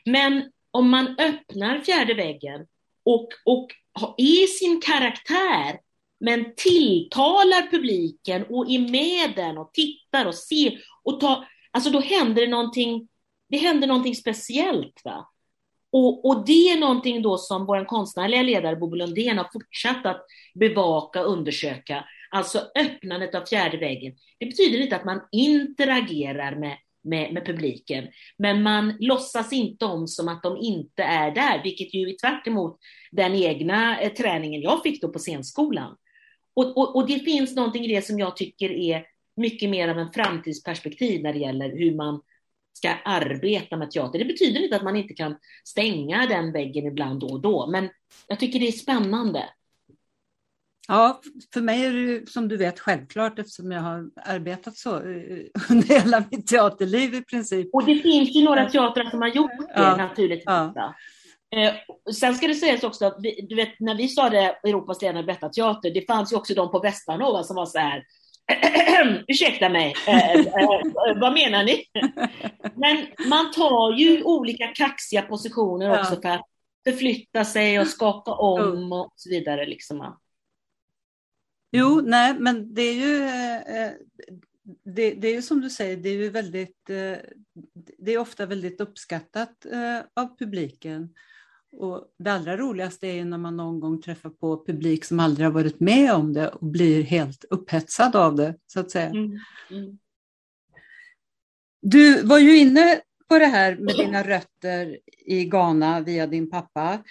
Men 0.04 0.50
om 0.70 0.90
man 0.90 1.16
öppnar 1.18 1.80
fjärde 1.80 2.14
väggen 2.14 2.66
och, 3.04 3.28
och 3.44 3.70
är 4.16 4.46
sin 4.46 4.80
karaktär, 4.80 5.80
men 6.20 6.54
tilltalar 6.56 7.70
publiken 7.70 8.44
och 8.48 8.70
är 8.70 8.78
med 8.78 9.36
den 9.36 9.58
och 9.58 9.70
tittar 9.72 10.26
och 10.26 10.34
ser 10.34 10.80
och 11.02 11.20
tar, 11.20 11.48
alltså 11.70 11.90
då 11.90 12.00
händer 12.00 12.42
det 12.42 12.48
någonting, 12.48 13.08
det 13.48 13.56
händer 13.56 13.88
någonting 13.88 14.14
speciellt. 14.14 15.00
Va? 15.04 15.31
Och, 15.93 16.24
och, 16.24 16.47
det 16.47 16.70
är 16.70 16.80
någonting 16.80 17.22
då 17.22 17.38
som 17.38 17.66
vår 17.66 17.84
konstnärliga 17.84 18.43
ledare 18.43 18.76
Bobo 18.76 18.97
Lundén 18.97 19.38
har 19.38 19.49
fortsatt 19.53 20.07
att 20.07 20.26
bevaka 20.55 21.20
och 21.20 21.32
undersöka. 21.32 22.05
Alltså 22.30 22.59
öppnandet 22.78 23.34
av 23.34 23.45
fjärde 23.45 23.76
väggen. 23.76 24.14
Det 24.38 24.47
betyder 24.47 24.80
inte 24.80 24.97
att 24.97 25.05
man 25.05 25.20
interagerar 25.32 26.57
med, 26.57 26.76
med, 27.05 27.32
med, 27.32 27.47
publiken, 27.47 28.09
men 28.38 28.62
man 28.62 28.97
låtsas 29.01 29.53
inte 29.53 29.84
om 29.84 30.09
som 30.09 30.28
att 30.28 30.43
de 30.43 30.57
inte 30.57 31.03
är 31.03 31.30
där, 31.30 31.62
vilket 31.62 31.95
ju 31.95 32.09
är 32.09 32.16
tvärt 32.16 32.45
den 33.11 33.34
egna 33.34 34.01
eh, 34.01 34.12
träningen 34.12 34.61
jag 34.61 34.82
fick 34.82 35.03
då 35.03 35.09
på 35.09 35.18
scenskolan. 35.18 35.97
Och, 36.55 36.76
och, 36.76 36.97
och 36.97 37.07
det 37.07 37.18
finns 37.18 37.57
någonting 37.57 37.84
i 37.84 37.95
det 37.95 38.03
som 38.03 38.18
jag 38.18 38.36
tycker 38.36 38.70
är 38.70 39.05
mycket 39.36 39.70
mer 39.70 39.88
av 39.88 39.99
en 39.99 40.12
framtidsperspektiv 40.12 41.22
när 41.22 41.32
det 41.32 41.38
gäller 41.38 41.68
hur 41.68 41.95
man 41.95 42.20
ska 42.72 42.94
arbeta 43.04 43.76
med 43.76 43.90
teater. 43.90 44.18
Det 44.18 44.24
betyder 44.24 44.64
inte 44.64 44.76
att 44.76 44.82
man 44.82 44.96
inte 44.96 45.14
kan 45.14 45.36
stänga 45.64 46.26
den 46.26 46.52
väggen 46.52 46.86
ibland 46.86 47.20
då 47.20 47.26
och 47.26 47.40
då, 47.40 47.66
men 47.66 47.88
jag 48.26 48.40
tycker 48.40 48.60
det 48.60 48.68
är 48.68 48.72
spännande. 48.72 49.48
Ja, 50.88 51.20
för 51.52 51.60
mig 51.60 51.84
är 51.84 51.92
det 51.92 52.30
som 52.30 52.48
du 52.48 52.56
vet 52.56 52.80
självklart 52.80 53.38
eftersom 53.38 53.72
jag 53.72 53.80
har 53.80 54.10
arbetat 54.16 54.76
så 54.76 54.96
eh, 54.96 55.38
under 55.70 55.88
hela 56.00 56.24
mitt 56.30 56.46
teaterliv 56.46 57.14
i 57.14 57.22
princip. 57.22 57.74
Och 57.74 57.84
det 57.84 57.98
finns 57.98 58.36
ju 58.36 58.44
några 58.44 58.70
teatrar 58.70 59.10
som 59.10 59.22
har 59.22 59.28
gjort 59.28 59.58
det 59.58 59.72
ja, 59.74 59.96
naturligtvis. 59.96 60.44
Ja. 60.46 60.94
Eh, 61.56 61.74
sen 62.14 62.34
ska 62.34 62.46
det 62.46 62.54
sägas 62.54 62.84
också 62.84 63.06
att 63.06 63.16
vi, 63.18 63.46
du 63.48 63.54
vet, 63.54 63.80
när 63.80 63.94
vi 63.94 64.08
sa 64.08 64.30
det 64.30 64.56
Europas 64.64 65.02
ledande 65.02 65.22
berättarteater, 65.22 65.90
det 65.90 66.06
fanns 66.06 66.32
ju 66.32 66.36
också 66.36 66.54
de 66.54 66.70
på 66.70 66.78
Västanova 66.80 67.42
som 67.42 67.56
var 67.56 67.66
så 67.66 67.78
här, 67.78 68.04
ursäkta 69.28 69.68
mig, 69.68 69.94
eh, 70.07 70.30
eh, 70.30 70.46
eh, 70.46 71.20
vad 71.20 71.32
menar 71.32 71.64
ni? 71.64 71.84
Men 72.74 73.07
man 73.28 73.50
tar 73.53 73.92
ju 73.98 74.22
olika 74.22 74.66
kaxiga 74.66 75.22
positioner 75.22 75.86
ja. 75.86 76.00
också 76.00 76.20
för 76.22 76.28
att 76.28 76.46
förflytta 76.84 77.44
sig 77.44 77.80
och 77.80 77.86
skaka 77.86 78.30
om 78.30 78.92
och 78.92 79.12
så 79.16 79.30
vidare. 79.30 79.66
Liksom. 79.66 80.18
Jo, 81.72 82.00
nej, 82.05 82.34
men 82.38 82.74
det 82.74 82.82
är 82.82 82.94
ju 82.94 83.22
eh, 83.78 83.90
det, 84.84 85.11
det, 85.11 85.28
är 85.28 85.34
ju 85.34 85.42
som 85.42 85.61
du 85.61 85.70
säger, 85.70 85.96
det 85.96 86.09
är 86.09 86.16
ju 86.16 86.30
väldigt, 86.30 86.86
det 87.98 88.12
är 88.12 88.18
ofta 88.18 88.46
väldigt 88.46 88.80
uppskattat 88.80 89.66
av 90.16 90.38
publiken. 90.38 91.14
Och 91.72 92.04
det 92.18 92.32
allra 92.32 92.56
roligaste 92.56 93.06
är 93.06 93.24
när 93.24 93.38
man 93.38 93.56
någon 93.56 93.80
gång 93.80 94.02
träffar 94.02 94.30
på 94.30 94.64
publik 94.66 95.04
som 95.04 95.20
aldrig 95.20 95.46
har 95.46 95.52
varit 95.52 95.80
med 95.80 96.12
om 96.12 96.32
det 96.32 96.48
och 96.48 96.66
blir 96.66 97.02
helt 97.02 97.44
upphetsad 97.50 98.16
av 98.16 98.36
det, 98.36 98.54
så 98.66 98.80
att 98.80 98.90
säga. 98.90 99.06
Mm. 99.06 99.38
Mm. 99.70 99.98
Du 101.82 102.22
var 102.22 102.38
ju 102.38 102.56
inne 102.56 103.00
på 103.28 103.38
det 103.38 103.46
här 103.46 103.76
med 103.76 103.94
dina 103.96 104.22
rötter 104.22 104.98
i 105.26 105.44
Ghana 105.44 106.00
via 106.00 106.26
din 106.26 106.50
pappa 106.50 107.02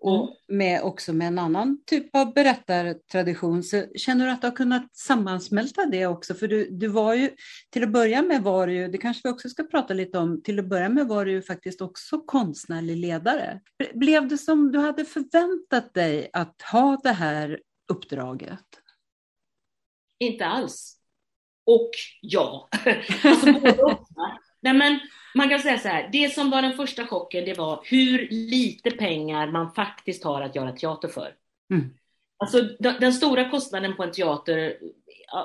och 0.00 0.22
mm. 0.22 0.34
med, 0.48 0.82
också 0.82 1.12
med 1.12 1.26
en 1.26 1.38
annan 1.38 1.82
typ 1.86 2.16
av 2.16 2.34
berättartradition. 2.34 3.62
Så 3.62 3.84
känner 3.96 4.26
du 4.26 4.30
att 4.32 4.40
du 4.40 4.46
har 4.46 4.56
kunnat 4.56 4.96
sammansmälta 4.96 5.86
det 5.86 6.06
också? 6.06 6.34
För 6.34 6.48
du, 6.48 6.70
du 6.70 6.88
var 6.88 7.14
ju, 7.14 7.30
till 7.70 7.82
att 7.82 7.92
börja 7.92 8.22
med 8.22 8.42
var 8.42 8.66
du 8.66 8.72
ju, 8.72 8.88
det 8.88 8.98
kanske 8.98 9.28
vi 9.28 9.34
också 9.34 9.48
ska 9.48 9.64
prata 9.64 9.94
lite 9.94 10.18
om, 10.18 10.42
till 10.42 10.58
att 10.58 10.68
börja 10.68 10.88
med 10.88 11.08
var 11.08 11.24
du 11.24 11.30
ju 11.30 11.42
faktiskt 11.42 11.80
också 11.80 12.18
konstnärlig 12.18 12.96
ledare. 12.96 13.60
Blev 13.94 14.28
det 14.28 14.38
som 14.38 14.72
du 14.72 14.78
hade 14.78 15.04
förväntat 15.04 15.94
dig 15.94 16.30
att 16.32 16.62
ha 16.62 17.00
det 17.02 17.12
här 17.12 17.60
uppdraget? 17.92 18.66
Inte 20.18 20.46
alls. 20.46 20.98
Och 21.66 21.90
ja. 22.20 22.68
alltså, 23.24 23.46
Nej, 24.60 24.74
men 24.74 25.00
man 25.34 25.48
kan 25.48 25.60
säga 25.60 25.78
så 25.78 25.88
här, 25.88 26.08
det 26.12 26.34
som 26.34 26.50
var 26.50 26.62
den 26.62 26.76
första 26.76 27.06
chocken, 27.06 27.44
det 27.44 27.58
var 27.58 27.80
hur 27.84 28.28
lite 28.30 28.90
pengar 28.90 29.46
man 29.46 29.72
faktiskt 29.72 30.24
har 30.24 30.42
att 30.42 30.56
göra 30.56 30.72
teater 30.72 31.08
för. 31.08 31.34
Mm. 31.72 31.90
Alltså 32.38 32.62
den 32.78 33.12
stora 33.12 33.50
kostnaden 33.50 33.96
på 33.96 34.02
en 34.02 34.12
teater, 34.12 34.76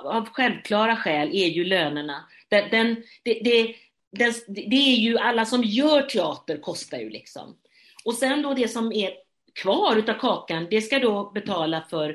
av 0.03 0.29
självklara 0.29 0.95
skäl, 0.95 1.29
är 1.33 1.47
ju 1.47 1.63
lönerna. 1.63 2.25
Den, 2.49 2.69
den, 2.69 2.95
det, 3.23 3.33
det, 3.43 3.75
den, 4.11 4.33
det 4.47 4.75
är 4.75 4.95
ju 4.95 5.17
alla 5.17 5.45
som 5.45 5.63
gör 5.63 6.01
teater 6.01 6.57
kostar 6.57 6.97
ju 6.97 7.09
liksom. 7.09 7.57
Och 8.05 8.13
sen 8.13 8.41
då 8.41 8.53
det 8.53 8.67
som 8.67 8.91
är 8.91 9.11
kvar 9.61 9.95
utav 9.95 10.13
kakan, 10.13 10.67
det 10.69 10.81
ska 10.81 10.99
då 10.99 11.31
betala 11.33 11.81
för 11.89 12.09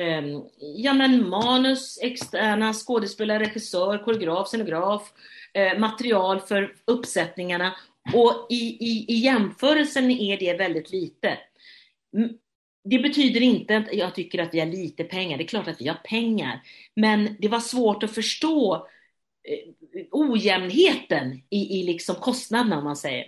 um, 0.00 0.44
ja, 0.76 0.92
men 0.92 1.28
manus, 1.28 1.98
externa 2.02 2.72
skådespelare, 2.72 3.38
regissör, 3.38 4.04
koreograf, 4.04 4.48
scenograf, 4.48 5.12
Eh, 5.52 5.78
material 5.78 6.40
för 6.40 6.74
uppsättningarna 6.84 7.74
och 8.14 8.46
i, 8.50 8.76
i, 8.80 9.04
i 9.08 9.14
jämförelsen 9.14 10.10
är 10.10 10.36
det 10.36 10.54
väldigt 10.54 10.92
lite. 10.92 11.38
Det 12.84 12.98
betyder 12.98 13.40
inte 13.40 13.76
att 13.76 13.94
jag 13.94 14.14
tycker 14.14 14.38
att 14.42 14.54
vi 14.54 14.60
har 14.60 14.66
lite 14.66 15.04
pengar, 15.04 15.38
det 15.38 15.44
är 15.44 15.48
klart 15.48 15.68
att 15.68 15.80
vi 15.80 15.88
har 15.88 16.00
pengar, 16.04 16.60
men 16.96 17.36
det 17.38 17.48
var 17.48 17.60
svårt 17.60 18.02
att 18.02 18.14
förstå 18.14 18.74
eh, 19.44 20.04
ojämnheten 20.10 21.42
i, 21.50 21.80
i 21.80 21.82
liksom 21.82 22.14
kostnaderna 22.14 22.78
om 22.78 22.84
man 22.84 22.96
säger. 22.96 23.26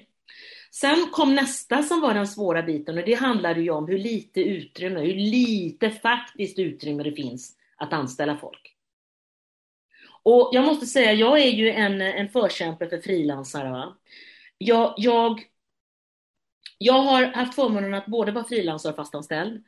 Sen 0.71 1.07
kom 1.13 1.35
nästa 1.35 1.83
som 1.83 2.01
var 2.01 2.15
den 2.15 2.27
svåra 2.29 2.63
biten 2.63 2.99
och 2.99 3.05
det 3.05 3.15
handlade 3.15 3.63
ju 3.63 3.71
om 3.71 3.89
hur 3.89 3.99
lite 3.99 4.41
utrymme, 4.41 5.01
hur 5.01 5.15
lite 5.15 5.91
faktiskt 5.91 6.59
utrymme 6.59 7.03
det 7.03 7.13
finns 7.13 7.57
att 7.77 7.93
anställa 7.93 8.37
folk. 8.37 8.72
Och 10.23 10.51
jag 10.53 10.65
måste 10.65 10.87
säga, 10.87 11.13
jag 11.13 11.39
är 11.39 11.51
ju 11.51 11.71
en, 11.71 12.01
en 12.01 12.29
förkämpe 12.29 12.89
för 12.89 12.99
frilansare. 12.99 13.93
Jag, 14.59 14.95
jag, 14.97 15.41
jag 16.79 17.03
har 17.03 17.25
haft 17.25 17.55
förmånen 17.55 17.95
att 17.95 18.07
både 18.07 18.33
vara 18.33 18.45
frilansare 18.45 18.91
och 18.91 18.97
fastanställd. 18.97 19.65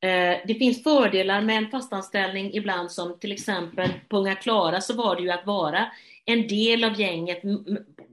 Eh, 0.00 0.36
det 0.46 0.54
finns 0.58 0.82
fördelar 0.82 1.40
med 1.40 1.56
en 1.56 1.70
fastanställning 1.70 2.54
ibland 2.54 2.92
som 2.92 3.18
till 3.18 3.32
exempel 3.32 3.90
på 4.08 4.16
Unga 4.16 4.34
Klara 4.34 4.80
så 4.80 4.94
var 4.94 5.16
det 5.16 5.22
ju 5.22 5.30
att 5.30 5.46
vara 5.46 5.90
en 6.24 6.48
del 6.48 6.84
av 6.84 7.00
gänget 7.00 7.42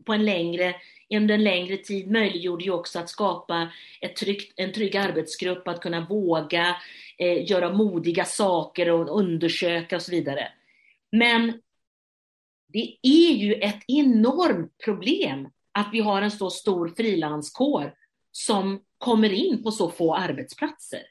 på 0.05 0.13
en 0.13 0.25
längre, 0.25 0.75
under 1.09 1.35
en 1.35 1.43
längre 1.43 1.77
tid 1.77 2.11
möjliggjorde 2.11 2.63
ju 2.63 2.71
också 2.71 2.99
att 2.99 3.09
skapa 3.09 3.69
ett 4.01 4.15
tryggt, 4.15 4.53
en 4.59 4.73
trygg 4.73 4.97
arbetsgrupp, 4.97 5.67
att 5.67 5.81
kunna 5.81 6.07
våga 6.09 6.75
eh, 7.17 7.51
göra 7.51 7.73
modiga 7.73 8.25
saker 8.25 8.89
och 8.89 9.19
undersöka 9.19 9.95
och 9.95 10.01
så 10.01 10.11
vidare. 10.11 10.47
Men 11.11 11.61
det 12.73 12.95
är 13.01 13.31
ju 13.31 13.53
ett 13.53 13.79
enormt 13.87 14.77
problem 14.85 15.49
att 15.71 15.89
vi 15.91 15.99
har 15.99 16.21
en 16.21 16.31
så 16.31 16.49
stor 16.49 16.93
frilanskår 16.97 17.93
som 18.31 18.81
kommer 18.97 19.33
in 19.33 19.63
på 19.63 19.71
så 19.71 19.89
få 19.89 20.15
arbetsplatser. 20.15 21.01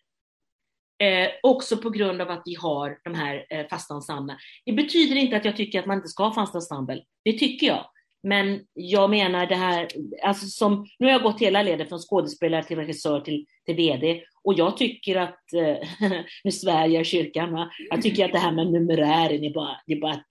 Eh, 1.03 1.29
också 1.43 1.77
på 1.77 1.91
grund 1.91 2.23
av 2.23 2.31
att 2.31 2.43
vi 2.45 2.55
har 2.55 2.99
de 3.05 3.15
här 3.15 3.47
eh, 3.51 3.67
fasta 3.67 3.95
ensemblerna. 3.95 4.39
Det 4.65 4.73
betyder 4.73 5.17
inte 5.17 5.37
att 5.37 5.45
jag 5.45 5.57
tycker 5.57 5.81
att 5.81 5.87
man 5.87 5.97
inte 5.97 6.09
ska 6.09 6.25
ha 6.25 6.35
fasta 6.35 6.59
ensemble. 6.59 7.03
Det 7.25 7.33
tycker 7.33 7.67
jag. 7.67 7.87
Men 8.23 8.61
jag 8.73 9.11
menar 9.11 9.47
det 9.47 9.55
här, 9.55 9.89
alltså 10.23 10.47
som, 10.47 10.87
nu 10.99 11.07
har 11.07 11.13
jag 11.13 11.23
gått 11.23 11.41
hela 11.41 11.63
ledet 11.63 11.89
från 11.89 11.99
skådespelare 11.99 12.65
till 12.65 12.77
regissör 12.77 13.21
till, 13.21 13.47
till 13.67 13.77
VD 13.77 14.23
och 14.45 14.55
jag 14.55 14.77
tycker 14.77 15.17
att, 15.17 15.53
eh, 15.53 16.11
nu 16.45 16.53
svär 16.53 16.89
jag 16.89 17.07
kyrkan, 17.07 17.53
va? 17.53 17.71
jag 17.91 18.03
tycker 18.03 18.25
att 18.25 18.33
det 18.33 18.39
här 18.39 18.53
med 18.53 18.73
numerären 18.73 19.45
är 19.45 19.55
bara, 19.55 19.77
det 19.87 19.93
är 19.93 20.01
bara 20.01 20.25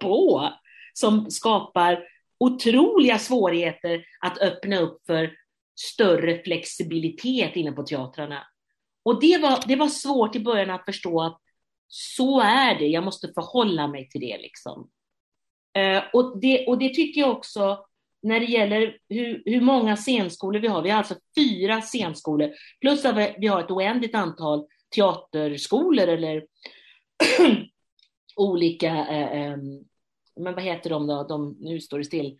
på 0.00 0.50
som 0.94 1.30
skapar 1.30 2.04
otroliga 2.38 3.18
svårigheter 3.18 4.04
att 4.20 4.38
öppna 4.38 4.78
upp 4.78 5.06
för 5.06 5.32
större 5.80 6.42
flexibilitet 6.42 7.56
inne 7.56 7.72
på 7.72 7.82
teatrarna. 7.82 8.46
Och 9.02 9.20
det 9.20 9.38
var, 9.38 9.64
det 9.66 9.76
var 9.76 9.88
svårt 9.88 10.36
i 10.36 10.40
början 10.40 10.70
att 10.70 10.84
förstå 10.84 11.22
att 11.22 11.40
så 11.88 12.40
är 12.40 12.78
det, 12.78 12.86
jag 12.86 13.04
måste 13.04 13.32
förhålla 13.34 13.88
mig 13.88 14.08
till 14.08 14.20
det. 14.20 14.38
Liksom. 14.38 14.90
Eh, 15.78 16.02
och, 16.12 16.40
det 16.40 16.66
och 16.66 16.78
det 16.78 16.94
tycker 16.94 17.20
jag 17.20 17.30
också 17.30 17.84
när 18.22 18.40
det 18.40 18.46
gäller 18.46 18.96
hur, 19.08 19.42
hur 19.44 19.60
många 19.60 19.96
scenskolor 19.96 20.60
vi 20.60 20.68
har. 20.68 20.82
Vi 20.82 20.90
har 20.90 20.98
alltså 20.98 21.16
fyra 21.38 21.80
scenskolor, 21.80 22.50
plus 22.80 23.04
att 23.04 23.34
vi 23.38 23.46
har 23.46 23.60
ett 23.60 23.70
oändligt 23.70 24.14
antal 24.14 24.66
teaterskolor 24.94 26.08
eller 26.08 26.44
olika, 28.40 28.88
eh, 28.88 29.42
eh, 29.42 29.56
men 30.36 30.54
vad 30.54 30.62
heter 30.62 30.90
de 30.90 31.06
då, 31.06 31.24
de, 31.24 31.56
nu 31.60 31.80
står 31.80 31.98
det 31.98 32.04
still, 32.04 32.38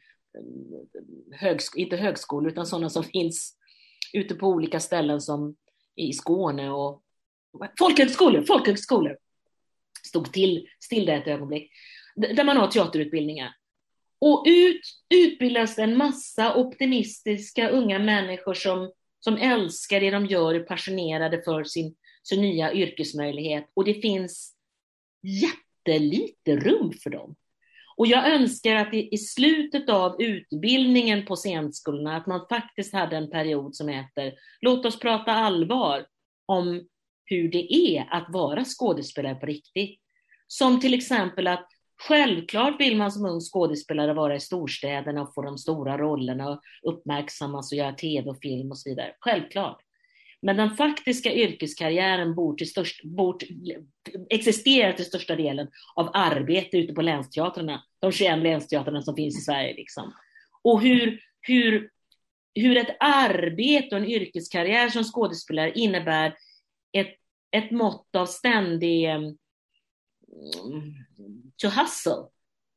högsk 1.33 1.77
inte 1.77 1.97
högskolor 1.97 2.53
utan 2.53 2.67
sådana 2.67 2.91
som 2.91 3.05
finns 3.13 3.57
ute 4.13 4.35
på 4.35 4.47
olika 4.47 4.81
ställen 4.81 5.21
som 5.21 5.57
i 5.97 6.13
Skåne 6.13 6.71
och 6.71 7.03
folkhögskolor, 7.79 8.43
folkhögskolor. 8.43 9.19
Stod 10.07 10.33
till, 10.33 10.69
still 10.81 11.07
där 11.07 11.21
ett 11.21 11.27
ögonblick. 11.27 11.71
Där 12.17 12.45
man 12.45 12.57
har 12.57 12.67
teaterutbildningar. 12.67 13.55
Och 14.19 14.45
ut 14.47 14.81
utbildas 15.15 15.79
en 15.79 15.97
massa 15.97 16.57
optimistiska 16.57 17.71
unga 17.71 17.99
människor 17.99 18.55
som, 18.55 18.93
som 19.21 19.37
älskar 19.37 20.01
det 20.01 20.11
de 20.11 20.27
gör, 20.27 20.55
är 20.55 20.61
passionerade 20.61 21.43
för 21.43 21.65
sin, 21.65 21.95
sin 22.23 22.41
nya 22.41 22.73
yrkesmöjlighet. 22.73 23.71
Och 23.75 23.85
det 23.85 23.95
finns 23.95 24.55
jättelite 25.87 26.57
rum 26.57 26.93
för 27.03 27.11
dem. 27.11 27.35
Och 27.97 28.07
jag 28.07 28.33
önskar 28.33 28.77
att 28.77 28.95
i, 28.95 29.15
i 29.15 29.19
slutet 29.19 29.89
av 29.89 30.23
utbildningen 30.23 31.27
på 31.27 31.37
scenskolorna, 31.37 32.17
att 32.17 32.27
man 32.27 32.47
faktiskt 32.49 32.93
hade 32.93 33.17
en 33.17 33.31
period 33.31 33.77
som 33.77 33.89
heter 33.89 34.33
Låt 34.61 34.87
oss 34.87 34.99
prata 34.99 35.33
allvar 35.33 36.07
om 36.47 36.89
hur 37.25 37.49
det 37.49 37.75
är 37.75 38.09
att 38.11 38.27
vara 38.29 38.65
skådespelare 38.65 39.35
på 39.35 39.47
riktigt. 39.47 40.01
Som 40.47 40.81
till 40.81 40.95
exempel 40.95 41.47
att 41.47 41.67
Självklart 42.09 42.81
vill 42.81 42.97
man 42.97 43.13
som 43.13 43.27
ung 43.27 43.41
skådespelare 43.41 44.15
vara 44.15 44.37
i 44.37 44.41
storstäderna 44.41 45.23
och 45.23 45.35
få 45.35 45.43
de 45.43 45.59
stora 45.59 45.99
rollerna 45.99 46.49
och 46.51 46.63
uppmärksammas 46.83 47.73
och 47.73 47.79
göra 47.79 47.93
tv 47.93 48.31
och 48.31 48.39
film 48.43 48.71
och 48.71 48.79
så 48.79 48.91
vidare. 48.91 49.15
Självklart. 49.21 49.83
Men 50.43 50.57
den 50.57 50.77
faktiska 50.77 51.33
yrkeskarriären 51.33 52.35
bor 52.35 52.55
till 52.55 52.71
störst, 52.71 53.05
bor 53.05 53.39
existerar 54.31 54.93
till 54.93 55.05
största 55.05 55.37
delen 55.37 55.69
av 55.95 56.11
arbete 56.13 56.79
ute 56.79 56.93
på 56.93 57.03
länsteatrarna, 57.03 57.83
de 57.99 58.13
21 58.13 58.39
länsteatrarna 58.39 59.03
som 59.03 59.17
finns 59.17 59.39
i 59.39 59.41
Sverige. 59.41 59.75
Liksom. 59.75 60.13
Och 60.63 60.83
hur, 60.83 61.21
hur, 61.41 61.91
hur 62.55 62.77
ett 62.77 62.97
arbete 63.01 63.97
och 63.97 64.03
en 64.03 64.09
yrkeskarriär 64.09 64.89
som 64.89 65.05
skådespelare 65.05 65.73
innebär 65.73 66.37
ett, 66.93 67.15
ett 67.51 67.71
mått 67.71 68.17
av 68.17 68.27
ständig 68.27 69.09
um, 69.15 69.39
to 71.57 71.69
hustle. 71.69 72.29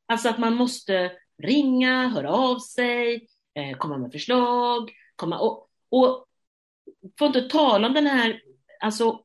Alltså 0.06 0.28
att 0.28 0.38
man 0.38 0.54
måste 0.54 1.12
ringa, 1.42 2.08
höra 2.08 2.32
av 2.32 2.58
sig, 2.58 3.28
eh, 3.54 3.76
komma 3.76 3.98
med 3.98 4.12
förslag, 4.12 4.90
komma 5.16 5.38
och, 5.38 5.68
och 5.88 6.26
får 7.18 7.26
inte 7.26 7.42
tala 7.42 7.86
om 7.86 7.94
den 7.94 8.06
här, 8.06 8.40
alltså 8.80 9.20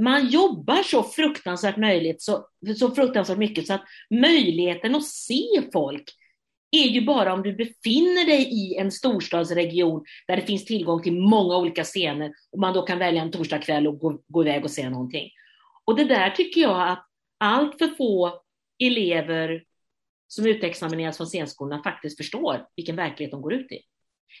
man 0.00 0.28
jobbar 0.28 0.82
så 0.82 1.02
fruktansvärt 1.02 1.76
möjligt, 1.76 2.22
så, 2.22 2.46
så 2.78 2.90
fruktansvärt 2.90 3.38
mycket 3.38 3.66
så 3.66 3.74
att 3.74 3.84
möjligheten 4.10 4.94
att 4.94 5.06
se 5.06 5.62
folk 5.72 6.04
är 6.70 6.88
ju 6.88 7.00
bara 7.00 7.32
om 7.32 7.42
du 7.42 7.52
befinner 7.52 8.26
dig 8.26 8.42
i 8.42 8.76
en 8.76 8.92
storstadsregion 8.92 10.04
där 10.26 10.36
det 10.36 10.46
finns 10.46 10.64
tillgång 10.64 11.02
till 11.02 11.20
många 11.20 11.56
olika 11.56 11.84
scener 11.84 12.32
och 12.52 12.58
man 12.58 12.74
då 12.74 12.82
kan 12.82 12.98
välja 12.98 13.22
en 13.22 13.30
torsdagkväll 13.30 13.86
och 13.86 13.98
gå, 13.98 14.22
gå 14.28 14.42
iväg 14.42 14.64
och 14.64 14.70
se 14.70 14.90
någonting. 14.90 15.30
Och 15.84 15.96
det 15.96 16.04
där 16.04 16.30
tycker 16.30 16.60
jag 16.60 16.88
att 16.88 17.06
allt 17.38 17.78
för 17.78 17.88
få 17.88 18.40
elever 18.78 19.64
som 20.28 20.46
utexamineras 20.46 21.16
från 21.16 21.26
scenskolorna 21.26 21.82
faktiskt 21.82 22.16
förstår 22.16 22.66
vilken 22.76 22.96
verklighet 22.96 23.30
de 23.30 23.42
går 23.42 23.52
ut 23.52 23.72
i. 23.72 23.78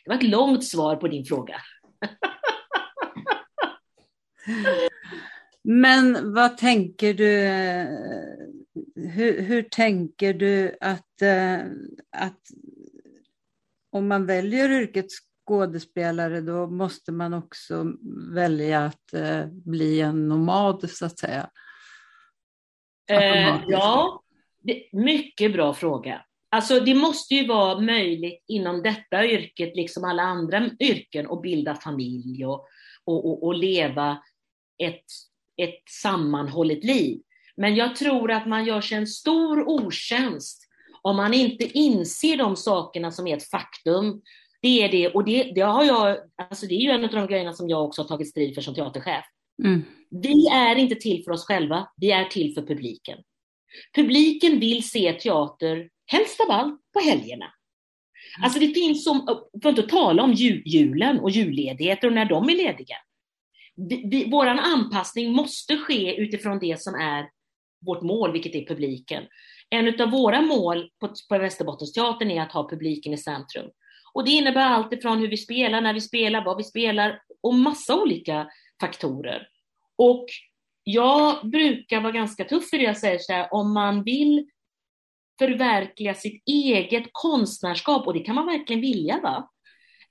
Det 0.04 0.10
var 0.10 0.16
ett 0.16 0.22
långt 0.22 0.64
svar 0.64 0.96
på 0.96 1.08
din 1.08 1.24
fråga. 1.24 1.56
Men 5.64 6.34
vad 6.34 6.58
tänker 6.58 7.14
du, 7.14 7.30
hur, 8.94 9.42
hur 9.42 9.62
tänker 9.62 10.34
du 10.34 10.76
att, 10.80 11.22
eh, 11.22 11.58
att 12.16 12.40
om 13.90 14.08
man 14.08 14.26
väljer 14.26 14.70
yrket 14.70 15.06
skådespelare 15.46 16.40
då 16.40 16.66
måste 16.66 17.12
man 17.12 17.34
också 17.34 17.86
välja 18.34 18.84
att 18.84 19.14
eh, 19.14 19.46
bli 19.46 20.00
en 20.00 20.28
nomad 20.28 20.90
så 20.90 21.06
att 21.06 21.18
säga? 21.18 21.50
Eh, 23.10 23.60
ja, 23.68 24.22
mycket 24.92 25.52
bra 25.52 25.74
fråga. 25.74 26.24
Alltså 26.50 26.80
det 26.80 26.94
måste 26.94 27.34
ju 27.34 27.46
vara 27.46 27.80
möjligt 27.80 28.44
inom 28.48 28.82
detta 28.82 29.26
yrket, 29.26 29.76
liksom 29.76 30.04
alla 30.04 30.22
andra 30.22 30.70
yrken, 30.80 31.30
att 31.30 31.42
bilda 31.42 31.74
familj 31.74 32.46
och, 32.46 32.66
och, 33.04 33.26
och, 33.26 33.46
och 33.46 33.54
leva 33.54 34.22
ett, 34.78 35.04
ett 35.56 35.82
sammanhållet 36.02 36.84
liv. 36.84 37.20
Men 37.56 37.74
jag 37.74 37.96
tror 37.96 38.30
att 38.30 38.46
man 38.46 38.64
gör 38.64 38.80
sig 38.80 38.98
en 38.98 39.06
stor 39.06 39.68
otjänst 39.68 40.68
om 41.02 41.16
man 41.16 41.34
inte 41.34 41.78
inser 41.78 42.36
de 42.36 42.56
sakerna 42.56 43.10
som 43.10 43.26
är 43.26 43.36
ett 43.36 43.50
faktum. 43.50 44.22
Det 44.62 44.82
är 44.82 44.88
det, 44.88 45.08
och 45.08 45.24
det, 45.24 45.52
det 45.54 45.60
har 45.60 45.84
jag, 45.84 46.16
alltså 46.36 46.66
det 46.66 46.74
är 46.74 46.80
ju 46.80 46.90
en 46.90 47.04
av 47.04 47.10
de 47.10 47.26
grejerna 47.26 47.52
som 47.52 47.68
jag 47.68 47.84
också 47.84 48.02
har 48.02 48.08
tagit 48.08 48.28
strid 48.28 48.54
för 48.54 48.62
som 48.62 48.74
teaterchef. 48.74 49.24
Mm. 49.64 49.82
Vi 50.10 50.46
är 50.46 50.76
inte 50.76 50.94
till 50.94 51.24
för 51.24 51.30
oss 51.30 51.46
själva, 51.46 51.88
vi 51.96 52.10
är 52.10 52.24
till 52.24 52.54
för 52.54 52.62
publiken. 52.62 53.18
Publiken 53.94 54.60
vill 54.60 54.88
se 54.88 55.12
teater, 55.12 55.88
helst 56.06 56.40
av 56.40 56.50
allt, 56.50 56.80
på 56.92 57.00
helgerna. 57.00 57.46
Alltså 58.42 58.58
det 58.58 58.74
finns 58.74 59.04
som, 59.04 59.26
för 59.62 59.68
att 59.68 59.78
inte 59.78 59.90
tala 59.90 60.22
om 60.22 60.32
julen 60.64 61.20
och 61.20 61.30
julledigheter 61.30 62.08
och 62.08 62.14
när 62.14 62.24
de 62.24 62.48
är 62.48 62.54
lediga. 62.54 62.96
Vi, 63.76 64.28
vår 64.30 64.46
anpassning 64.46 65.32
måste 65.32 65.76
ske 65.76 66.16
utifrån 66.16 66.58
det 66.58 66.80
som 66.80 66.94
är 66.94 67.28
vårt 67.86 68.02
mål, 68.02 68.32
vilket 68.32 68.54
är 68.54 68.66
publiken. 68.66 69.24
En 69.70 70.00
av 70.00 70.10
våra 70.10 70.40
mål 70.40 70.90
på, 71.00 71.14
på 71.28 71.38
Västerbottensteatern 71.38 72.30
är 72.30 72.42
att 72.42 72.52
ha 72.52 72.68
publiken 72.68 73.12
i 73.12 73.18
centrum. 73.18 73.70
Och 74.14 74.24
det 74.24 74.30
innebär 74.30 74.66
allt 74.66 74.92
ifrån 74.92 75.18
hur 75.18 75.28
vi 75.28 75.36
spelar, 75.36 75.80
när 75.80 75.94
vi 75.94 76.00
spelar, 76.00 76.44
vad 76.44 76.56
vi 76.56 76.64
spelar 76.64 77.22
och 77.42 77.54
massa 77.54 78.02
olika 78.02 78.48
faktorer. 78.80 79.48
Och 79.96 80.26
jag 80.84 81.50
brukar 81.50 82.00
vara 82.00 82.12
ganska 82.12 82.44
tuff 82.44 82.74
i 82.74 82.78
det 82.78 82.84
jag 82.84 82.96
säger 82.96 83.18
så 83.18 83.32
här, 83.32 83.54
om 83.54 83.72
man 83.74 84.02
vill 84.02 84.46
förverkliga 85.38 86.14
sitt 86.14 86.42
eget 86.46 87.06
konstnärskap, 87.12 88.06
och 88.06 88.14
det 88.14 88.20
kan 88.20 88.34
man 88.34 88.46
verkligen 88.46 88.80
vilja, 88.80 89.20
va? 89.22 89.50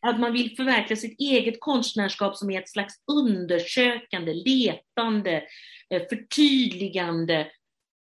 Att 0.02 0.20
man 0.20 0.34
vill 0.34 0.56
förverkliga 0.56 0.98
sitt 0.98 1.20
eget 1.20 1.60
konstnärskap 1.60 2.38
som 2.38 2.52
är 2.52 2.62
ett 2.62 2.70
slags 2.70 2.94
undersökande, 3.12 4.34
letande, 4.34 5.44
eh, 5.90 6.02
förtydligande, 6.10 7.48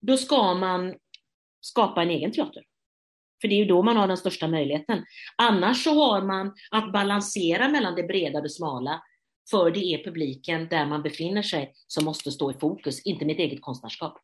då 0.01 0.17
ska 0.17 0.53
man 0.53 0.95
skapa 1.61 2.01
en 2.01 2.09
egen 2.09 2.31
teater. 2.31 2.63
För 3.41 3.47
det 3.47 3.55
är 3.55 3.59
ju 3.59 3.65
då 3.65 3.83
man 3.83 3.97
har 3.97 4.07
den 4.07 4.17
största 4.17 4.47
möjligheten. 4.47 5.05
Annars 5.35 5.83
så 5.83 5.93
har 5.93 6.21
man 6.21 6.53
att 6.71 6.93
balansera 6.93 7.67
mellan 7.67 7.95
det 7.95 8.03
breda 8.03 8.37
och 8.37 8.43
det 8.43 8.49
smala, 8.49 9.03
för 9.49 9.71
det 9.71 9.79
är 9.79 10.03
publiken 10.03 10.67
där 10.67 10.85
man 10.85 11.03
befinner 11.03 11.41
sig 11.41 11.73
som 11.87 12.05
måste 12.05 12.31
stå 12.31 12.51
i 12.51 12.53
fokus, 12.53 13.01
inte 13.01 13.25
mitt 13.25 13.39
eget 13.39 13.61
konstnärskap. 13.61 14.17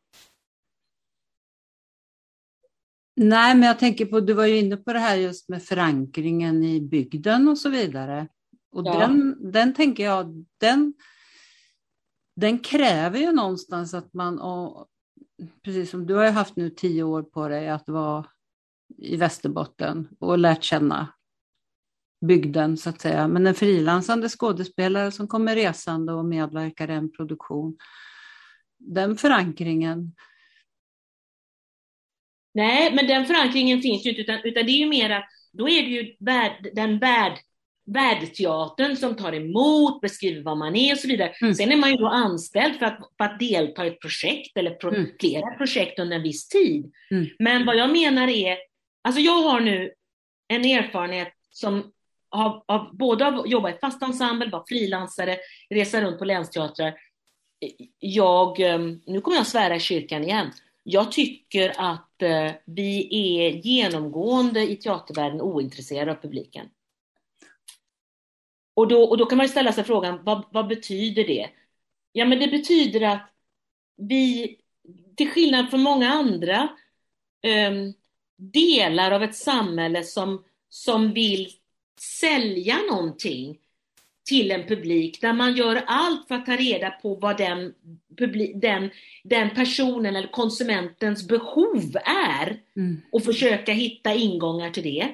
Nej, 3.16 3.54
men 3.54 3.68
jag 3.68 3.78
tänker 3.78 4.06
på, 4.06 4.20
du 4.20 4.32
var 4.32 4.46
ju 4.46 4.58
inne 4.58 4.76
på 4.76 4.92
det 4.92 4.98
här 4.98 5.16
just 5.16 5.48
med 5.48 5.62
förankringen 5.62 6.64
i 6.64 6.80
bygden 6.80 7.48
och 7.48 7.58
så 7.58 7.68
vidare. 7.68 8.28
Och 8.72 8.86
ja. 8.86 8.98
den, 8.98 9.36
den 9.52 9.74
tänker 9.74 10.04
jag, 10.04 10.46
den, 10.58 10.94
den 12.36 12.58
kräver 12.58 13.18
ju 13.18 13.32
någonstans 13.32 13.94
att 13.94 14.14
man, 14.14 14.38
och, 14.40 14.86
precis 15.62 15.90
som 15.90 16.06
du 16.06 16.14
har 16.14 16.30
haft 16.30 16.56
nu 16.56 16.70
tio 16.70 17.02
år 17.02 17.22
på 17.22 17.48
dig 17.48 17.68
att 17.68 17.88
vara 17.88 18.26
i 18.96 19.16
Västerbotten 19.16 20.08
och 20.18 20.38
lärt 20.38 20.62
känna 20.62 21.08
bygden 22.26 22.76
så 22.76 22.90
att 22.90 23.00
säga. 23.00 23.28
Men 23.28 23.46
en 23.46 23.54
frilansande 23.54 24.28
skådespelare 24.28 25.10
som 25.12 25.28
kommer 25.28 25.54
resande 25.54 26.12
och 26.12 26.24
medverkar 26.24 26.90
i 26.90 26.94
en 26.94 27.12
produktion, 27.12 27.76
den 28.78 29.16
förankringen 29.16 30.14
Nej, 32.54 32.92
men 32.94 33.06
den 33.06 33.26
förankringen 33.26 33.82
finns 33.82 34.06
ju 34.06 34.10
inte, 34.10 34.22
utan, 34.22 34.40
utan 34.44 34.66
det 34.66 34.72
är 34.72 34.78
ju 34.78 34.86
mer 34.86 35.10
att 35.10 35.28
då 35.52 35.68
är 35.68 35.82
det 35.82 35.88
ju 35.88 36.16
värld, 36.18 36.70
den 36.72 36.98
värld, 36.98 37.38
värdteatern 37.86 38.96
som 38.96 39.16
tar 39.16 39.32
emot, 39.32 40.00
beskriver 40.00 40.42
vad 40.42 40.58
man 40.58 40.76
är 40.76 40.92
och 40.92 40.98
så 40.98 41.08
vidare. 41.08 41.32
Mm. 41.40 41.54
Sen 41.54 41.72
är 41.72 41.76
man 41.76 41.90
ju 41.90 41.96
då 41.96 42.08
anställd 42.08 42.76
för 42.76 42.86
att, 42.86 42.98
för 43.18 43.24
att 43.24 43.38
delta 43.38 43.84
i 43.84 43.88
ett 43.88 44.00
projekt 44.00 44.56
eller 44.56 44.70
pro, 44.70 44.94
mm. 44.94 45.06
flera 45.20 45.50
projekt 45.50 45.98
under 45.98 46.16
en 46.16 46.22
viss 46.22 46.48
tid. 46.48 46.92
Mm. 47.10 47.26
Men 47.38 47.66
vad 47.66 47.76
jag 47.76 47.92
menar 47.92 48.28
är, 48.28 48.56
alltså 49.02 49.20
jag 49.20 49.42
har 49.42 49.60
nu 49.60 49.92
en 50.48 50.64
erfarenhet 50.64 51.32
som 51.50 51.92
av, 52.30 52.64
av 52.68 52.96
både 52.96 53.26
av 53.26 53.34
att 53.34 53.50
jobba 53.50 53.70
i 53.70 53.78
fast 53.80 54.02
ensemble, 54.02 54.50
vara 54.50 54.64
frilansare, 54.68 55.38
resa 55.70 56.00
runt 56.00 56.18
på 56.18 56.24
länsteatrar. 56.24 56.94
Jag, 57.98 58.60
eh, 58.60 58.78
nu 59.06 59.20
kommer 59.20 59.36
jag 59.36 59.46
svära 59.46 59.76
i 59.76 59.80
kyrkan 59.80 60.24
igen, 60.24 60.50
jag 60.82 61.12
tycker 61.12 61.72
att 61.76 62.13
Eh, 62.24 62.52
vi 62.64 63.08
är 63.10 63.50
genomgående 63.50 64.60
i 64.70 64.76
teatervärlden 64.76 65.40
ointresserade 65.40 66.12
av 66.12 66.16
publiken. 66.16 66.68
Och 68.74 68.88
då, 68.88 69.02
och 69.02 69.18
då 69.18 69.26
kan 69.26 69.38
man 69.38 69.48
ställa 69.48 69.72
sig 69.72 69.84
frågan, 69.84 70.24
vad, 70.24 70.44
vad 70.52 70.66
betyder 70.66 71.24
det? 71.24 71.50
Ja, 72.12 72.24
men 72.24 72.38
det 72.38 72.48
betyder 72.48 73.00
att 73.00 73.30
vi, 73.96 74.56
till 75.16 75.30
skillnad 75.30 75.70
från 75.70 75.80
många 75.80 76.08
andra 76.12 76.68
um, 77.68 77.94
delar 78.36 79.10
av 79.10 79.22
ett 79.22 79.36
samhälle 79.36 80.04
som, 80.04 80.44
som 80.68 81.12
vill 81.12 81.48
sälja 82.20 82.78
någonting 82.90 83.58
till 84.24 84.50
en 84.50 84.66
publik 84.66 85.20
där 85.20 85.32
man 85.32 85.56
gör 85.56 85.84
allt 85.86 86.28
för 86.28 86.34
att 86.34 86.46
ta 86.46 86.56
reda 86.56 86.90
på 86.90 87.14
vad 87.14 87.38
den, 87.38 87.74
den, 88.54 88.90
den 89.24 89.50
personen 89.50 90.16
eller 90.16 90.28
konsumentens 90.28 91.28
behov 91.28 91.96
är 92.04 92.60
mm. 92.76 93.00
och 93.12 93.24
försöka 93.24 93.72
hitta 93.72 94.14
ingångar 94.14 94.70
till 94.70 94.82
det. 94.82 95.08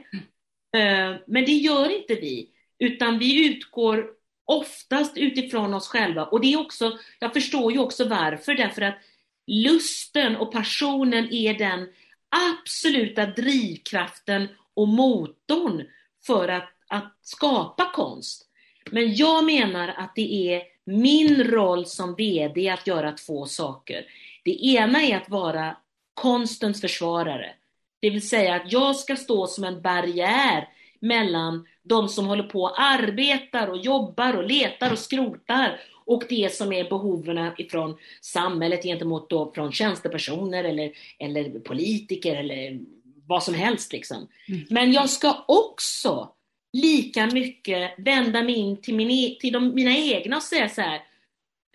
Mm. 0.72 1.18
Men 1.26 1.44
det 1.44 1.52
gör 1.52 1.96
inte 1.96 2.14
vi, 2.14 2.48
utan 2.78 3.18
vi 3.18 3.46
utgår 3.48 4.06
oftast 4.44 5.16
utifrån 5.16 5.74
oss 5.74 5.88
själva 5.88 6.24
och 6.24 6.40
det 6.40 6.52
är 6.52 6.60
också, 6.60 6.98
jag 7.18 7.32
förstår 7.32 7.72
ju 7.72 7.78
också 7.78 8.08
varför, 8.08 8.54
därför 8.54 8.82
att 8.82 8.98
lusten 9.46 10.36
och 10.36 10.52
passionen 10.52 11.32
är 11.32 11.54
den 11.54 11.88
absoluta 12.28 13.26
drivkraften 13.26 14.48
och 14.74 14.88
motorn 14.88 15.82
för 16.26 16.48
att, 16.48 16.68
att 16.88 17.18
skapa 17.22 17.90
konst. 17.94 18.49
Men 18.92 19.14
jag 19.14 19.44
menar 19.44 19.94
att 19.96 20.12
det 20.14 20.54
är 20.54 20.62
min 20.84 21.44
roll 21.44 21.86
som 21.86 22.14
VD 22.14 22.68
att 22.68 22.86
göra 22.86 23.12
två 23.12 23.46
saker. 23.46 24.04
Det 24.44 24.66
ena 24.66 25.02
är 25.02 25.16
att 25.16 25.28
vara 25.28 25.76
konstens 26.14 26.80
försvarare. 26.80 27.54
Det 28.00 28.10
vill 28.10 28.28
säga 28.28 28.54
att 28.54 28.72
jag 28.72 28.96
ska 28.96 29.16
stå 29.16 29.46
som 29.46 29.64
en 29.64 29.82
barriär 29.82 30.68
mellan 31.00 31.66
de 31.82 32.08
som 32.08 32.26
håller 32.26 32.42
på 32.42 32.62
och 32.62 32.80
arbetar 32.80 33.68
och 33.68 33.76
jobbar 33.76 34.36
och 34.36 34.44
letar 34.44 34.92
och 34.92 34.98
skrotar 34.98 35.80
och 36.04 36.22
det 36.28 36.54
som 36.54 36.72
är 36.72 36.88
behoven 36.88 37.52
ifrån 37.58 37.96
samhället 38.20 38.82
gentemot 38.82 39.30
då 39.30 39.52
från 39.54 39.72
tjänstepersoner 39.72 40.64
eller, 40.64 40.92
eller 41.18 41.58
politiker 41.58 42.36
eller 42.36 42.80
vad 43.26 43.42
som 43.42 43.54
helst. 43.54 43.92
Liksom. 43.92 44.28
Mm. 44.48 44.66
Men 44.70 44.92
jag 44.92 45.10
ska 45.10 45.44
också 45.48 46.32
lika 46.72 47.26
mycket 47.26 47.94
vända 47.98 48.42
mig 48.42 48.54
in 48.54 48.80
till, 48.80 48.94
min, 48.94 49.10
e, 49.10 49.36
till 49.40 49.52
de, 49.52 49.74
mina 49.74 49.96
egna 49.96 50.36
och 50.36 50.42
säga 50.42 50.68
så 50.68 50.80
här, 50.80 50.96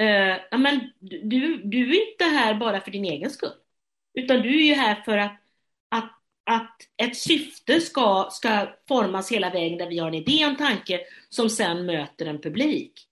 uh, 0.02 0.60
men 0.60 0.92
du, 1.00 1.62
du 1.64 1.90
är 1.90 2.12
inte 2.12 2.24
här 2.24 2.54
bara 2.54 2.82
för 2.82 2.92
din 2.92 3.06
egen 3.06 3.30
skull, 3.30 3.54
utan 4.14 4.42
du 4.42 4.50
är 4.50 4.66
ju 4.66 4.74
här 4.74 4.96
för 4.96 5.18
att, 5.18 5.42
att, 5.90 6.12
att 6.46 6.82
ett 6.98 7.18
syfte 7.18 7.82
ska, 7.82 8.28
ska 8.32 8.68
formas 8.88 9.32
hela 9.32 9.50
vägen 9.50 9.78
där 9.78 9.90
vi 9.90 10.00
har 10.00 10.08
en 10.08 10.14
idé 10.14 10.46
och 10.46 10.52
en 10.52 10.58
tanke 10.58 11.00
som 11.30 11.50
sen 11.50 11.86
möter 11.86 12.26
en 12.26 12.42
publik. 12.42 13.08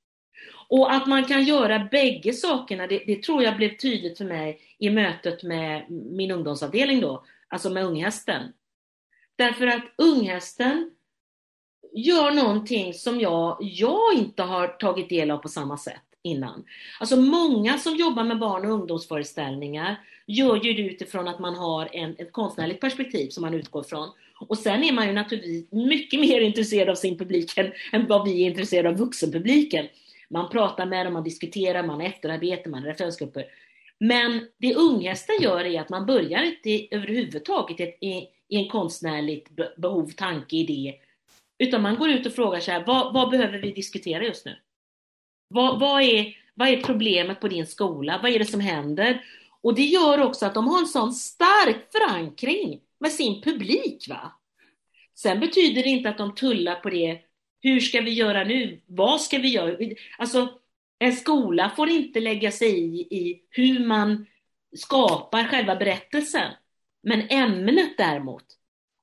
Och 0.68 0.94
att 0.94 1.08
man 1.08 1.26
kan 1.26 1.44
göra 1.44 1.88
bägge 1.92 2.34
sakerna, 2.34 2.88
det, 2.88 3.04
det, 3.06 3.24
tror 3.24 3.44
jag 3.44 3.58
blev 3.58 3.78
tydligt 3.78 4.18
för 4.18 4.26
mig 4.26 4.60
i 4.78 4.90
mötet 4.90 5.44
med 5.44 5.86
min 5.90 6.32
ungdomsavdelning 6.32 7.02
då, 7.02 7.26
alltså 7.48 7.70
med 7.70 7.86
unghästen. 7.86 8.54
Därför 9.36 9.68
att 9.68 9.84
unghästen 9.98 10.92
gör 11.94 12.32
någonting 12.32 12.94
som 12.94 13.20
jag, 13.20 13.58
jag 13.62 14.14
inte 14.16 14.44
har 14.44 14.68
tagit 14.68 15.10
del 15.10 15.32
av 15.32 15.38
på 15.38 15.50
samma 15.50 15.78
sätt 15.78 16.02
innan. 16.22 16.66
Alltså 17.00 17.18
många 17.18 17.78
som 17.78 17.96
jobbar 17.96 18.24
med 18.24 18.40
barn 18.40 18.66
och 18.66 18.72
ungdomsföreställningar 18.72 20.02
gör 20.28 20.56
ju 20.56 20.74
det 20.74 20.82
utifrån 20.82 21.28
att 21.28 21.40
man 21.40 21.56
har 21.56 21.90
en, 21.94 22.16
ett 22.18 22.32
konstnärligt 22.32 22.82
perspektiv 22.82 23.30
som 23.30 23.42
man 23.42 23.54
utgår 23.54 23.84
från. 23.84 24.10
Och 24.48 24.58
sen 24.58 24.84
är 24.84 24.92
man 24.94 25.08
ju 25.08 25.14
naturligtvis 25.14 25.72
mycket 25.72 26.20
mer 26.20 26.42
intresserad 26.42 26.90
av 26.90 26.96
sin 26.96 27.18
publik 27.18 27.58
än, 27.58 27.72
än 27.92 28.08
vad 28.08 28.26
vi 28.26 28.44
är 28.44 28.50
intresserade 28.50 28.90
av 28.90 28.98
vuxenpubliken. 28.98 29.88
Man 30.30 30.50
pratar 30.50 30.86
med 30.86 31.06
dem, 31.06 31.14
man 31.14 31.24
diskuterar, 31.24 31.84
man 31.84 32.00
har 32.00 32.08
efterarbete, 32.08 32.70
man 32.70 32.82
har 32.82 32.90
referensgrupper. 32.90 33.46
Men 34.00 34.48
det 34.58 34.76
unghästen 34.76 35.36
gör 35.42 35.66
är 35.66 35.82
att 35.82 35.90
man 35.90 36.06
börjar 36.06 36.44
inte 36.44 36.96
överhuvudtaget 36.96 37.98
i, 38.02 38.28
i 38.48 38.58
en 38.58 38.70
konstnärligt 38.70 39.50
behov, 39.78 40.12
tanke, 40.18 40.56
idé, 40.56 40.94
utan 41.58 41.82
man 41.82 41.96
går 41.96 42.10
ut 42.10 42.26
och 42.26 42.34
frågar 42.34 42.60
så 42.60 42.72
här, 42.72 42.84
vad, 42.86 43.14
vad 43.14 43.30
behöver 43.30 43.60
vi 43.60 43.72
diskutera 43.72 44.24
just 44.24 44.46
nu? 44.46 44.56
Vad, 45.48 45.80
vad, 45.80 46.02
är, 46.02 46.38
vad 46.54 46.68
är 46.68 46.82
problemet 46.82 47.40
på 47.40 47.48
din 47.48 47.68
skola? 47.68 48.20
Vad 48.22 48.32
är 48.32 48.40
det 48.40 48.46
som 48.46 48.60
händer? 48.60 49.26
Och 49.62 49.76
det 49.76 49.86
gör 49.86 50.22
också 50.22 50.46
att 50.46 50.54
de 50.54 50.68
har 50.68 50.80
en 50.80 50.88
sån 50.88 51.14
stark 51.14 51.92
förankring 51.92 52.82
med 53.00 53.12
sin 53.12 53.42
publik. 53.42 54.06
Va? 54.10 54.32
Sen 55.16 55.40
betyder 55.40 55.84
det 55.84 55.90
inte 55.90 56.10
att 56.10 56.18
de 56.18 56.36
tullar 56.36 56.76
på 56.76 56.90
det, 56.90 57.20
hur 57.62 57.80
ska 57.80 58.02
vi 58.02 58.12
göra 58.12 58.44
nu? 58.44 58.82
Vad 58.86 59.22
ska 59.22 59.38
vi 59.38 59.48
göra? 59.48 59.78
Alltså, 60.18 60.60
en 61.00 61.14
skola 61.14 61.72
får 61.76 61.90
inte 61.90 62.20
lägga 62.20 62.52
sig 62.52 62.80
i, 62.80 63.02
i 63.02 63.42
hur 63.50 63.86
man 63.86 64.26
skapar 64.76 65.44
själva 65.44 65.76
berättelsen. 65.76 66.52
Men 67.04 67.28
ämnet 67.30 67.98
däremot, 67.98 68.46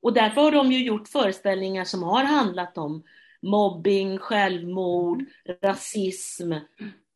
och 0.02 0.12
därför 0.12 0.40
har 0.40 0.52
de 0.52 0.72
ju 0.72 0.84
gjort 0.84 1.08
föreställningar 1.08 1.84
som 1.84 2.02
har 2.02 2.24
handlat 2.24 2.78
om 2.78 3.02
mobbing, 3.42 4.18
självmord, 4.18 5.24
rasism 5.62 6.52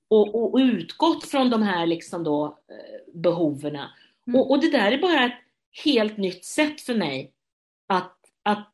och, 0.09 0.35
och, 0.35 0.55
och 0.55 0.59
utgått 0.59 1.24
från 1.24 1.51
de 1.51 1.62
här 1.62 1.87
liksom 1.87 2.24
då, 2.24 2.47
eh, 2.47 3.20
behoven. 3.20 3.76
Mm. 3.76 4.41
Och, 4.41 4.51
och, 4.51 4.61
det 4.61 4.70
där 4.70 4.93
är 4.93 4.99
bara 4.99 5.24
ett 5.24 5.41
helt 5.85 6.16
nytt 6.16 6.45
sätt 6.45 6.80
för 6.80 6.95
mig 6.95 7.32
att, 7.87 8.18
att 8.43 8.72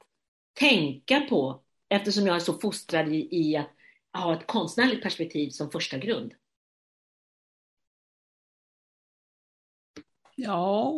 tänka 0.59 1.21
på 1.21 1.63
eftersom 1.89 2.27
jag 2.27 2.37
är 2.37 2.41
så 2.41 2.53
fostrad 2.53 3.09
i, 3.09 3.29
i 3.31 3.57
att 3.57 3.71
ha 4.13 4.35
ett 4.35 4.47
konstnärligt 4.47 5.03
perspektiv 5.03 5.51
som 5.51 5.71
första 5.71 5.99
grund. 5.99 6.33
Ja, 10.45 10.95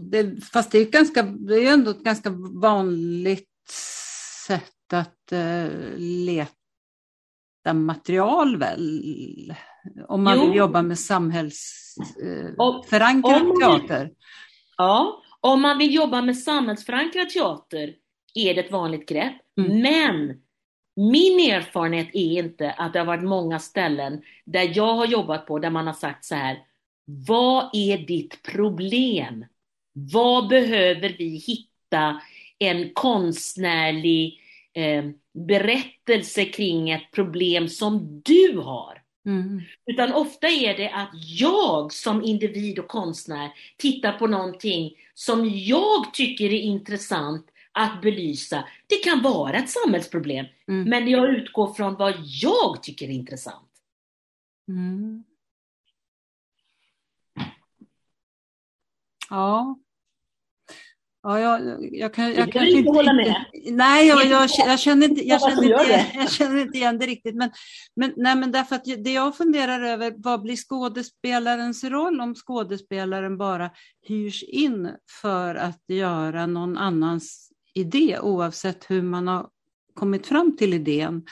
det, 0.00 0.44
fast 0.52 0.72
det 0.72 0.78
är, 0.78 0.90
ganska, 0.90 1.22
det 1.22 1.54
är 1.54 1.72
ändå 1.72 1.90
ett 1.90 2.04
ganska 2.04 2.30
vanligt 2.60 3.70
sätt 4.46 4.92
att 4.92 5.32
uh, 5.32 5.68
leta 5.98 6.52
material 7.74 8.56
väl? 8.56 9.54
Om 10.08 10.24
man 10.24 10.38
jo. 10.38 10.46
vill 10.46 10.56
jobba 10.56 10.82
med 10.82 10.98
samhällsförankrad 10.98 13.42
uh, 13.42 13.58
teater. 13.60 14.10
Ja, 14.76 15.22
om 15.40 15.62
man 15.62 15.78
vill 15.78 15.94
jobba 15.94 16.22
med 16.22 16.38
samhällsförankrad 16.38 17.30
teater 17.30 17.94
är 18.34 18.54
det 18.54 18.60
ett 18.60 18.72
vanligt 18.72 19.08
grepp. 19.08 19.34
Mm. 19.58 19.82
Men 19.82 20.34
min 20.96 21.52
erfarenhet 21.52 22.08
är 22.12 22.38
inte 22.38 22.70
att 22.70 22.92
det 22.92 22.98
har 22.98 23.06
varit 23.06 23.24
många 23.24 23.58
ställen 23.58 24.22
där 24.44 24.72
jag 24.74 24.94
har 24.94 25.06
jobbat 25.06 25.46
på 25.46 25.58
där 25.58 25.70
man 25.70 25.86
har 25.86 25.94
sagt 25.94 26.24
så 26.24 26.34
här, 26.34 26.58
vad 27.06 27.70
är 27.72 27.98
ditt 27.98 28.42
problem? 28.42 29.44
Vad 29.92 30.48
behöver 30.48 31.16
vi 31.18 31.36
hitta 31.36 32.20
en 32.58 32.90
konstnärlig 32.94 34.40
eh, 34.72 35.04
berättelse 35.48 36.44
kring 36.44 36.90
ett 36.90 37.10
problem 37.12 37.68
som 37.68 38.22
du 38.24 38.58
har? 38.58 39.02
Mm. 39.26 39.62
Utan 39.86 40.12
ofta 40.12 40.48
är 40.48 40.76
det 40.76 40.90
att 40.90 41.10
jag 41.40 41.92
som 41.92 42.24
individ 42.24 42.78
och 42.78 42.88
konstnär 42.88 43.50
tittar 43.76 44.12
på 44.12 44.26
någonting 44.26 44.92
som 45.14 45.50
jag 45.52 46.14
tycker 46.14 46.44
är 46.44 46.60
intressant 46.60 47.46
att 47.72 48.02
belysa. 48.02 48.64
Det 48.86 48.96
kan 48.96 49.22
vara 49.22 49.56
ett 49.56 49.70
samhällsproblem, 49.70 50.46
mm. 50.68 50.90
men 50.90 51.08
jag 51.08 51.34
utgår 51.34 51.74
från 51.74 51.94
vad 51.94 52.14
jag 52.42 52.82
tycker 52.82 53.06
är 53.06 53.12
intressant. 53.12 53.70
Mm. 54.68 55.24
Ja. 59.30 59.78
Ja, 61.22 61.40
jag, 61.40 61.88
jag 61.92 62.14
kan, 62.14 62.34
jag 62.34 62.52
kan 62.52 62.66
inte 62.66 62.90
hålla 62.90 63.12
med? 63.12 63.44
Nej, 63.70 64.06
jag, 64.06 64.26
jag, 64.26 64.48
jag, 64.58 64.80
känner 64.80 65.08
inte, 65.08 65.28
jag, 65.28 65.40
känner 65.40 65.62
inte, 65.62 66.10
jag 66.14 66.32
känner 66.32 66.56
inte 66.60 66.78
igen 66.78 66.98
det 66.98 67.06
riktigt. 67.06 67.34
Men, 67.34 67.50
men, 67.96 68.12
nej, 68.16 68.36
men 68.36 68.52
därför 68.52 68.76
att 68.76 68.84
det 68.84 69.12
jag 69.12 69.36
funderar 69.36 69.80
över, 69.80 70.14
vad 70.16 70.42
blir 70.42 70.56
skådespelarens 70.56 71.84
roll 71.84 72.20
om 72.20 72.34
skådespelaren 72.34 73.38
bara 73.38 73.70
hyrs 74.02 74.42
in 74.42 74.90
för 75.20 75.54
att 75.54 75.82
göra 75.88 76.46
någon 76.46 76.76
annans 76.76 77.50
idé, 77.74 78.18
oavsett 78.20 78.90
hur 78.90 79.02
man 79.02 79.28
har 79.28 79.48
kommit 79.94 80.26
fram 80.26 80.56
till 80.56 80.74
idén. 80.74 81.24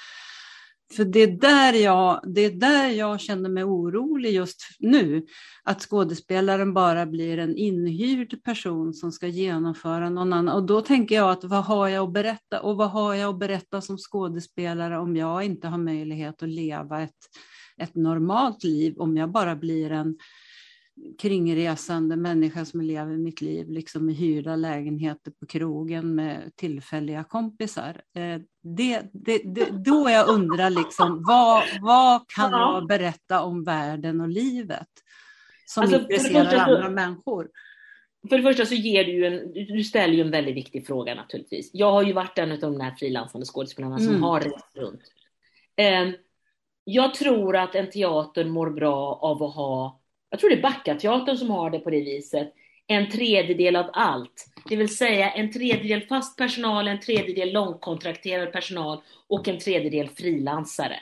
För 0.96 1.04
det 1.04 1.22
är, 1.22 1.28
där 1.28 1.72
jag, 1.72 2.20
det 2.26 2.40
är 2.40 2.50
där 2.50 2.88
jag 2.88 3.20
känner 3.20 3.48
mig 3.48 3.64
orolig 3.64 4.32
just 4.32 4.62
nu. 4.78 5.26
Att 5.64 5.82
skådespelaren 5.82 6.74
bara 6.74 7.06
blir 7.06 7.38
en 7.38 7.56
inhyrd 7.56 8.42
person 8.44 8.94
som 8.94 9.12
ska 9.12 9.26
genomföra 9.26 10.10
någon 10.10 10.32
annan. 10.32 10.54
Och 10.54 10.66
då 10.66 10.80
tänker 10.80 11.14
jag 11.14 11.30
att 11.30 11.44
vad 11.44 11.64
har 11.64 11.88
jag 11.88 12.04
att 12.04 12.12
berätta? 12.12 12.60
Och 12.60 12.76
vad 12.76 12.90
har 12.90 13.14
jag 13.14 13.30
att 13.30 13.38
berätta 13.38 13.80
som 13.80 13.98
skådespelare 13.98 14.98
om 14.98 15.16
jag 15.16 15.44
inte 15.44 15.68
har 15.68 15.78
möjlighet 15.78 16.42
att 16.42 16.48
leva 16.48 17.02
ett, 17.02 17.10
ett 17.76 17.94
normalt 17.94 18.64
liv? 18.64 18.94
Om 18.98 19.16
jag 19.16 19.30
bara 19.30 19.56
blir 19.56 19.92
en 19.92 20.16
kringresande 21.18 22.16
människa 22.16 22.64
som 22.64 22.80
lever 22.80 23.16
mitt 23.16 23.40
liv 23.40 23.68
liksom 23.70 24.10
i 24.10 24.12
hyrda 24.12 24.56
lägenheter 24.56 25.30
på 25.30 25.46
krogen 25.46 26.14
med 26.14 26.56
tillfälliga 26.56 27.24
kompisar. 27.24 28.00
Eh, 28.16 28.40
Det, 28.62 29.02
det, 29.12 29.38
det, 29.44 29.70
då 29.70 30.10
jag 30.10 30.28
undrar 30.28 30.70
liksom, 30.70 31.22
vad, 31.26 31.62
vad 31.80 32.28
kan 32.28 32.50
Ja. 32.50 32.74
jag 32.74 32.88
berätta 32.88 33.42
om 33.42 33.64
världen 33.64 34.20
och 34.20 34.28
livet 34.28 34.88
som 35.66 35.82
Alltså, 35.82 36.00
intresserar 36.00 36.44
första 36.44 36.64
så- 36.64 36.74
andra 36.74 36.90
människor? 36.90 37.50
För 38.28 38.36
det 38.36 38.42
första 38.42 38.66
så 38.66 38.74
ger 38.74 39.04
du 39.04 39.26
en, 39.26 39.52
du 39.52 39.84
ställer 39.84 40.14
ju 40.14 40.20
en 40.20 40.30
väldigt 40.30 40.56
viktig 40.56 40.86
fråga 40.86 41.14
naturligtvis. 41.14 41.70
Jag 41.72 41.92
har 41.92 42.02
ju 42.02 42.12
varit 42.12 42.38
en 42.38 42.52
av 42.52 42.58
de 42.58 42.80
här 42.80 42.94
frilansande 42.98 43.46
skådespelarna 43.46 43.98
som 43.98 44.08
Mm. 44.08 44.22
har 44.22 44.40
rest 44.40 44.66
runt. 44.74 45.00
Ehm, 45.76 46.12
jag 46.84 47.14
tror 47.14 47.56
att 47.56 47.74
en 47.74 47.90
teater 47.90 48.44
mår 48.44 48.70
bra 48.70 49.18
av 49.22 49.42
att 49.42 49.54
ha, 49.54 50.00
jag 50.34 50.40
tror 50.40 50.50
det 50.50 50.56
är 50.56 50.62
Backateatern 50.62 51.36
som 51.36 51.50
har 51.50 51.70
det 51.70 51.78
på 51.78 51.90
det 51.90 52.00
viset, 52.00 52.52
en 52.86 53.10
tredjedel 53.10 53.76
av 53.76 53.90
allt. 53.92 54.46
Det 54.68 54.76
vill 54.76 54.96
säga 54.96 55.30
en 55.30 55.52
tredjedel 55.52 56.00
fast 56.00 56.38
personal, 56.38 56.88
en 56.88 57.00
tredjedel 57.00 57.52
långkontrakterad 57.52 58.52
personal 58.52 59.02
och 59.28 59.48
en 59.48 59.58
tredjedel 59.58 60.08
frilansare. 60.08 60.96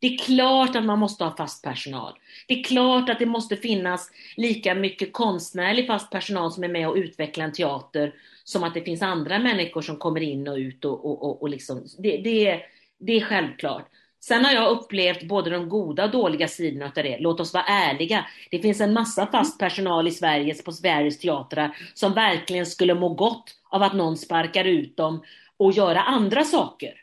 Det 0.00 0.06
är 0.06 0.18
klart 0.18 0.76
att 0.76 0.84
man 0.84 0.98
måste 0.98 1.24
ha 1.24 1.36
fast 1.36 1.64
personal. 1.64 2.12
Det 2.48 2.60
är 2.60 2.64
klart 2.64 3.10
att 3.10 3.18
det 3.18 3.26
måste 3.26 3.56
finnas 3.56 4.10
lika 4.36 4.74
mycket 4.74 5.12
konstnärlig 5.12 5.86
fast 5.86 6.10
personal 6.10 6.52
som 6.52 6.64
är 6.64 6.68
med 6.68 6.88
och 6.88 6.96
utvecklar 6.96 7.44
en 7.44 7.52
teater 7.52 8.14
som 8.44 8.64
att 8.64 8.74
det 8.74 8.82
finns 8.82 9.02
andra 9.02 9.38
människor 9.38 9.82
som 9.82 9.96
kommer 9.96 10.20
in 10.20 10.48
och 10.48 10.56
ut 10.56 10.84
och, 10.84 11.04
och, 11.04 11.22
och, 11.22 11.42
och 11.42 11.48
liksom, 11.48 11.86
det, 11.98 12.16
det, 12.16 12.60
det 12.98 13.12
är 13.12 13.20
självklart. 13.20 13.88
Sen 14.20 14.44
har 14.44 14.52
jag 14.52 14.70
upplevt 14.70 15.22
både 15.22 15.50
de 15.50 15.68
goda 15.68 16.04
och 16.04 16.10
dåliga 16.10 16.48
sidorna 16.48 16.86
av 16.86 16.92
det. 16.94 17.18
Låt 17.20 17.40
oss 17.40 17.54
vara 17.54 17.64
ärliga. 17.64 18.26
Det 18.50 18.58
finns 18.58 18.80
en 18.80 18.92
massa 18.92 19.26
fast 19.26 19.58
personal 19.58 20.08
i 20.08 20.10
Sverige, 20.10 20.54
på 20.62 20.72
Sveriges 20.72 21.18
teatrar 21.18 21.76
som 21.94 22.12
verkligen 22.12 22.66
skulle 22.66 22.94
må 22.94 23.08
gott 23.08 23.54
av 23.70 23.82
att 23.82 23.94
någon 23.94 24.16
sparkar 24.16 24.64
ut 24.64 24.96
dem 24.96 25.22
och 25.56 25.72
göra 25.72 26.00
andra 26.00 26.44
saker. 26.44 26.94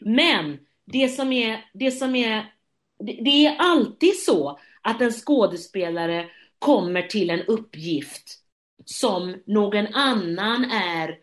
Men 0.00 0.58
det 0.86 1.08
som 1.08 1.32
är, 1.32 1.64
det 1.74 1.90
som 1.90 2.16
är, 2.16 2.52
det, 2.98 3.46
är 3.46 3.56
alltid 3.58 4.16
så 4.16 4.58
att 4.82 5.00
en 5.00 5.12
skådespelare 5.12 6.28
kommer 6.58 7.02
till 7.02 7.30
en 7.30 7.42
uppgift 7.42 8.38
som 8.84 9.42
någon 9.46 9.86
annan 9.86 10.64
är, 10.70 11.18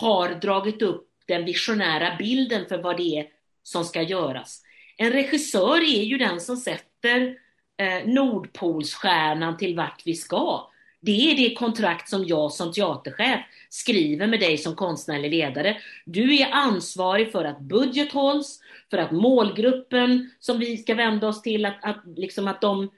har 0.00 0.28
dragit 0.34 0.82
upp 0.82 1.08
den 1.26 1.44
visionära 1.44 2.16
bilden 2.18 2.66
för 2.68 2.82
vad 2.82 2.96
det 2.96 3.18
är 3.18 3.26
som 3.62 3.84
ska 3.84 4.02
göras. 4.02 4.62
En 4.96 5.12
regissör 5.12 5.78
är 5.78 6.02
ju 6.02 6.18
den 6.18 6.40
som 6.40 6.56
sätter 6.56 7.36
eh, 7.76 8.06
Nordpolsstjärnan 8.06 9.56
till 9.56 9.76
vart 9.76 10.02
vi 10.04 10.14
ska. 10.14 10.68
Det 11.00 11.30
är 11.30 11.36
det 11.36 11.54
kontrakt 11.54 12.08
som 12.08 12.24
jag 12.26 12.52
som 12.52 12.72
teaterchef 12.72 13.40
skriver 13.68 14.26
med 14.26 14.40
dig 14.40 14.58
som 14.58 14.76
konstnärlig 14.76 15.30
ledare. 15.30 15.76
Du 16.04 16.36
är 16.36 16.48
ansvarig 16.52 17.32
för 17.32 17.44
att 17.44 17.60
budget 17.60 18.12
hålls, 18.12 18.60
för 18.90 18.98
att 18.98 19.10
målgruppen 19.10 20.30
som 20.40 20.58
vi 20.58 20.76
ska 20.76 20.94
vända 20.94 21.28
oss 21.28 21.42
till, 21.42 21.64
att, 21.64 21.78
att, 21.82 22.02
liksom 22.16 22.48
att, 22.48 22.60
de, 22.60 22.90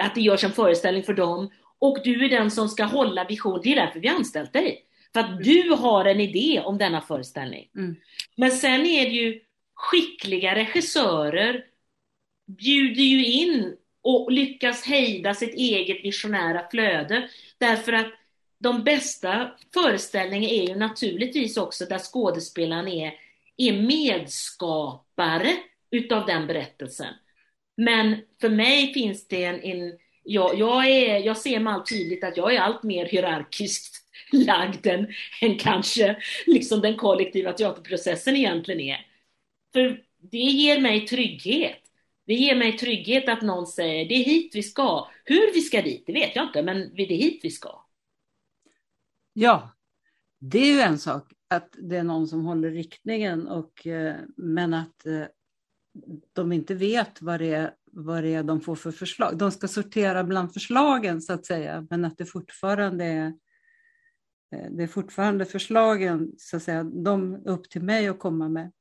att 0.00 0.14
det 0.14 0.20
görs 0.20 0.44
en 0.44 0.52
föreställning 0.52 1.02
för 1.02 1.14
dem. 1.14 1.50
Och 1.78 1.98
du 2.04 2.24
är 2.24 2.28
den 2.28 2.50
som 2.50 2.68
ska 2.68 2.84
hålla 2.84 3.24
vision. 3.24 3.60
Det 3.62 3.72
är 3.72 3.86
därför 3.86 4.00
vi 4.00 4.08
har 4.08 4.16
anställt 4.16 4.52
dig. 4.52 4.84
För 5.12 5.20
att 5.20 5.44
du 5.44 5.70
har 5.70 6.04
en 6.04 6.20
idé 6.20 6.62
om 6.64 6.78
denna 6.78 7.00
föreställning. 7.00 7.68
Mm. 7.76 7.96
Men 8.36 8.50
sen 8.50 8.86
är 8.86 9.04
det 9.04 9.14
ju 9.14 9.40
skickliga 9.74 10.54
regissörer 10.54 11.64
bjuder 12.46 13.02
ju 13.02 13.26
in 13.26 13.76
och 14.02 14.32
lyckas 14.32 14.86
hejda 14.86 15.34
sitt 15.34 15.54
eget 15.54 16.04
visionära 16.04 16.68
flöde. 16.70 17.28
Därför 17.58 17.92
att 17.92 18.12
de 18.58 18.84
bästa 18.84 19.50
föreställningarna 19.74 20.54
är 20.54 20.68
ju 20.68 20.76
naturligtvis 20.76 21.56
också 21.56 21.84
där 21.84 21.98
skådespelaren 21.98 22.88
är, 22.88 23.12
är 23.56 23.72
medskapare 23.72 25.50
utav 25.90 26.26
den 26.26 26.46
berättelsen. 26.46 27.14
Men 27.76 28.16
för 28.40 28.48
mig 28.48 28.94
finns 28.94 29.28
det 29.28 29.44
en, 29.44 29.62
en 29.62 29.98
jag, 30.22 30.58
jag, 30.58 30.86
är, 30.86 31.18
jag 31.18 31.36
ser 31.36 31.60
med 31.60 31.72
allt 31.72 31.88
tydligt 31.88 32.24
att 32.24 32.36
jag 32.36 32.54
är 32.54 32.60
allt 32.60 32.82
mer 32.82 33.06
hierarkiskt 33.06 33.96
lagd 34.32 34.86
än, 34.86 35.06
än 35.40 35.58
kanske 35.58 36.16
liksom 36.46 36.80
den 36.80 36.96
kollektiva 36.96 37.52
teaterprocessen 37.52 38.36
egentligen 38.36 38.80
är. 38.80 39.13
För 39.74 40.04
det 40.30 40.38
ger 40.38 40.80
mig 40.80 41.06
trygghet. 41.06 41.80
Det 42.26 42.34
ger 42.34 42.56
mig 42.56 42.78
trygghet 42.78 43.28
att 43.28 43.42
någon 43.42 43.66
säger 43.66 44.08
det 44.08 44.14
är 44.14 44.24
hit 44.24 44.54
vi 44.54 44.62
ska. 44.62 45.08
Hur 45.24 45.54
vi 45.54 45.60
ska 45.60 45.82
dit, 45.82 46.02
det 46.06 46.12
vet 46.12 46.36
jag 46.36 46.46
inte, 46.46 46.62
men 46.62 46.94
det 46.94 47.02
är 47.02 47.16
hit 47.16 47.40
vi 47.42 47.50
ska. 47.50 47.84
Ja, 49.32 49.70
det 50.40 50.58
är 50.58 50.72
ju 50.72 50.80
en 50.80 50.98
sak 50.98 51.32
att 51.48 51.76
det 51.78 51.96
är 51.96 52.02
någon 52.02 52.28
som 52.28 52.44
håller 52.44 52.70
riktningen, 52.70 53.48
och, 53.48 53.86
eh, 53.86 54.16
men 54.36 54.74
att 54.74 55.06
eh, 55.06 55.24
de 56.32 56.52
inte 56.52 56.74
vet 56.74 57.22
vad 57.22 57.40
det, 57.40 57.54
är, 57.54 57.74
vad 57.92 58.22
det 58.22 58.34
är 58.34 58.42
de 58.42 58.60
får 58.60 58.76
för 58.76 58.92
förslag. 58.92 59.38
De 59.38 59.50
ska 59.50 59.68
sortera 59.68 60.24
bland 60.24 60.52
förslagen 60.52 61.22
så 61.22 61.32
att 61.32 61.46
säga, 61.46 61.86
men 61.90 62.04
att 62.04 62.18
det 62.18 62.26
fortfarande 62.26 63.04
är 63.04 63.26
eh, 64.54 64.70
det 64.70 64.82
är 64.82 64.86
fortfarande 64.86 65.44
förslagen, 65.44 66.32
så 66.38 66.56
att 66.56 66.62
säga, 66.62 66.84
de 66.84 67.34
är 67.34 67.48
upp 67.48 67.70
till 67.70 67.82
mig 67.82 68.08
att 68.08 68.18
komma 68.18 68.48
med. 68.48 68.72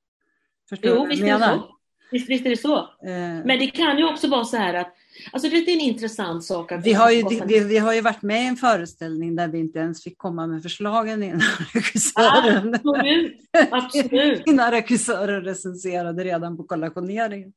Förstår 0.73 0.95
Jo, 0.95 1.05
visst 1.05 1.23
är 1.23 1.39
så. 1.39 1.69
Visst, 2.11 2.29
visst 2.29 2.45
är 2.45 2.49
det 2.49 2.57
så. 2.57 2.77
Eh, 2.77 3.45
Men 3.45 3.59
det 3.59 3.67
kan 3.67 3.97
ju 3.97 4.05
också 4.05 4.27
vara 4.27 4.45
så 4.45 4.57
här 4.57 4.73
att, 4.73 4.93
alltså 5.31 5.49
det 5.49 5.57
är 5.57 5.73
en 5.73 5.79
intressant 5.79 6.43
sak 6.43 6.71
att... 6.71 6.85
Vi 6.85 6.93
har, 6.93 7.11
ju, 7.11 7.23
vi, 7.47 7.59
vi 7.59 7.77
har 7.77 7.93
ju 7.93 8.01
varit 8.01 8.21
med 8.21 8.43
i 8.43 8.47
en 8.47 8.55
föreställning 8.55 9.35
där 9.35 9.47
vi 9.47 9.59
inte 9.59 9.79
ens 9.79 10.03
fick 10.03 10.17
komma 10.17 10.47
med 10.47 10.63
förslagen 10.63 11.23
innan 11.23 11.41
regissören, 11.73 12.75
Absolut, 12.75 13.37
absolut. 13.71 14.43
innan 14.47 14.71
regissören 14.71 15.43
recenserade 15.43 16.23
redan 16.23 16.57
på 16.57 16.63
kollationeringen. 16.63 17.53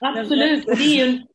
Absolut. 0.00 0.66
Det 0.66 1.00
är, 1.00 1.08
en, 1.08 1.26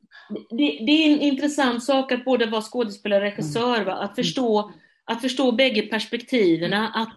det, 0.50 0.86
det 0.86 0.92
är 0.92 1.14
en 1.14 1.22
intressant 1.22 1.84
sak 1.84 2.12
att 2.12 2.26
både 2.26 2.46
vara 2.46 2.62
skådespelare 2.62 3.20
och 3.20 3.32
regissör, 3.32 3.86
va? 3.86 3.94
Att, 3.94 4.16
förstå, 4.16 4.72
att 5.06 5.22
förstå 5.22 5.52
bägge 5.52 5.82
perspektiven. 5.82 6.74
Att, 6.74 7.10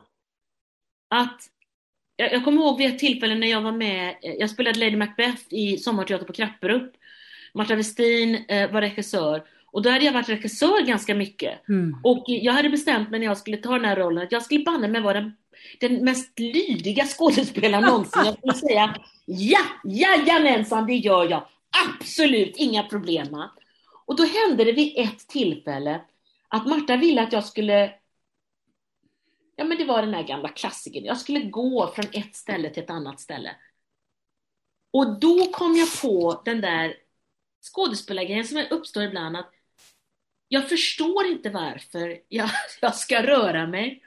att, 1.10 1.40
jag, 2.16 2.32
jag 2.32 2.44
kommer 2.44 2.62
ihåg 2.62 2.78
vid 2.78 2.88
ett 2.88 2.98
tillfälle 2.98 3.34
när 3.34 3.46
jag 3.46 3.60
var 3.60 3.72
med, 3.72 4.14
jag 4.20 4.50
spelade 4.50 4.78
Lady 4.78 4.96
Macbeth 4.96 5.42
i 5.50 5.78
Sommarteater 5.78 6.26
på 6.26 6.32
Krapperup. 6.32 6.92
Marta 7.54 7.74
Westin 7.74 8.44
eh, 8.48 8.70
var 8.70 8.80
regissör. 8.80 9.42
Och 9.66 9.82
då 9.82 9.90
hade 9.90 10.04
jag 10.04 10.12
varit 10.12 10.28
regissör 10.28 10.86
ganska 10.86 11.14
mycket. 11.14 11.68
Mm. 11.68 11.96
Och 12.02 12.24
jag 12.26 12.52
hade 12.52 12.68
bestämt 12.68 13.10
mig 13.10 13.20
när 13.20 13.26
jag 13.26 13.38
skulle 13.38 13.56
ta 13.56 13.72
den 13.72 13.84
här 13.84 13.96
rollen 13.96 14.24
att 14.24 14.32
jag 14.32 14.42
skulle 14.42 14.64
banne 14.64 14.88
mig 14.88 15.00
vara 15.00 15.20
den, 15.20 15.36
den 15.80 16.04
mest 16.04 16.38
lydiga 16.38 17.04
skådespelaren 17.04 17.84
någonsin. 17.84 18.22
Jag 18.24 18.36
skulle 18.38 18.54
säga 18.54 18.94
ja, 19.26 19.60
jajamensan, 19.84 20.86
det 20.86 20.94
gör 20.94 21.30
jag. 21.30 21.46
Absolut, 21.88 22.56
inga 22.56 22.82
problem. 22.82 23.42
Och 24.06 24.16
då 24.16 24.24
hände 24.24 24.64
det 24.64 24.72
vid 24.72 24.92
ett 24.96 25.28
tillfälle 25.28 26.00
att 26.48 26.66
Marta 26.66 26.96
ville 26.96 27.22
att 27.22 27.32
jag 27.32 27.44
skulle 27.44 27.90
Ja 29.56 29.64
men 29.64 29.78
det 29.78 29.84
var 29.84 30.02
den 30.02 30.14
här 30.14 30.22
gamla 30.22 30.48
klassikern. 30.48 31.04
Jag 31.04 31.18
skulle 31.18 31.40
gå 31.40 31.92
från 31.94 32.04
ett 32.12 32.36
ställe 32.36 32.70
till 32.70 32.82
ett 32.82 32.90
annat 32.90 33.20
ställe. 33.20 33.56
Och 34.92 35.20
då 35.20 35.46
kom 35.46 35.76
jag 35.76 35.88
på 36.02 36.42
den 36.44 36.60
där 36.60 36.94
skådespelargrejen 37.72 38.44
som 38.44 38.64
uppstår 38.70 39.02
ibland 39.02 39.36
att 39.36 39.50
jag 40.48 40.68
förstår 40.68 41.26
inte 41.26 41.50
varför 41.50 42.18
jag, 42.28 42.50
jag 42.80 42.94
ska 42.94 43.22
röra 43.22 43.66
mig. 43.66 44.02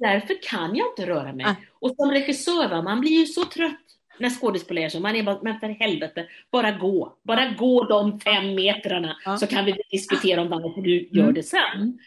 Därför 0.00 0.42
kan 0.42 0.76
jag 0.76 0.86
inte 0.92 1.06
röra 1.06 1.32
mig. 1.32 1.46
Ah. 1.46 1.54
Och 1.80 1.94
som 1.96 2.10
regissör, 2.10 2.82
man 2.82 3.00
blir 3.00 3.10
ju 3.20 3.26
så 3.26 3.44
trött 3.44 3.76
när 4.18 4.30
skådespelare 4.30 4.84
är 4.84 4.88
så. 4.88 5.00
Man 5.00 5.16
är 5.16 5.22
bara, 5.22 5.42
men 5.42 5.60
för 5.60 5.68
helvete, 5.68 6.28
bara 6.50 6.72
gå. 6.72 7.16
Bara 7.22 7.50
gå 7.58 7.84
de 7.84 8.20
fem 8.20 8.54
metrarna 8.54 9.16
Ja. 9.24 9.36
så 9.38 9.46
kan 9.46 9.64
vi 9.64 9.82
diskutera 9.90 10.40
om 10.42 10.48
varför 10.48 10.80
du 10.82 11.08
gör 11.12 11.22
Mm. 11.22 11.34
det 11.34 11.42
sen. 11.42 11.98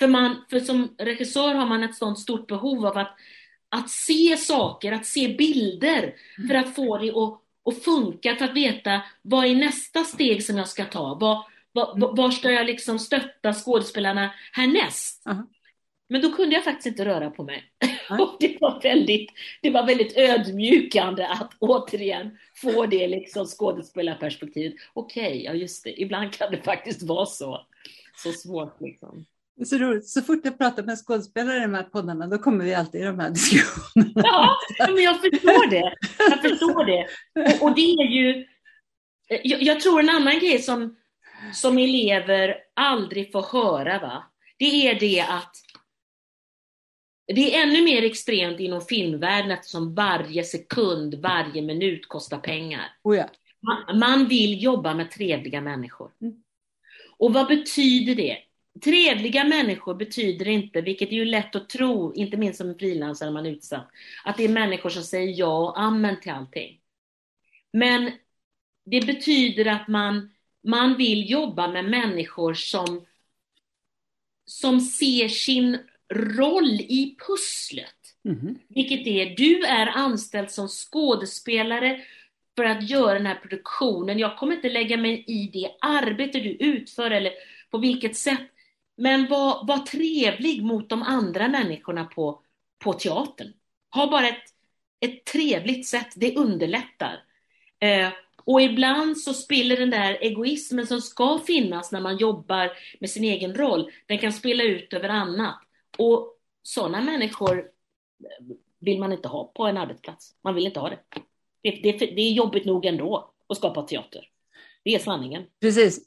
Mm. 0.00 0.12
För, 0.12 0.20
man, 0.20 0.44
för 0.50 0.60
som 0.60 0.94
regissör 0.98 1.54
har 1.54 1.66
man 1.66 1.82
ett 1.82 1.94
sånt 1.94 2.18
stort 2.18 2.46
behov 2.46 2.86
av 2.86 2.98
att, 2.98 3.16
att 3.68 3.90
se 3.90 4.36
saker, 4.36 4.92
att 4.92 5.06
se 5.06 5.28
bilder 5.28 6.14
för 6.48 6.54
att 6.54 6.74
få 6.74 6.98
det 6.98 7.10
att, 7.10 7.40
att 7.64 7.84
funka, 7.84 8.36
för 8.36 8.44
att 8.44 8.54
veta 8.54 9.02
vad 9.22 9.44
är 9.44 9.54
nästa 9.54 10.04
steg 10.04 10.44
som 10.44 10.56
jag 10.56 10.68
ska 10.68 10.84
ta? 10.84 11.14
Vad, 11.14 11.44
var, 11.72 12.16
var 12.16 12.30
ska 12.30 12.50
jag 12.50 12.66
liksom 12.66 12.98
stötta 12.98 13.52
skådespelarna 13.52 14.30
härnäst? 14.52 15.26
Uh 15.26 15.32
-huh. 15.32 15.46
Men 16.08 16.22
då 16.22 16.32
kunde 16.32 16.54
jag 16.54 16.64
faktiskt 16.64 16.86
inte 16.86 17.04
röra 17.04 17.30
på 17.30 17.42
mig. 17.42 17.64
och 18.20 18.36
det 18.40 18.56
var, 18.60 18.80
väldigt, 18.82 19.32
det 19.62 19.70
var 19.70 19.86
väldigt 19.86 20.16
ödmjukande 20.16 21.26
att 21.26 21.52
återigen 21.58 22.38
få 22.54 22.86
det 22.86 23.08
liksom 23.08 23.46
skådespelarperspektivet. 23.46 24.74
Okej, 24.92 25.26
okay, 25.26 25.42
ja 25.42 25.52
just 25.52 25.84
det, 25.84 26.00
ibland 26.00 26.32
kan 26.32 26.50
det 26.50 26.62
faktiskt 26.62 27.02
vara 27.02 27.26
så. 27.26 27.66
Så 28.16 28.32
svårt 28.32 28.80
liksom. 28.80 29.26
Så, 29.64 29.78
roligt. 29.78 30.08
så 30.08 30.22
fort 30.22 30.40
jag 30.44 30.58
pratar 30.58 30.82
med 30.82 30.98
skådespelare 30.98 31.56
i 31.56 31.60
de 31.60 31.74
här 31.74 31.82
poddarna, 31.82 32.26
då 32.26 32.38
kommer 32.38 32.64
vi 32.64 32.74
alltid 32.74 33.00
i 33.00 33.04
de 33.04 33.18
här 33.18 33.30
diskussionerna. 33.40 34.12
Ja, 34.14 34.56
men 34.78 35.02
jag 35.02 35.20
förstår 35.20 35.70
det. 35.70 35.94
Jag 36.18 36.42
förstår 36.42 36.84
det. 36.84 37.06
Och, 37.54 37.62
och 37.62 37.74
det 37.74 37.80
är 37.80 38.06
ju, 38.06 38.46
jag, 39.28 39.62
jag, 39.62 39.80
tror 39.80 40.00
en 40.00 40.10
annan 40.10 40.38
grej 40.38 40.58
som, 40.58 40.96
som 41.52 41.78
elever 41.78 42.56
aldrig 42.74 43.32
får 43.32 43.42
höra, 43.42 43.98
va? 43.98 44.24
det 44.58 44.88
är 44.88 45.00
det 45.00 45.20
att 45.20 45.56
det 47.34 47.54
är 47.54 47.62
ännu 47.62 47.82
mer 47.82 48.02
extremt 48.02 48.60
inom 48.60 48.80
filmvärlden 48.80 49.50
eftersom 49.50 49.94
varje 49.94 50.44
sekund, 50.44 51.14
varje 51.14 51.62
minut 51.62 52.08
kostar 52.08 52.38
pengar. 52.38 52.96
Oh 53.02 53.16
ja. 53.16 53.28
man, 53.60 53.98
man, 53.98 54.28
vill 54.28 54.62
jobba 54.62 54.94
med 54.94 55.10
trevliga 55.10 55.60
människor. 55.60 56.10
Mm. 56.20 56.34
Och 57.18 57.32
vad 57.34 57.46
betyder 57.46 58.14
det? 58.14 58.38
Trevliga 58.84 59.44
människor 59.44 59.94
betyder 59.94 60.48
inte, 60.48 60.80
vilket 60.80 61.08
är 61.08 61.12
ju 61.12 61.24
lätt 61.24 61.56
att 61.56 61.68
tro, 61.68 62.14
inte 62.14 62.36
minst 62.36 62.58
som 62.58 62.78
frilansare 62.78 63.30
man 63.30 63.46
är 63.46 63.50
utsatt, 63.50 63.90
att 64.24 64.36
det 64.36 64.44
är 64.44 64.48
människor 64.48 64.90
som 64.90 65.02
säger 65.02 65.38
ja 65.38 65.58
och 65.58 65.80
amen 65.80 66.20
till 66.20 66.32
allting. 66.32 66.80
Men 67.72 68.12
det 68.84 69.06
betyder 69.06 69.66
att 69.66 69.88
man, 69.88 70.30
man 70.64 70.96
vill 70.96 71.30
jobba 71.30 71.68
med 71.68 71.84
människor 71.84 72.54
som, 72.54 73.06
som 74.44 74.80
ser 74.80 75.28
sin 75.28 75.78
roll 76.14 76.70
i 76.80 77.16
pusslet. 77.26 77.92
Mm. 78.24 78.58
Vilket 78.68 79.06
är, 79.06 79.36
du 79.36 79.64
är 79.64 79.86
anställd 79.86 80.50
som 80.50 80.68
skådespelare 80.68 82.00
för 82.56 82.64
att 82.64 82.90
göra 82.90 83.14
den 83.14 83.26
här 83.26 83.34
produktionen. 83.34 84.18
Jag 84.18 84.38
kommer 84.38 84.54
inte 84.56 84.68
lägga 84.68 84.96
mig 84.96 85.24
i 85.26 85.50
det 85.52 85.70
arbete 85.80 86.40
du 86.40 86.50
utför 86.50 87.10
eller 87.10 87.32
på 87.70 87.78
vilket 87.78 88.16
sätt. 88.16 88.50
Men 88.96 89.28
var, 89.28 89.66
var 89.66 89.78
trevlig 89.78 90.64
mot 90.64 90.88
de 90.88 91.02
andra 91.02 91.48
människorna 91.48 92.04
på, 92.04 92.42
på 92.78 92.92
teatern. 92.92 93.52
Ha 93.94 94.10
bara 94.10 94.28
ett, 94.28 94.44
ett 95.00 95.24
trevligt 95.24 95.86
sätt, 95.86 96.12
det 96.16 96.36
underlättar. 96.36 97.24
Eh, 97.80 98.08
och 98.44 98.60
ibland 98.60 99.18
så 99.18 99.34
spiller 99.34 99.76
den 99.76 99.90
där 99.90 100.18
egoismen 100.20 100.86
som 100.86 101.00
ska 101.00 101.38
finnas 101.38 101.92
när 101.92 102.00
man 102.00 102.16
jobbar 102.16 102.72
med 103.00 103.10
sin 103.10 103.24
egen 103.24 103.54
roll, 103.54 103.90
den 104.06 104.18
kan 104.18 104.32
spela 104.32 104.64
ut 104.64 104.92
över 104.92 105.08
annat. 105.08 105.58
Och 105.98 106.36
sådana 106.62 107.00
människor 107.00 107.70
vill 108.78 108.98
man 108.98 109.12
inte 109.12 109.28
ha 109.28 109.52
på 109.54 109.66
en 109.66 109.76
arbetsplats. 109.76 110.34
Man 110.42 110.54
vill 110.54 110.66
inte 110.66 110.80
ha 110.80 110.90
det. 110.90 110.98
Det, 111.62 111.70
det, 111.70 111.92
det 111.98 112.20
är 112.20 112.32
jobbigt 112.32 112.64
nog 112.64 112.84
ändå 112.84 113.30
att 113.48 113.56
skapa 113.56 113.82
teater. 113.82 114.28
Det 114.84 114.94
är 114.94 114.98
sanningen. 114.98 115.46
Precis. 115.60 116.00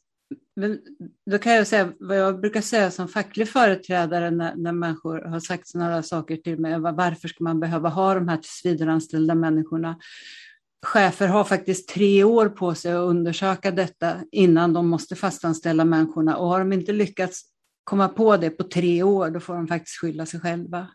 Men 0.55 0.79
då 1.31 1.37
kan 1.37 1.53
jag 1.53 1.67
säga 1.67 1.93
vad 1.99 2.17
jag 2.17 2.41
brukar 2.41 2.61
säga 2.61 2.91
som 2.91 3.07
facklig 3.07 3.49
företrädare 3.49 4.31
när, 4.31 4.55
när 4.55 4.71
människor 4.71 5.21
har 5.21 5.39
sagt 5.39 5.67
sådana 5.67 6.03
saker 6.03 6.37
till 6.37 6.59
mig. 6.59 6.79
Varför 6.79 7.27
ska 7.27 7.43
man 7.43 7.59
behöva 7.59 7.89
ha 7.89 8.13
de 8.13 8.27
här 8.27 8.37
tillsvidareanställda 8.37 9.35
människorna? 9.35 9.99
Chefer 10.85 11.27
har 11.27 11.43
faktiskt 11.43 11.89
tre 11.89 12.23
år 12.23 12.49
på 12.49 12.75
sig 12.75 12.93
att 12.93 13.09
undersöka 13.09 13.71
detta 13.71 14.15
innan 14.31 14.73
de 14.73 14.87
måste 14.87 15.15
fastanställa 15.15 15.85
människorna 15.85 16.37
och 16.37 16.47
har 16.47 16.59
de 16.59 16.73
inte 16.73 16.91
lyckats 16.91 17.41
komma 17.83 18.09
på 18.09 18.37
det 18.37 18.49
på 18.49 18.63
tre 18.63 19.03
år, 19.03 19.29
då 19.29 19.39
får 19.39 19.53
de 19.53 19.67
faktiskt 19.67 19.97
skylla 19.97 20.25
sig 20.25 20.39
själva. 20.39 20.87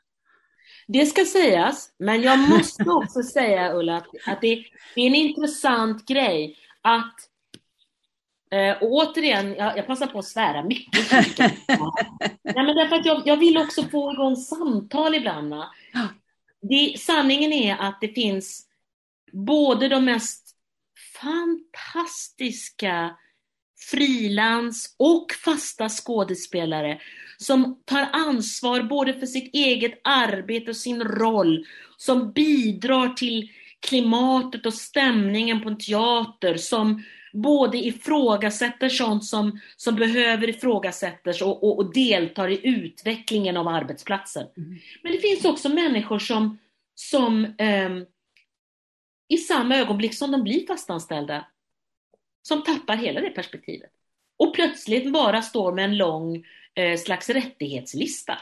Det 0.86 1.06
ska 1.06 1.24
sägas, 1.24 1.90
men 1.98 2.22
jag 2.22 2.38
måste 2.38 2.84
också 2.84 3.22
säga 3.32 3.74
Ulla 3.74 3.96
att, 3.96 4.06
att 4.26 4.40
det, 4.40 4.64
det, 4.94 5.00
är 5.00 5.06
en 5.06 5.14
intressant 5.14 6.06
grej 6.06 6.56
att 6.82 7.14
eh, 8.54 8.76
återigen, 8.80 9.54
jag, 9.58 9.78
jag, 9.78 9.86
passar 9.86 10.06
på 10.06 10.18
att 10.18 10.24
svära 10.24 10.62
mycket. 10.62 11.10
Nej, 12.42 12.64
men 12.64 12.76
därför 12.76 12.96
att 12.96 13.06
jag, 13.06 13.22
jag 13.24 13.36
vill 13.36 13.58
också 13.58 13.82
få 13.82 14.12
igång 14.12 14.36
samtal 14.36 15.14
ibland. 15.14 15.54
Det, 16.62 16.98
sanningen 16.98 17.52
är 17.52 17.76
att 17.76 17.98
det 18.00 18.08
finns 18.08 18.66
både 19.32 19.88
de 19.88 20.04
mest 20.04 20.56
fantastiska 21.20 23.16
frilans 23.90 24.94
och 24.98 25.26
fasta 25.44 25.88
skådespelare 25.88 27.00
som 27.36 27.82
tar 27.84 28.08
ansvar 28.12 28.82
både 28.82 29.14
för 29.14 29.26
sitt 29.26 29.54
eget 29.54 30.00
arbete 30.04 30.70
och 30.70 30.76
sin 30.76 31.04
roll, 31.04 31.66
som 31.96 32.32
bidrar 32.32 33.08
till 33.08 33.50
klimatet 33.80 34.66
och 34.66 34.74
stämningen 34.74 35.62
på 35.62 35.68
en 35.68 35.78
teater, 35.78 36.56
som 36.56 37.02
både 37.34 37.78
ifrågasätter 37.78 38.88
sånt 38.88 39.24
som, 39.24 39.60
som 39.76 39.94
behöver 39.94 40.48
ifrågasättas 40.48 41.42
och, 41.42 41.64
och, 41.64 41.78
och 41.78 41.92
deltar 41.92 42.48
i 42.48 42.60
utvecklingen 42.68 43.56
av 43.56 43.68
arbetsplatser. 43.68 44.48
Mm. 44.56 44.78
Men 45.02 45.12
det 45.12 45.18
finns 45.18 45.44
också 45.44 45.68
människor 45.68 46.18
som, 46.18 46.58
som 46.94 47.44
eh, 47.44 47.90
i 49.28 49.36
samma 49.36 49.76
ögonblick 49.76 50.14
som 50.14 50.32
de 50.32 50.42
blir 50.42 50.66
fastanställda 50.66 51.46
som 52.42 52.62
tappar 52.62 52.96
hela 52.96 53.20
det 53.20 53.30
perspektivet. 53.30 53.90
Och 54.36 54.54
plötsligt 54.54 55.12
bara 55.12 55.42
står 55.42 55.72
med 55.72 55.84
en 55.84 55.96
lång 55.96 56.46
eh, 56.74 56.98
slags 56.98 57.30
rättighetslista. 57.30 58.38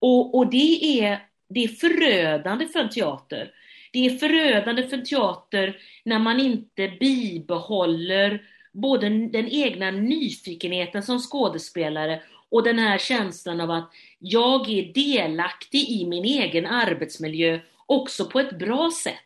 Och, 0.00 0.34
och 0.34 0.50
det, 0.50 1.00
är, 1.00 1.28
det 1.48 1.64
är 1.64 1.68
förödande 1.68 2.68
för 2.68 2.80
en 2.80 2.90
teater. 2.90 3.54
Det 3.92 4.06
är 4.06 4.18
förödande 4.18 4.88
för 4.88 4.96
en 4.96 5.04
teater 5.04 5.76
när 6.04 6.18
man 6.18 6.40
inte 6.40 6.88
bibehåller 7.00 8.42
både 8.72 9.08
den 9.08 9.48
egna 9.48 9.90
nyfikenheten 9.90 11.02
som 11.02 11.18
skådespelare 11.18 12.22
och 12.50 12.62
den 12.62 12.78
här 12.78 12.98
känslan 12.98 13.60
av 13.60 13.70
att 13.70 13.90
jag 14.18 14.70
är 14.70 14.92
delaktig 14.92 15.90
i 15.90 16.06
min 16.06 16.24
egen 16.24 16.66
arbetsmiljö 16.66 17.60
också 17.86 18.24
på 18.24 18.40
ett 18.40 18.58
bra 18.58 18.90
sätt. 19.02 19.24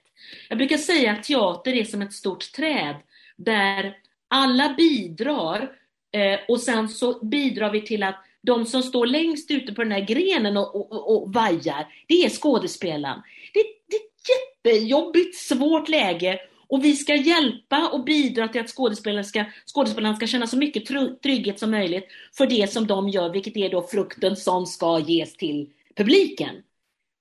Jag 0.49 0.59
brukar 0.59 0.77
säga 0.77 1.12
att 1.12 1.23
teater 1.23 1.73
är 1.73 1.85
som 1.85 2.03
ett 2.03 2.12
stort 2.12 2.53
träd 2.53 2.97
där 3.37 3.97
alla 4.29 4.75
bidrar 4.75 5.73
eh, 6.12 6.41
och 6.49 6.61
sen 6.61 6.89
så 6.89 7.25
bidrar 7.25 7.71
vi 7.73 7.81
till 7.81 8.03
att 8.03 8.23
de 8.43 8.67
som 8.67 8.83
står 8.83 9.07
längst 9.07 9.51
ute 9.51 9.73
på 9.73 9.83
den 9.83 9.93
här 9.93 10.01
grenen 10.01 10.57
och, 10.57 10.77
och, 10.77 11.17
och 11.17 11.33
vajar, 11.33 11.87
det 12.09 12.14
är 12.14 12.29
skådespelaren. 12.29 13.23
Det, 13.55 13.62
det 13.89 13.97
är 13.97 14.01
ett 14.01 14.16
jättejobbigt, 14.29 15.37
svårt 15.37 15.89
läge 15.89 16.41
och 16.68 16.85
vi 16.85 16.97
ska 16.97 17.14
hjälpa 17.14 17.89
och 17.89 18.05
bidra 18.05 18.49
till 18.49 18.61
att 18.61 18.70
skådespelaren 18.70 19.24
ska, 19.24 19.45
skådespelaren 19.74 20.16
ska 20.16 20.27
känna 20.27 20.47
så 20.47 20.57
mycket 20.57 20.87
trygghet 21.22 21.59
som 21.59 21.70
möjligt 21.70 22.07
för 22.37 22.47
det 22.47 22.72
som 22.72 22.87
de 22.87 23.09
gör, 23.09 23.31
vilket 23.31 23.57
är 23.57 23.70
då 23.70 23.83
frukten 23.83 24.37
som 24.37 24.66
ska 24.66 24.99
ges 24.99 25.37
till 25.37 25.70
publiken. 25.97 26.55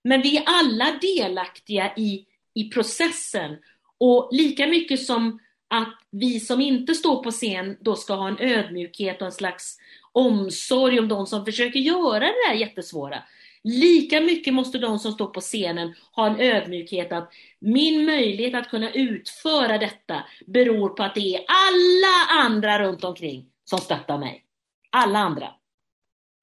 Men 0.03 0.21
vi 0.21 0.37
är 0.37 0.43
alla 0.45 0.99
delaktiga 1.01 1.93
i, 1.97 2.25
i 2.53 2.69
processen 2.69 3.57
och 3.97 4.29
lika 4.31 4.67
mycket 4.67 5.05
som 5.05 5.39
att 5.67 6.01
vi 6.11 6.39
som 6.39 6.61
inte 6.61 6.93
står 6.93 7.23
på 7.23 7.31
scen 7.31 7.77
då 7.81 7.95
ska 7.95 8.13
ha 8.13 8.27
en 8.27 8.39
ödmjukhet 8.39 9.21
och 9.21 9.25
en 9.25 9.31
slags 9.31 9.77
omsorg 10.11 10.99
om 10.99 11.07
de 11.07 11.27
som 11.27 11.45
försöker 11.45 11.79
göra 11.79 12.19
det 12.19 12.49
där 12.49 12.55
jättesvåra. 12.55 13.23
Lika 13.67 14.21
mycket 14.21 14.53
måste 14.53 14.77
de 14.77 14.99
som 14.99 15.11
står 15.11 15.27
på 15.27 15.41
scenen 15.41 15.93
ha 16.11 16.27
en 16.27 16.39
ödmjukhet 16.39 17.11
att 17.11 17.31
min 17.59 18.05
möjlighet 18.05 18.55
att 18.55 18.69
kunna 18.69 18.93
utföra 18.93 19.77
detta 19.77 20.23
beror 20.47 20.89
på 20.89 21.03
att 21.03 21.15
det 21.15 21.35
är 21.35 21.45
alla 21.47 22.43
andra 22.45 22.79
runt 22.79 23.03
omkring 23.03 23.45
som 23.63 23.79
stöttar 23.79 24.17
mig. 24.17 24.45
Alla 24.89 25.19
andra. 25.19 25.47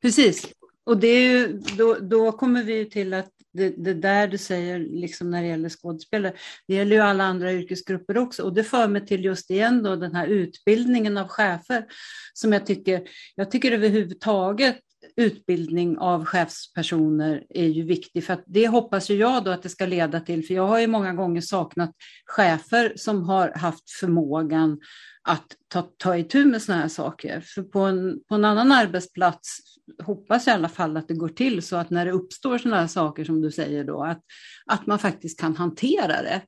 Precis. 0.03 0.53
Och 0.85 0.97
det 0.99 1.07
är 1.07 1.29
ju, 1.29 1.61
då, 1.79 1.97
då 2.01 2.33
kommer 2.33 2.63
vi 2.63 2.91
till 2.91 3.15
att 3.15 3.31
det, 3.53 3.69
det, 3.85 3.95
där 3.95 4.29
du 4.29 4.39
säger 4.39 4.79
liksom 4.79 5.31
när 5.31 5.43
det 5.43 5.49
gäller 5.49 5.69
skådespelare, 5.69 6.33
det 6.67 6.75
gäller 6.75 6.97
ju 6.97 7.03
alla 7.03 7.25
andra 7.25 7.53
yrkesgrupper 7.53 8.19
också. 8.19 8.43
Och 8.43 8.55
det 8.55 8.65
för 8.65 8.89
mig 8.89 9.07
till 9.07 9.25
just 9.25 9.51
igen 9.51 9.83
då 9.83 9.97
den 9.97 10.15
här 10.15 10.27
utbildningen 10.27 11.17
av 11.17 11.29
chefer 11.29 11.85
som 12.33 12.53
jag 12.53 12.67
tycker, 12.67 13.09
jag 13.35 13.51
tycker 13.51 13.73
överhuvudtaget 13.73 14.81
utbildning 15.17 15.99
av 15.99 16.25
chefspersoner 16.25 17.45
är 17.49 17.67
ju 17.67 17.83
viktig 17.83 18.25
för 18.25 18.33
att 18.33 18.45
det 18.47 18.69
hoppas 18.69 19.11
ju 19.11 19.15
jag 19.15 19.45
då 19.45 19.51
att 19.51 19.63
det 19.63 19.69
ska 19.69 19.87
leda 19.87 20.21
till, 20.21 20.47
för 20.47 20.55
jag 20.55 20.67
har 20.67 20.81
ju 20.81 20.87
många 20.87 21.13
gånger 21.13 21.41
saknat 21.41 21.91
chefer 22.27 22.93
som 22.97 23.23
har 23.23 23.53
haft 23.57 23.91
förmågan 23.91 24.81
att 25.23 25.47
ta, 25.69 25.83
ta 25.83 26.17
itu 26.17 26.45
med 26.45 26.63
sådana 26.63 26.83
här 26.83 26.89
saker. 26.89 27.41
För 27.41 27.63
på 27.63 27.81
en, 27.81 28.21
på 28.29 28.35
en 28.35 28.45
annan 28.45 28.73
arbetsplats 28.73 29.59
hoppas 30.03 30.47
jag 30.47 30.55
i 30.55 30.59
alla 30.59 30.69
fall 30.69 30.97
att 30.97 31.09
det 31.09 31.15
går 31.15 31.29
till 31.29 31.63
så 31.63 31.77
att 31.77 31.91
när 31.91 32.05
det 32.05 32.13
uppstår 32.13 32.59
sådana 32.59 32.81
här 32.81 32.87
saker 32.87 33.25
som 33.25 33.41
du 33.41 33.51
säger 33.51 33.85
då, 33.85 34.05
att, 34.05 34.21
att 34.67 34.87
man 34.87 34.99
faktiskt 34.99 35.41
kan 35.41 35.57
hantera 35.57 36.23
det. 36.23 36.43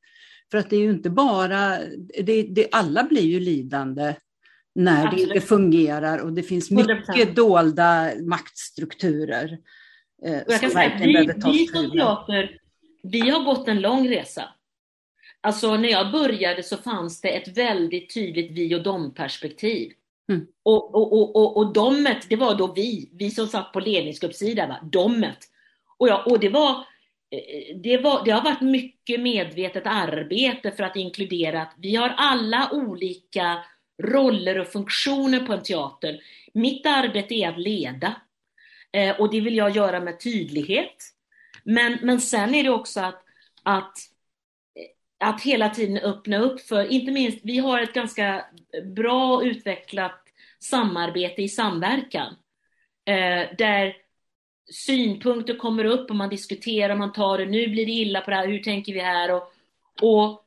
För 0.51 0.59
att 0.59 0.71
det 0.71 0.77
är 0.77 0.81
ju 0.81 0.91
inte 0.91 1.11
bara, 1.11 1.79
det, 2.25 2.43
det, 2.43 2.69
alla 2.73 3.05
blir 3.05 3.23
ju 3.23 3.41
lidande 3.41 4.15
när 4.75 5.07
Absolut. 5.07 5.29
det 5.29 5.35
inte 5.35 5.47
fungerar 5.47 6.19
och 6.19 6.33
det 6.33 6.43
finns 6.43 6.71
mycket 6.71 7.09
100%. 7.09 7.35
dolda 7.35 8.11
maktstrukturer. 8.27 9.59
Eh, 10.25 10.43
jag 10.47 10.61
kan 10.61 10.71
säga, 10.71 10.99
vi, 10.99 11.33
vi 11.47 11.67
som 11.67 11.91
teater, 11.91 12.59
vi 13.03 13.31
har 13.31 13.45
gått 13.45 13.69
en 13.69 13.81
lång 13.81 14.09
resa. 14.09 14.49
Alltså 15.41 15.77
när 15.77 15.89
jag 15.89 16.13
började 16.13 16.63
så 16.63 16.77
fanns 16.77 17.21
det 17.21 17.29
ett 17.29 17.57
väldigt 17.57 18.15
tydligt 18.15 18.51
vi 18.51 18.75
och 18.75 18.83
dom-perspektiv. 18.83 19.93
Mm. 20.29 20.47
Och, 20.63 20.95
och, 20.95 21.13
och, 21.13 21.37
och, 21.37 21.57
och 21.57 21.73
domet, 21.73 22.27
det 22.29 22.37
var 22.37 22.55
då 22.55 22.73
vi, 22.73 23.11
vi 23.13 23.31
som 23.31 23.47
satt 23.47 23.73
på 23.73 23.81
ledningsgruppssidan, 23.81 24.69
va? 24.69 24.77
domet. 24.83 25.39
Och, 25.99 26.09
ja, 26.09 26.25
och 26.27 26.41
det 26.41 26.49
var 26.49 26.71
eh, 27.31 27.77
det, 27.83 27.99
var, 27.99 28.25
det 28.25 28.31
har 28.31 28.45
varit 28.45 28.61
mycket 28.61 29.21
medvetet 29.21 29.83
arbete 29.87 30.71
för 30.71 30.83
att 30.83 30.97
inkludera 30.97 31.63
att 31.63 31.75
vi 31.77 31.97
har 31.97 32.15
alla 32.17 32.71
olika 32.73 33.65
roller 34.03 34.59
och 34.59 34.67
funktioner 34.67 35.47
på 35.47 35.53
en 35.53 35.63
teater. 35.63 36.21
Mitt 36.55 36.87
arbete 36.87 37.35
är 37.35 37.49
att 37.49 37.59
leda 37.59 38.15
eh, 38.93 39.21
och 39.21 39.31
det 39.31 39.41
vill 39.41 39.57
jag 39.57 39.77
göra 39.77 40.01
med 40.01 40.21
tydlighet. 40.21 40.97
Men, 41.65 41.99
men 42.03 42.21
sen 42.21 42.55
är 42.55 42.63
det 42.63 42.71
också 42.71 43.01
att, 43.01 43.23
att, 43.63 43.99
eh, 45.21 45.29
att 45.29 45.43
hela 45.43 45.69
tiden 45.69 45.99
öppna 45.99 46.39
upp 46.39 46.61
för, 46.61 46.93
inte 46.93 47.13
minst, 47.13 47.39
vi 47.43 47.59
har 47.59 47.81
ett 47.81 47.93
ganska 47.93 48.45
bra 48.97 49.45
utvecklat 49.45 50.21
samarbete 50.61 51.43
i 51.43 51.49
samverkan. 51.49 52.35
Eh, 53.07 53.57
där 53.59 53.97
synpunkter 54.71 55.57
kommer 55.57 55.85
upp 55.85 56.11
och 56.11 56.17
man 56.17 56.29
diskuterar, 56.29 56.97
man 56.97 57.13
tar 57.13 57.39
det, 57.39 57.45
nu 57.45 57.69
blir 57.69 57.87
det 57.87 57.93
illa 57.93 58.21
på 58.21 58.31
det 58.31 58.37
här, 58.37 58.49
hur 58.49 58.59
tänker 58.59 58.93
vi 58.93 59.01
här? 59.01 59.31
Och, 59.35 59.53
och 60.03 60.45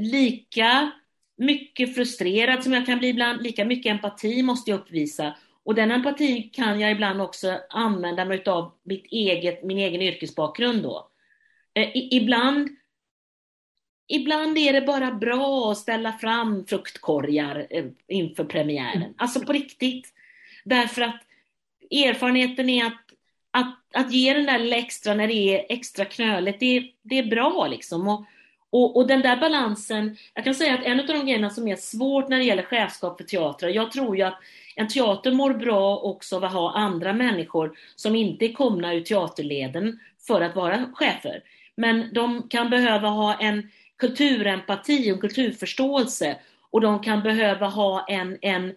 lika 0.00 0.90
mycket 1.38 1.94
frustrerad 1.94 2.64
som 2.64 2.72
jag 2.72 2.86
kan 2.86 2.98
bli 2.98 3.08
ibland, 3.08 3.42
lika 3.42 3.64
mycket 3.64 3.90
empati 3.90 4.42
måste 4.42 4.70
jag 4.70 4.80
uppvisa. 4.80 5.34
Och 5.64 5.74
den 5.74 5.90
empatin 5.90 6.50
kan 6.52 6.80
jag 6.80 6.92
ibland 6.92 7.20
också 7.20 7.60
använda 7.70 8.24
mig 8.24 8.42
av 8.46 8.72
mitt 8.82 9.06
eget, 9.06 9.64
min 9.64 9.78
egen 9.78 10.02
yrkesbakgrund 10.02 10.82
då. 10.82 11.08
Eh, 11.74 11.90
ibland, 11.94 12.68
ibland 14.08 14.58
är 14.58 14.72
det 14.72 14.80
bara 14.80 15.12
bra 15.12 15.72
att 15.72 15.78
ställa 15.78 16.12
fram 16.12 16.66
fruktkorgar 16.66 17.66
eh, 17.70 17.84
inför 18.08 18.44
premiären. 18.44 19.02
Mm. 19.02 19.14
Alltså 19.18 19.40
på 19.40 19.52
riktigt. 19.52 20.08
Därför 20.64 21.02
att 21.02 21.22
erfarenheten 21.90 22.68
är 22.68 22.86
att, 22.86 23.04
att, 23.50 23.78
att 23.94 24.12
ge 24.12 24.34
den 24.34 24.46
där 24.46 24.72
extra 24.72 25.14
när 25.14 25.28
det 25.28 25.34
är 25.34 25.66
extra 25.68 26.04
knöligt, 26.04 26.60
det, 26.60 26.92
det 27.02 27.18
är 27.18 27.26
bra 27.26 27.66
liksom. 27.66 28.08
Och, 28.08 28.24
och, 28.70 28.96
och, 28.96 29.06
den 29.06 29.22
där 29.22 29.36
balansen, 29.36 30.16
jag 30.34 30.44
kan 30.44 30.54
säga 30.54 30.74
att 30.74 30.84
en 30.84 31.00
av 31.00 31.06
de 31.06 31.26
grejerna 31.26 31.50
som 31.50 31.68
är 31.68 31.76
svårt 31.76 32.28
när 32.28 32.38
det 32.38 32.44
gäller 32.44 32.62
chefskap 32.62 33.16
för 33.16 33.24
teatrar, 33.24 33.68
jag 33.68 33.92
tror 33.92 34.16
ju 34.16 34.22
att 34.22 34.38
en 34.76 34.88
teater 34.88 35.32
mår 35.32 35.54
bra 35.54 35.96
också 35.96 36.36
av 36.36 36.44
att 36.44 36.52
ha 36.52 36.72
andra 36.72 37.12
människor 37.12 37.72
som 37.96 38.16
inte 38.16 38.44
är 38.44 38.52
komna 38.52 38.94
ur 38.94 39.00
teaterleden 39.00 39.98
för 40.26 40.40
att 40.40 40.56
vara 40.56 40.84
chefer. 40.94 41.42
Men 41.76 42.14
de 42.14 42.48
kan 42.48 42.70
behöva 42.70 43.08
ha 43.08 43.34
en 43.34 43.70
kulturempati 43.96 45.12
och 45.12 45.20
kulturförståelse 45.20 46.36
och 46.70 46.80
de 46.80 47.02
kan 47.02 47.22
behöva 47.22 47.66
ha 47.66 48.06
en, 48.08 48.38
en, 48.42 48.74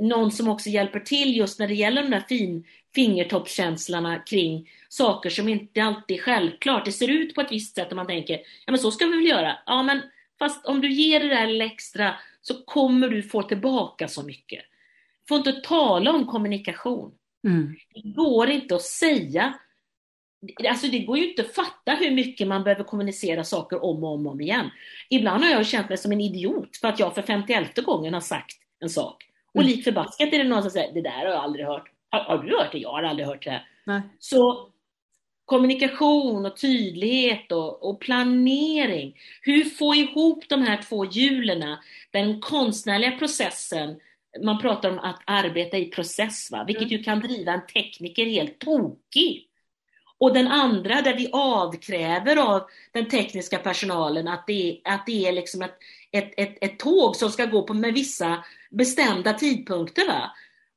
någon 0.00 0.30
som 0.30 0.48
också 0.48 0.68
hjälper 0.68 1.00
till 1.00 1.36
just 1.36 1.58
när 1.58 1.68
det 1.68 1.74
gäller 1.74 2.02
de 2.02 2.10
där 2.10 2.24
fin, 2.28 2.64
fingertoppskänslorna 2.94 4.18
kring 4.18 4.70
saker 4.88 5.30
som 5.30 5.48
inte 5.48 5.82
alltid 5.82 6.16
är 6.16 6.22
självklart. 6.22 6.84
Det 6.84 6.92
ser 6.92 7.08
ut 7.08 7.34
på 7.34 7.40
ett 7.40 7.52
visst 7.52 7.74
sätt 7.74 7.90
och 7.90 7.96
man 7.96 8.06
tänker, 8.06 8.34
ja 8.34 8.70
men 8.70 8.78
så 8.78 8.90
ska 8.90 9.06
vi 9.06 9.16
väl 9.16 9.26
göra. 9.26 9.58
Ja 9.66 9.82
men 9.82 10.02
fast 10.38 10.66
om 10.66 10.80
du 10.80 10.92
ger 10.92 11.20
det 11.20 11.28
där 11.28 11.60
extra 11.60 12.14
så 12.42 12.54
kommer 12.64 13.08
du 13.08 13.22
få 13.22 13.42
tillbaka 13.42 14.08
så 14.08 14.22
mycket. 14.22 14.60
Får 15.28 15.38
inte 15.38 15.52
tala 15.52 16.12
om 16.12 16.26
kommunikation. 16.26 17.12
Mm. 17.44 17.76
Det 17.94 18.00
går 18.00 18.50
inte 18.50 18.74
att 18.74 18.82
säga 18.82 19.54
Alltså 20.68 20.86
det 20.86 20.98
går 20.98 21.18
ju 21.18 21.30
inte 21.30 21.42
att 21.42 21.54
fatta 21.54 21.94
hur 21.94 22.10
mycket 22.10 22.48
man 22.48 22.64
behöver 22.64 22.84
kommunicera 22.84 23.44
saker 23.44 23.84
om 23.84 24.04
och 24.04 24.14
om, 24.14 24.26
och 24.26 24.32
om 24.32 24.40
igen. 24.40 24.70
Ibland 25.10 25.44
har 25.44 25.50
jag 25.50 25.66
känt 25.66 25.88
mig 25.88 25.98
som 25.98 26.12
en 26.12 26.20
idiot 26.20 26.76
för 26.76 26.88
att 26.88 26.98
jag 26.98 27.14
för 27.14 27.22
51 27.22 27.84
gången 27.84 28.14
har 28.14 28.20
sagt 28.20 28.56
en 28.80 28.90
sak. 28.90 29.27
Och 29.58 29.64
mm. 29.64 29.76
lik 29.76 29.84
förbaskat 29.84 30.32
är 30.32 30.38
det 30.38 30.44
någon 30.44 30.62
som 30.62 30.70
säger, 30.70 30.94
det 30.94 31.02
där 31.02 31.10
har 31.10 31.24
jag 31.24 31.42
aldrig 31.42 31.66
hört. 31.66 31.90
Har, 32.10 32.20
har, 32.20 32.38
du 32.38 32.58
hört 32.58 32.72
det? 32.72 32.78
Jag 32.78 32.90
har 32.90 33.02
aldrig 33.02 33.26
hört 33.26 33.44
det. 33.44 33.62
Nej. 33.84 34.00
Så 34.18 34.68
kommunikation 35.44 36.46
och 36.46 36.56
tydlighet 36.56 37.52
och, 37.52 37.88
och, 37.88 38.00
planering. 38.00 39.16
Hur 39.42 39.64
få 39.64 39.94
ihop 39.94 40.44
de 40.48 40.62
här 40.62 40.82
två 40.82 41.04
hjulen, 41.04 41.76
den 42.10 42.40
konstnärliga 42.40 43.10
processen, 43.10 44.00
man 44.44 44.60
pratar 44.60 44.90
om 44.90 44.98
att 44.98 45.22
arbeta 45.24 45.76
i 45.76 45.84
process, 45.84 46.50
va? 46.50 46.64
vilket 46.66 46.82
mm. 46.82 46.96
ju 46.96 47.02
kan 47.02 47.20
driva 47.20 47.52
en 47.52 47.66
tekniker 47.66 48.26
helt 48.26 48.58
tokig. 48.58 49.44
Och 50.18 50.34
den 50.34 50.48
andra 50.48 51.02
där 51.02 51.16
vi 51.16 51.30
avkräver 51.32 52.36
av 52.36 52.62
den 52.92 53.08
tekniska 53.08 53.58
personalen 53.58 54.28
att 54.28 54.46
det 54.46 54.70
är, 54.70 54.94
att 54.94 55.06
det 55.06 55.26
är 55.26 55.32
liksom 55.32 55.62
ett, 55.62 55.78
ett, 56.12 56.32
ett, 56.36 56.58
ett 56.60 56.78
tåg 56.78 57.16
som 57.16 57.30
ska 57.30 57.44
gå 57.44 57.62
på 57.62 57.74
med 57.74 57.94
vissa 57.94 58.44
bestämda 58.70 59.32
tidpunkter. 59.32 60.06
Va? 60.06 60.30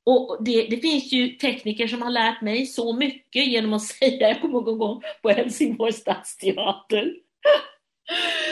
Och 0.03 0.37
det, 0.45 0.67
det, 0.69 0.77
finns 0.77 1.11
ju 1.11 1.27
tekniker 1.27 1.87
som 1.87 2.01
har 2.01 2.09
lärt 2.09 2.41
mig 2.41 2.65
så 2.65 2.93
mycket 2.93 3.47
genom 3.47 3.73
att 3.73 3.81
säga, 3.85 4.29
jag 4.29 4.41
kommer 4.41 4.53
ihåg 4.53 4.69
en 4.69 4.77
gång 4.77 5.01
på 5.21 5.29
Helsingborgs 5.29 5.97
stadsteater. 5.97 7.13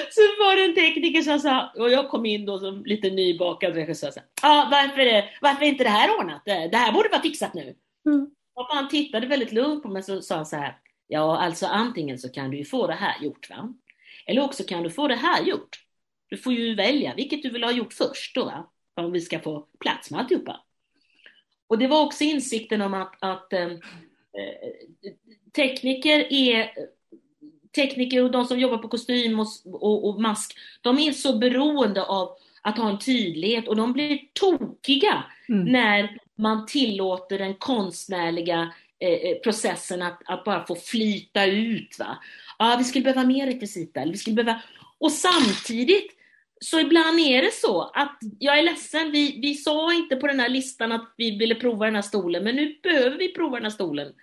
Så 0.10 0.22
var 0.22 0.56
det 0.56 0.64
en 0.64 0.76
tekniker 0.76 1.22
som 1.22 1.40
sa, 1.40 1.72
och 1.76 1.92
jag 1.92 2.10
kom 2.10 2.26
in 2.26 2.46
då 2.46 2.60
som 2.60 2.86
lite 2.86 3.10
nybakad 3.10 3.74
regissör, 3.74 4.12
så 4.12 4.20
ah, 4.42 4.68
varför, 4.72 5.30
varför 5.42 5.66
är 5.66 5.70
inte 5.70 5.84
det 5.84 5.90
här 5.90 6.20
ordnat? 6.20 6.42
Det 6.46 6.78
här 6.78 6.92
borde 6.92 7.10
vara 7.10 7.22
fixat 7.22 7.54
nu. 7.54 7.76
Mm. 8.06 8.28
Och 8.56 8.68
han 8.70 8.90
tittade 8.90 9.28
väldigt 9.28 9.52
lugnt 9.52 9.84
på 9.84 9.90
mig 9.90 10.04
och 10.10 10.24
sa 10.24 10.46
så 10.46 10.56
här, 10.56 10.78
ja 11.08 11.38
alltså 11.38 11.66
antingen 11.66 12.20
så 12.20 12.30
kan 12.30 12.52
du 12.52 12.58
ju 12.58 12.66
få 12.66 12.88
det 12.88 12.94
här 12.94 13.24
gjort 13.24 13.50
va? 13.50 13.74
Eller 14.26 14.44
också 14.44 14.64
kan 14.64 14.84
du 14.84 14.90
få 14.90 15.08
det 15.08 15.16
här 15.16 15.44
gjort. 15.44 15.80
Du 16.30 16.38
får 16.38 16.54
ju 16.54 16.76
välja 16.76 17.14
vilket 17.16 17.44
du 17.44 17.50
vill 17.50 17.64
ha 17.64 17.72
gjort 17.72 17.94
först 17.94 18.36
då 18.36 18.46
va? 18.46 18.70
Om 19.06 19.12
vi 19.12 19.22
ska 19.22 19.40
få 19.40 19.66
plats 19.80 20.12
med 20.12 20.20
alltihopa. 20.20 20.60
Och 21.68 21.78
det 21.78 21.88
var 21.88 22.06
också 22.06 22.24
insikten 22.24 22.82
om 22.82 22.94
att, 22.94 23.16
att 23.20 23.54
eh, 23.54 23.70
tekniker 25.56 26.34
är 26.34 26.72
tekniker 27.76 28.24
och 28.24 28.32
de 28.32 28.46
som 28.46 28.60
jobbar 28.60 28.78
på 28.78 28.88
kostym 28.88 29.40
och, 29.40 29.48
och, 29.66 30.10
och, 30.10 30.22
mask, 30.22 30.58
de 30.82 31.00
är 31.00 31.12
så 31.12 31.38
beroende 31.38 32.04
av 32.04 32.36
att 32.62 32.78
ha 32.78 32.90
en 32.90 33.00
tydlighet 33.00 33.68
och 33.68 33.76
de 33.76 33.94
blir 33.94 34.20
tokiga 34.34 35.24
mm. 35.50 35.66
när 35.66 36.18
man 36.36 36.66
tillåter 36.66 37.38
den 37.38 37.56
konstnärliga 37.56 38.74
eh, 39.00 39.10
eh, 39.10 39.38
processen 39.44 40.02
att, 40.02 40.22
att, 40.26 40.44
bara 40.44 40.66
få 40.66 40.76
flyta 40.76 41.46
ut. 41.46 42.00
Va? 42.00 42.18
Ja, 42.60 42.76
vi 42.78 42.84
skulle 42.84 43.04
behöva 43.04 43.24
mer 43.24 43.46
rekvisita. 43.46 44.06
Vi 44.06 44.18
skulle 44.18 44.44
behöva... 44.44 44.62
Och 44.98 45.12
samtidigt 45.12 46.19
så 46.60 46.80
ibland 46.80 47.20
är 47.20 47.42
det 47.42 47.54
så 47.54 47.82
att 47.82 48.18
jag 48.40 48.60
är 48.60 48.64
ledsen, 48.64 49.12
vi, 49.12 49.40
vi 49.42 49.56
sa 49.56 49.94
inte 49.94 50.16
på 50.16 50.28
den 50.28 50.40
här 50.40 50.50
listan 50.50 50.92
att 50.92 51.14
vi 51.18 51.38
ville 51.38 51.56
prova 51.56 51.86
den 51.86 51.96
här 51.96 52.02
stolen, 52.02 52.44
men 52.44 52.56
nu 52.56 52.80
behöver 52.84 53.18
vi 53.18 53.34
prova 53.34 53.56
den 53.56 53.64
här 53.64 53.70
stolen. 53.70 54.14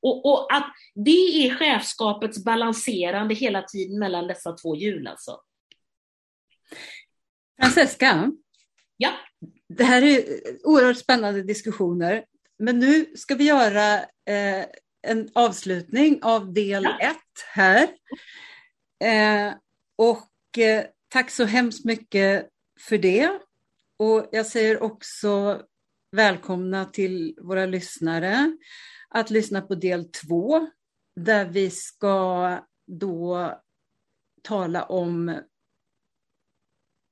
Och, 0.00 0.26
och 0.26 0.54
att 0.54 0.74
det 0.94 1.46
är 1.46 1.54
chefskapets 1.54 2.44
balanserande 2.44 3.34
hela 3.34 3.62
tiden 3.62 3.98
mellan 3.98 4.26
dessa 4.26 4.52
två 4.52 4.76
hjul 4.76 5.06
alltså. 5.06 5.40
Francesca, 7.60 8.32
ja? 8.96 9.10
det 9.68 9.84
här 9.84 10.02
är 10.02 10.24
oerhört 10.64 10.98
spännande 10.98 11.42
diskussioner, 11.42 12.24
men 12.58 12.78
nu 12.78 13.06
ska 13.16 13.34
vi 13.34 13.44
göra 13.44 13.94
eh, 13.98 14.66
en 15.02 15.30
avslutning 15.32 16.18
av 16.22 16.52
del 16.52 16.84
ja. 16.84 16.98
ett 16.98 17.44
här. 17.54 17.88
Eh, 19.04 19.54
och 19.96 20.58
eh, 20.58 20.84
Tack 21.08 21.30
så 21.30 21.44
hemskt 21.44 21.84
mycket 21.84 22.48
för 22.80 22.98
det. 22.98 23.30
Och 23.98 24.28
jag 24.32 24.46
säger 24.46 24.82
också 24.82 25.62
välkomna 26.12 26.84
till 26.84 27.38
våra 27.42 27.66
lyssnare 27.66 28.56
att 29.08 29.30
lyssna 29.30 29.62
på 29.62 29.74
del 29.74 30.10
två 30.10 30.68
där 31.16 31.44
vi 31.44 31.70
ska 31.70 32.58
då 32.86 33.52
tala 34.42 34.84
om 34.84 35.40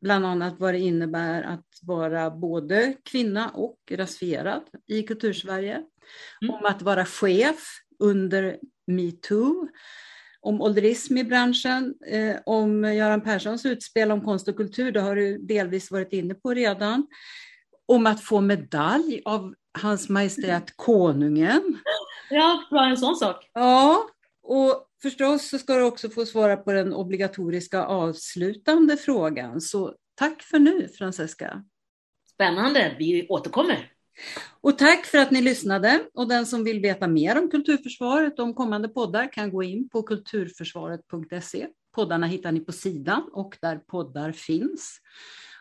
bland 0.01 0.27
annat 0.27 0.55
vad 0.59 0.75
det 0.75 0.79
innebär 0.79 1.43
att 1.43 1.69
vara 1.83 2.31
både 2.31 2.97
kvinna 3.03 3.51
och 3.51 3.79
rasifierad 3.91 4.63
i 4.87 5.03
kultursverige, 5.03 5.75
mm. 6.43 6.55
om 6.55 6.65
att 6.65 6.83
vara 6.83 7.05
chef 7.05 7.81
under 7.99 8.59
metoo, 8.87 9.69
om 10.45 10.63
ålderism 10.63 11.17
i 11.17 11.25
branschen, 11.25 11.95
eh, 12.07 12.37
om 12.47 12.85
Göran 12.85 13.21
Perssons 13.21 13.67
utspel 13.67 14.11
om 14.11 14.25
konst 14.25 14.49
och 14.49 14.57
kultur, 14.57 14.93
det 14.93 15.01
har 15.01 15.17
du 15.17 15.39
delvis 15.39 15.91
varit 15.91 16.13
inne 16.13 16.35
på 16.35 16.55
redan, 16.55 17.07
om 17.89 18.07
att 18.07 18.21
få 18.21 18.41
medalj 18.41 19.23
av 19.25 19.55
Hans 19.79 20.09
Majestät 20.09 20.77
Konungen. 20.77 21.79
Ja, 22.31 22.65
bara 22.71 22.87
en 22.87 22.97
sån 22.97 23.17
sak. 23.17 23.51
Ja, 23.53 24.09
och 24.43 24.87
förstås 25.03 25.49
så 25.49 25.59
ska 25.59 25.75
du 25.75 25.83
också 25.83 26.11
få 26.11 26.27
svara 26.27 26.57
på 26.57 26.73
den 26.73 26.95
obligatoriska 26.95 27.85
avslutande 27.85 28.97
frågan. 28.97 29.61
Så 29.61 29.95
tack 30.15 30.43
för 30.43 30.59
nu, 30.59 30.89
Francesca. 30.99 31.65
Spännande, 32.35 32.97
vi 32.99 33.27
återkommer. 33.29 33.94
Och 34.61 34.79
tack 34.79 35.07
för 35.07 35.19
att 35.19 35.31
ni 35.31 35.43
lyssnade. 35.43 36.05
Och 36.15 36.29
den 36.29 36.47
som 36.47 36.65
vill 36.65 36.81
veta 36.81 37.07
mer 37.07 37.39
om 37.39 37.51
Kulturförsvaret 37.51 38.39
och 38.39 38.45
om 38.45 38.55
kommande 38.55 38.89
poddar 38.89 39.33
kan 39.33 39.51
gå 39.51 39.63
in 39.63 39.89
på 39.89 40.03
kulturförsvaret.se. 40.03 41.67
Poddarna 41.95 42.27
hittar 42.27 42.53
ni 42.53 42.61
på 42.61 42.73
sidan 42.73 43.29
och 43.33 43.57
där 43.61 43.77
poddar 43.77 44.33
finns. 44.33 45.01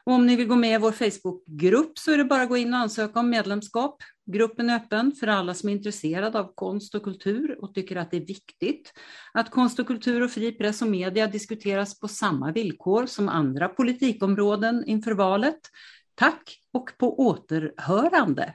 Och 0.06 0.14
om 0.14 0.28
ni 0.28 0.36
vill 0.36 0.48
gå 0.48 0.56
med 0.56 0.76
i 0.76 0.78
vår 0.78 0.92
Facebookgrupp 0.92 1.98
så 2.00 2.12
är 2.12 2.18
det 2.18 2.26
bara 2.26 2.42
att 2.42 2.50
gå 2.50 2.58
in 2.58 2.74
och 2.74 2.80
ansöka 2.80 3.20
om 3.20 3.30
medlemskap. 3.30 4.04
Gruppen 4.26 4.70
är 4.70 4.76
öppen 4.76 5.12
för 5.12 5.28
alla 5.28 5.54
som 5.54 5.70
är 5.70 5.74
intresserade 5.74 6.40
av 6.40 6.52
konst 6.56 6.96
och 6.96 7.04
kultur 7.04 7.58
och 7.62 7.74
tycker 7.74 7.96
att 7.96 8.12
det 8.12 8.18
är 8.18 8.26
viktigt 8.26 8.94
att 9.34 9.52
konst 9.52 9.80
och 9.80 9.88
kultur 9.88 10.24
och 10.24 10.32
fri 10.32 10.52
press 10.52 10.82
och 10.82 10.88
media 10.88 11.28
diskuteras 11.28 12.00
på 12.00 12.08
samma 12.08 12.52
villkor 12.52 13.06
som 13.06 13.30
andra 13.30 13.70
politikområden 13.70 14.84
inför 14.88 15.12
valet. 15.12 15.60
Tack 16.16 16.63
och 16.74 16.92
på 16.98 17.20
återhörande! 17.20 18.54